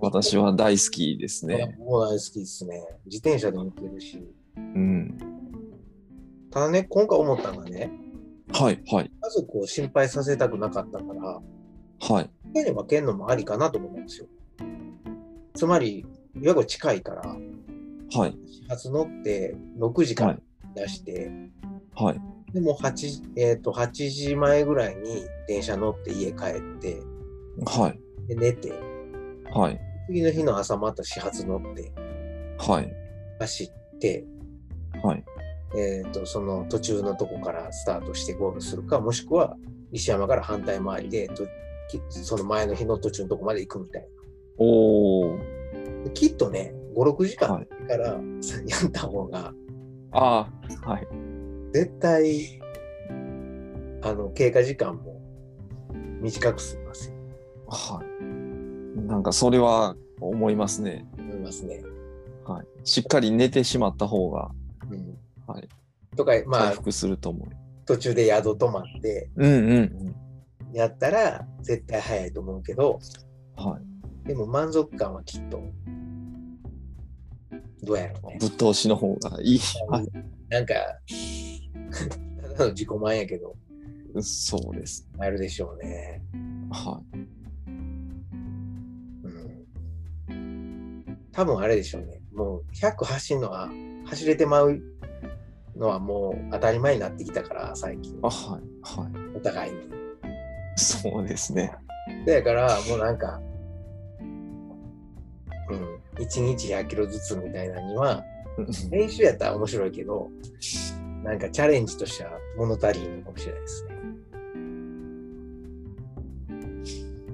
[0.00, 1.76] 私は大好きですね。
[1.78, 2.82] もう大好きですね。
[3.06, 4.26] 自転車でも行けるし。
[4.56, 5.18] うん。
[6.50, 7.90] ただね、今回思ったのがね、
[8.52, 11.40] はい、はい、家族を心配させたくなかったから、
[12.14, 12.30] はい。
[12.52, 14.26] 手に分けるのもありかなと思うんですよ。
[15.54, 16.04] つまり、
[16.36, 20.42] 琵琶湖近いから、はい、始発乗って6時かはらい
[20.74, 21.30] 出して、
[21.94, 22.20] はい、
[22.52, 27.00] でも 8,、えー、と8時前ぐらいに電車乗って家帰って、
[27.64, 28.72] はい、で寝て、
[29.52, 31.92] はい、次の日の朝また始発乗って、
[32.58, 32.92] はい、
[33.40, 34.24] 走って、
[35.02, 35.24] はい。
[35.76, 39.56] えー、とその途中のとこからスタートしてゴールするか、もしくは
[39.92, 41.46] 石山から反対回りで、と
[41.88, 44.08] きその前の日の途中のとこまで行くみたいな。
[44.58, 45.36] お
[46.14, 49.52] きっとね、5、6時間はいからやった方が、
[50.12, 50.48] あ
[50.84, 51.08] あ、はい。
[51.72, 52.60] 絶対、
[54.02, 55.20] あの、経過時間も
[56.20, 57.16] 短く済みますよ。
[57.66, 58.24] はい。
[59.08, 61.06] なんかそれは思いますね。
[61.18, 61.82] 思いますね。
[62.44, 62.66] はい。
[62.84, 64.50] しっかり寝てしまった方が
[64.90, 65.18] うん。
[65.46, 65.68] はい。
[66.16, 67.48] とか、まあ、回復すると思う。
[67.86, 70.14] 途中で宿泊まってうんうん
[70.72, 72.98] やったら絶対早いと思うけど、
[73.58, 73.64] うん。
[73.64, 74.28] はい。
[74.28, 75.62] でも満足感はきっと
[77.84, 78.38] どうやろうね。
[78.40, 79.60] ぶっ通しの方がいい。
[79.88, 80.08] はい。
[80.48, 80.74] なんか、
[82.42, 83.54] ただの自己満やけど、
[84.20, 85.08] そうです。
[85.18, 86.22] あるでしょうね。
[86.70, 87.02] は
[90.28, 91.18] うん。
[91.32, 92.20] 多分あれでしょうね。
[92.32, 93.70] もう100走るのは、
[94.06, 94.80] 走れてまう
[95.76, 98.18] のはもう当たり前になってきたから、最近い。。
[98.22, 98.62] あ、はい。
[98.82, 99.36] はい。
[99.36, 99.78] お互いに。
[100.76, 101.72] そうですね。
[102.26, 103.40] だから、もうなんか、
[105.70, 108.22] うん、1日100キロずつみたいなのには、
[108.90, 110.28] 練習やったら面白いけど、
[111.24, 113.90] なんかチャレンジとしては物足りんのかもしれないですね。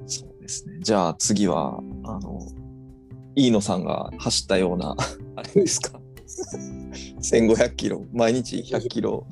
[0.07, 0.77] そうですね。
[0.81, 2.41] じゃあ次は、あの、
[3.35, 4.95] 飯野さんが走ったような、
[5.37, 5.99] あれですか？
[7.21, 9.27] ?1500 キロ、毎日100キロ。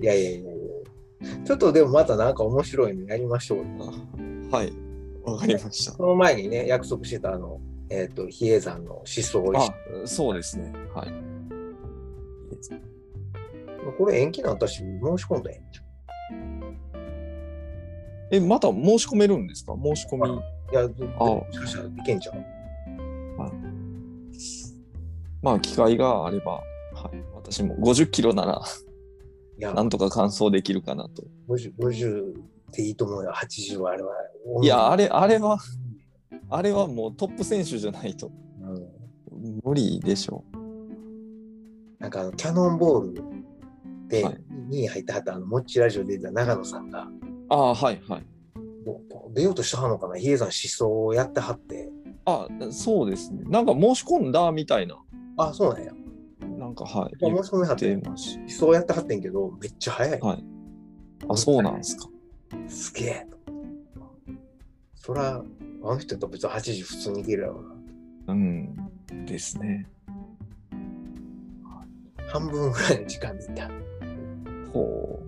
[0.00, 0.50] いやいやいやいや。
[1.44, 3.64] ちょっとでもまたなんか面白いのやりましょうよ。
[4.50, 4.72] はい。
[5.24, 5.92] わかりました。
[5.92, 7.60] その前にね、約束してたあの、
[7.90, 10.72] えっ、と、比叡山の思想をあ、そうですね。
[10.94, 11.12] はい。
[13.96, 14.84] これ延期なったし、申
[15.18, 15.82] し込んだらええんちゃ
[18.30, 19.74] え、また申し込めるんですか？
[19.82, 20.30] 申し込み。
[20.30, 20.82] ういや、
[21.18, 22.57] あもしかしたらいけんちゃう？
[25.42, 26.62] まあ、機会があれば、は
[27.12, 27.24] い。
[27.34, 28.62] 私も50キロなら、
[29.74, 31.24] なんとか完走できるかなと。
[31.48, 32.34] 50, 50っ
[32.72, 33.32] ていいと思うよ。
[33.32, 34.14] 80はあれは。
[34.62, 35.58] いや、あれ、あれは、
[36.50, 40.44] あれはもうトップ選手じゃないとうん、無理でしょ
[41.98, 43.22] なんかキャノンボール
[44.08, 44.38] ではい
[44.70, 47.06] 2位入ってはったあのモッチラジオで出た長野さんが、う。
[47.48, 48.26] ああ、はいはい。
[49.34, 51.88] 出ようとしたのかな比叡山思想をやってはって。
[52.26, 53.44] あ、そうですね。
[53.46, 54.96] なんか申し込んだみたいな。
[55.38, 55.92] あ、そうなんや。
[56.58, 57.16] なんか、はい。
[57.18, 60.20] 申し込みはっ言てまし思想やってはってんけど、めっちゃ速い。
[60.20, 60.44] はい
[61.28, 62.08] あ、そうなんですか。
[62.68, 63.38] すげえと。
[64.94, 65.44] そら、あ
[65.82, 68.34] の人と別に80普通にいけるやろうな。
[68.34, 68.76] うん。
[69.26, 69.88] ですね。
[72.28, 73.68] 半分ぐらいの時間でいた。
[74.72, 75.18] ほ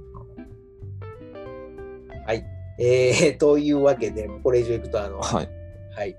[2.83, 5.21] えー、というわけで、これ以上いくと、あの、う。
[5.21, 5.49] はい。
[5.95, 6.17] はい。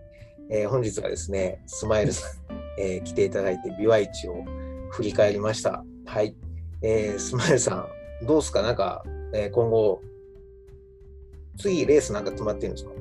[0.51, 4.43] えー本日はですね、スマイルさん、えー来ていただいて、ビワイチを
[4.91, 5.83] 振り返りました。
[6.05, 6.35] はい。
[6.81, 7.87] えースマイルさ
[8.21, 8.61] ん、どうですか？
[8.61, 9.03] なんか、
[9.33, 10.01] えー今後、
[11.57, 12.91] 次レースなんか決まってるんですか？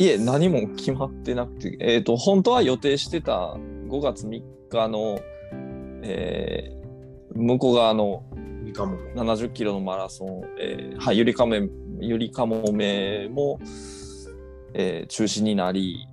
[0.00, 3.56] いえ、何も決まってなくて、えっ、と、本当は予定してた
[3.88, 5.18] 5月3日の、
[6.02, 6.78] えー
[7.34, 8.24] 向こう側の
[8.64, 9.12] いいかもね。
[9.14, 11.62] 70キロのマラソン、えーはい、ゆりかめ、
[12.00, 13.60] ゆりかもめも、
[14.74, 16.06] えー中止になり、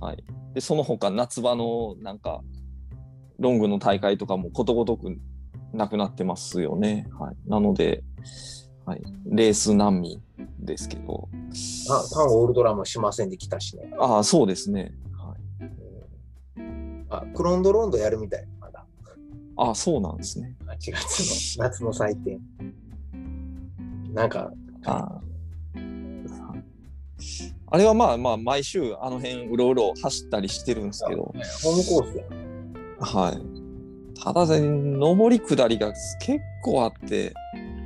[0.00, 0.24] はい。
[0.54, 2.42] で、その他夏場のなんか、
[3.38, 5.18] ロングの大会とかもことごとく
[5.72, 7.08] なくなってますよね。
[7.18, 7.36] はい。
[7.46, 8.04] なので、
[8.84, 9.02] はい。
[9.26, 10.20] レース難民
[10.58, 11.28] ですけど、
[11.90, 13.90] あタンオールドラもしませんで来たしね。
[13.98, 14.92] ああ、そうですね。
[17.08, 18.46] あ、クロンドロンドやるみたい。
[18.60, 18.84] まだ。
[19.56, 20.56] ああ、そうなんですね。
[20.66, 22.40] 8月の夏の祭典。
[24.12, 24.50] なんか、
[24.84, 25.20] あ
[27.66, 27.74] あ。
[27.74, 31.32] あれはまあまあ毎週あの辺うろうろ走ったりしてるんですけど、
[31.62, 32.28] ホームコースやん。
[33.00, 33.38] はい。
[34.22, 37.34] ただね、上り下りが結構あって、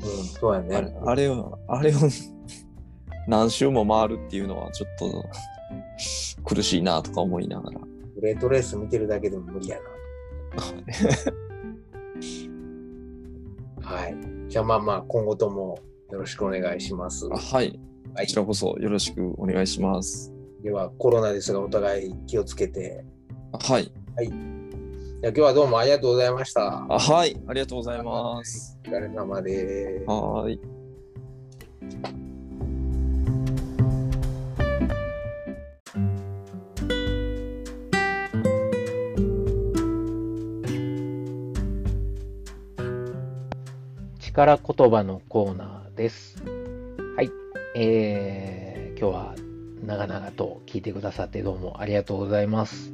[0.02, 0.76] うん、そうやね。
[0.76, 1.98] あれあれを、あれを
[3.26, 5.24] 何周も回るっていうのはちょっと
[6.44, 7.80] 苦しいなとか思いながら。
[8.14, 9.84] グレートレース見てるだけでも無理やな。
[13.88, 14.16] はい。
[14.48, 15.78] じゃあまあまあ、今後とも
[16.10, 17.28] よろしくお願いします。
[17.30, 17.78] あはい。
[18.16, 20.32] はいこちらこそよろしくお願いします。
[20.62, 23.04] では、コロナですが、お互い気をつけて。
[23.52, 23.84] はい。
[23.84, 26.86] じゃあ今日はどうもありがとうございました。
[26.88, 27.36] あはい。
[27.46, 28.78] ありがとうございます。
[28.86, 30.04] お疲れ様です。
[30.06, 30.60] はーい。
[44.18, 46.55] 力言葉のコーナーです。
[47.78, 49.34] えー、今日は
[49.84, 52.90] 長々と聞いてくださってどうもありがとうございます。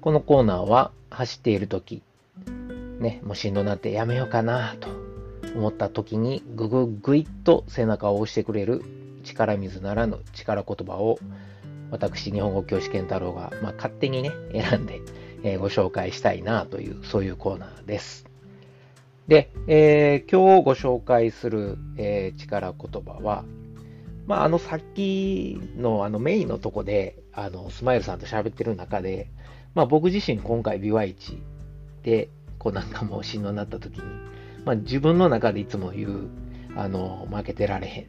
[0.00, 2.02] このコーナーは走っている時
[2.98, 4.88] ね、もうしんどなってやめようかなと
[5.54, 8.82] 思った時にぐぐぐいっと背中を押してくれる
[9.22, 11.20] 力水ならぬ力言葉を
[11.92, 15.02] 私、日本語教師健太郎が、まあ、勝手にね、選んで、
[15.44, 18.26] えーご紹介したいなという、そういうコーナーです。
[19.28, 23.44] で、えー今日ご紹介する、えー力言葉は、
[24.26, 29.30] まあ、あの、さっきのあのメインのとこで、あの、スマイルさんと喋ってる中で、
[29.74, 31.42] まあ、僕自身今回、ビワイチ
[32.02, 32.28] で、
[32.58, 34.02] こうなんかもうしんどになった時に、
[34.64, 36.28] まあ、自分の中でいつも言う、
[36.74, 38.06] あの、負けてられへん。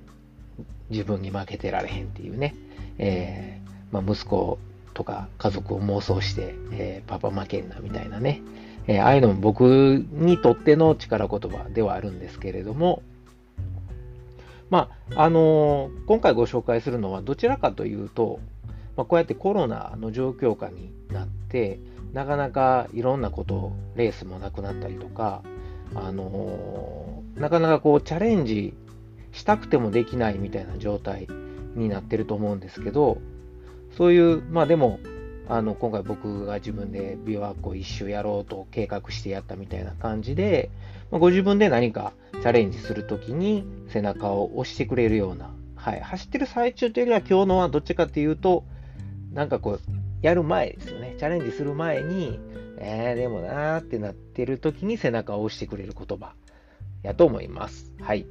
[0.89, 2.55] 自分に負けてられへんっていうね、
[2.97, 4.57] えーまあ、息子
[4.93, 8.41] とか家族を妄想して、えー、パパ負けんなみたいなね、
[8.87, 13.03] えー、ああいうのも僕にとっての力言葉ではあるんですけれども、
[14.69, 18.39] まあ、あのー、今回ご紹介するのはどちらかというと、
[18.95, 21.79] まあ、こうやってコロナの状況下になって、
[22.13, 25.41] なかなかいろんなこと、レースもなくなったりとか、
[25.95, 28.73] あのー、なかなかこうチャレンジ
[29.31, 31.27] したくてもできないみたいな状態
[31.75, 33.21] になってると思うんですけど、
[33.95, 34.99] そういう、まあでも、
[35.49, 40.69] あの今回僕が自分で琵琶湖一周やろうと計画してやったみたいな感じで、
[41.11, 48.65] まあ、ご自分で何かチャレンジするときに背中を押してくれるような、はい、走ってる最中というよりは今日のはどっちかっていうと、
[49.33, 49.79] なんかこう、
[50.21, 51.15] やる前ですよね。
[51.17, 52.39] チャレンジする前に、
[52.79, 56.33] えー、でもなーってなってる時に背中を押してくれる言葉
[57.03, 57.93] やと思います。
[58.01, 58.25] はい。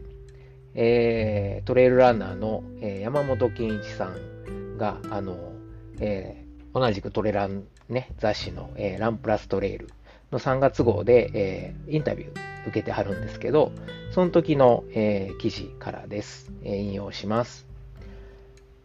[0.74, 5.52] えー、トレイルランナーの、え、山本健一さんが、あの、
[6.01, 6.45] えー、
[6.77, 9.89] 同じくトレラン、ね、雑誌の、えー、ランプラストレイル
[10.31, 13.73] の3月号で、えー、インタビュー受けてはるんですけど、
[14.11, 16.77] その時の、えー、記事からです、えー。
[16.77, 17.66] 引用します。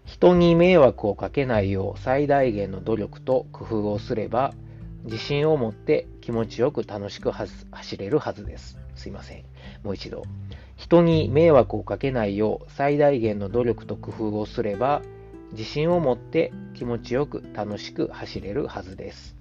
[0.05, 4.53] 人に迷惑をかけないよう最大限の努力と工夫をすれば、
[5.03, 8.77] 自信を持って気持ちよく楽しく走れるはずです。
[8.95, 9.43] すいません。
[9.83, 10.23] もう一度。
[10.77, 15.01] 人に迷惑をかけないよう最大限の努力と工夫をすれば、
[15.51, 19.35] 自信を持って気持ちよく楽しく走れるはずです。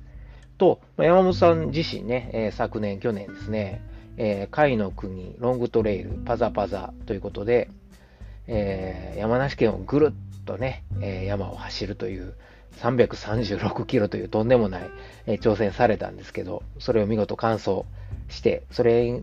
[0.58, 3.82] と、山本さん自身ね、えー、昨年、去年ですね、
[4.16, 7.70] えー、海の国ロングトレイルパザパザということで、
[8.46, 12.34] えー、山梨県をぐるっとね、えー、山を走るという
[12.78, 14.90] 336キロというとんでもない、
[15.26, 17.82] え挑戦されたんですけど、それを見事完走
[18.28, 19.22] して、それ、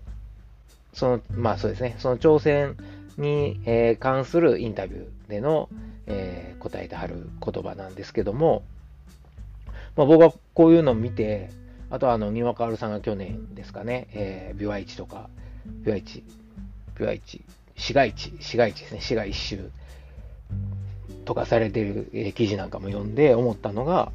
[0.94, 2.78] その、まあそうですね、その挑戦
[3.18, 5.70] に、え関するインタビューでの、
[6.08, 8.64] えー、答えてはる言葉なんですけども、
[9.96, 11.50] まあ、僕はこういうのを見て、
[11.90, 15.30] あとはあの、三輪薫さんが去年ですかね、えー、ビワイチとか、
[15.84, 16.24] ビワイチ、
[16.98, 17.44] ビワイチ、
[17.76, 19.70] 市街地、市街地ですね、市街一周
[21.26, 24.12] とかされてる、えー、記事なんかも読んで思ったのが、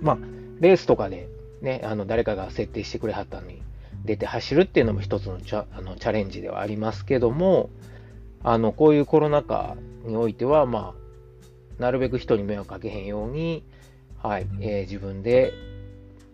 [0.00, 0.18] まあ、
[0.60, 1.28] レースとかで
[1.62, 3.62] ね、あの、誰かが設定してくれはったのに、
[4.04, 7.70] 出て走るっていうのも一つのチャあのチャレンジではありますけども、
[8.42, 10.94] あの、こういうコロナ禍においては、ま
[11.78, 13.64] あ、なるべく人に迷惑かけへんように、
[14.22, 15.52] はい、えー、自分で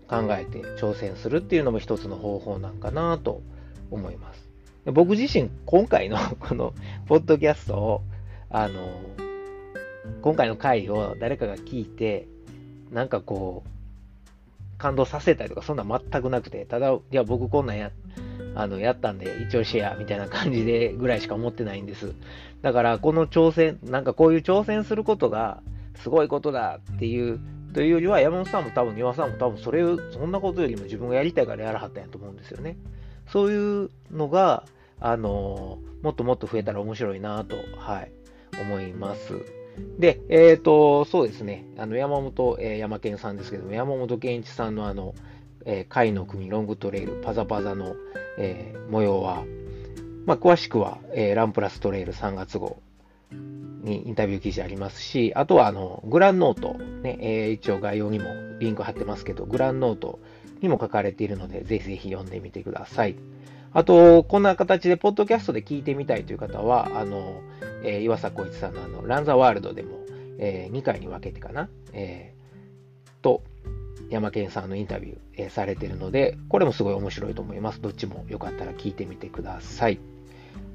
[0.09, 3.43] 考えて挑戦するっていうのも一つの方法なんかなと
[3.90, 4.47] 思います。
[4.86, 6.72] 僕自身、今回の この
[7.06, 8.02] ポッドキャストを、
[8.51, 9.01] あの、
[10.22, 12.28] 今回の回を誰かが聞いて、
[12.93, 17.90] なんかこう、感動させたりとか、そんな全くなくて、ただ、いや、僕こんなんや、
[18.55, 22.14] あの、やったんで、一応シェアみたいな感じでぐらいしか思ってないんです。
[22.66, 25.62] だから、この挑戦、なんかこういう挑戦することが、
[25.94, 27.38] すごいことだっていう、
[27.72, 32.76] というよりは、山本さんも多分、庭さんも多分、それを、そんなことよりも自分がやりたいからやらはったんやと思うんですよね。
[33.28, 34.64] そういうのが、
[34.98, 38.10] あのもっともっと増えたら面白いなと、はい、
[38.60, 39.44] 思います。
[40.01, 45.14] で、えっ、ー、と、そうですね、あの、山本、えー、山健さんですけども、山本健一さんのあの、
[45.66, 47.94] えー、海の国ロングトレイルパザパザの、
[48.38, 49.44] えー、模様は、
[50.26, 52.78] まあ、詳しくは、えー、ランプラストレイル3月号
[53.32, 58.26] にインタビュー記事ありますし、あとはあのグランノート、ねえー、一応概要にも
[58.58, 60.18] リンク貼ってますけど、グランノート
[60.60, 63.16] にも書かれているので、ぜひぜひ読んでみてください。
[63.72, 67.42] あと、こんな形で、ポッドキャストで聞いてみたいという方は、あの、
[67.84, 69.98] えー、岩佐光一さんのあの、ランザワールドでも、
[70.38, 73.42] えー、2回に分けてかな、えー、と、
[74.08, 77.80] 山健さんのインタビュー、えー、されているので、これもすごい面白いと思います。
[77.82, 80.00] どっちもよかったら聞いてみてください。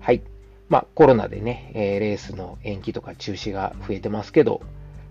[0.02, 0.24] はい。
[0.68, 4.62] まあ、コロナでね、えー、レースの延期とか中止が増えてますけど、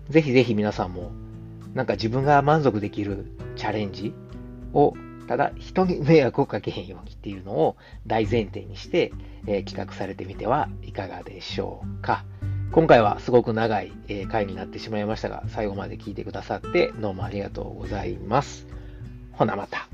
[0.09, 1.11] ぜひぜひ皆さんも、
[1.73, 4.13] なんか自分が満足できるチャレンジ
[4.73, 4.93] を、
[5.27, 9.13] ただ人に迷惑をかけへんようにっていうのを大前提にして、
[9.47, 12.25] えー、企画されてみてはいかがでしょうか。
[12.73, 18.65] 今回はすごく長い、え回になってしまいましたが、最後まで聞いてくださってどうもありがとうございます。
[19.31, 19.87] ほなまた。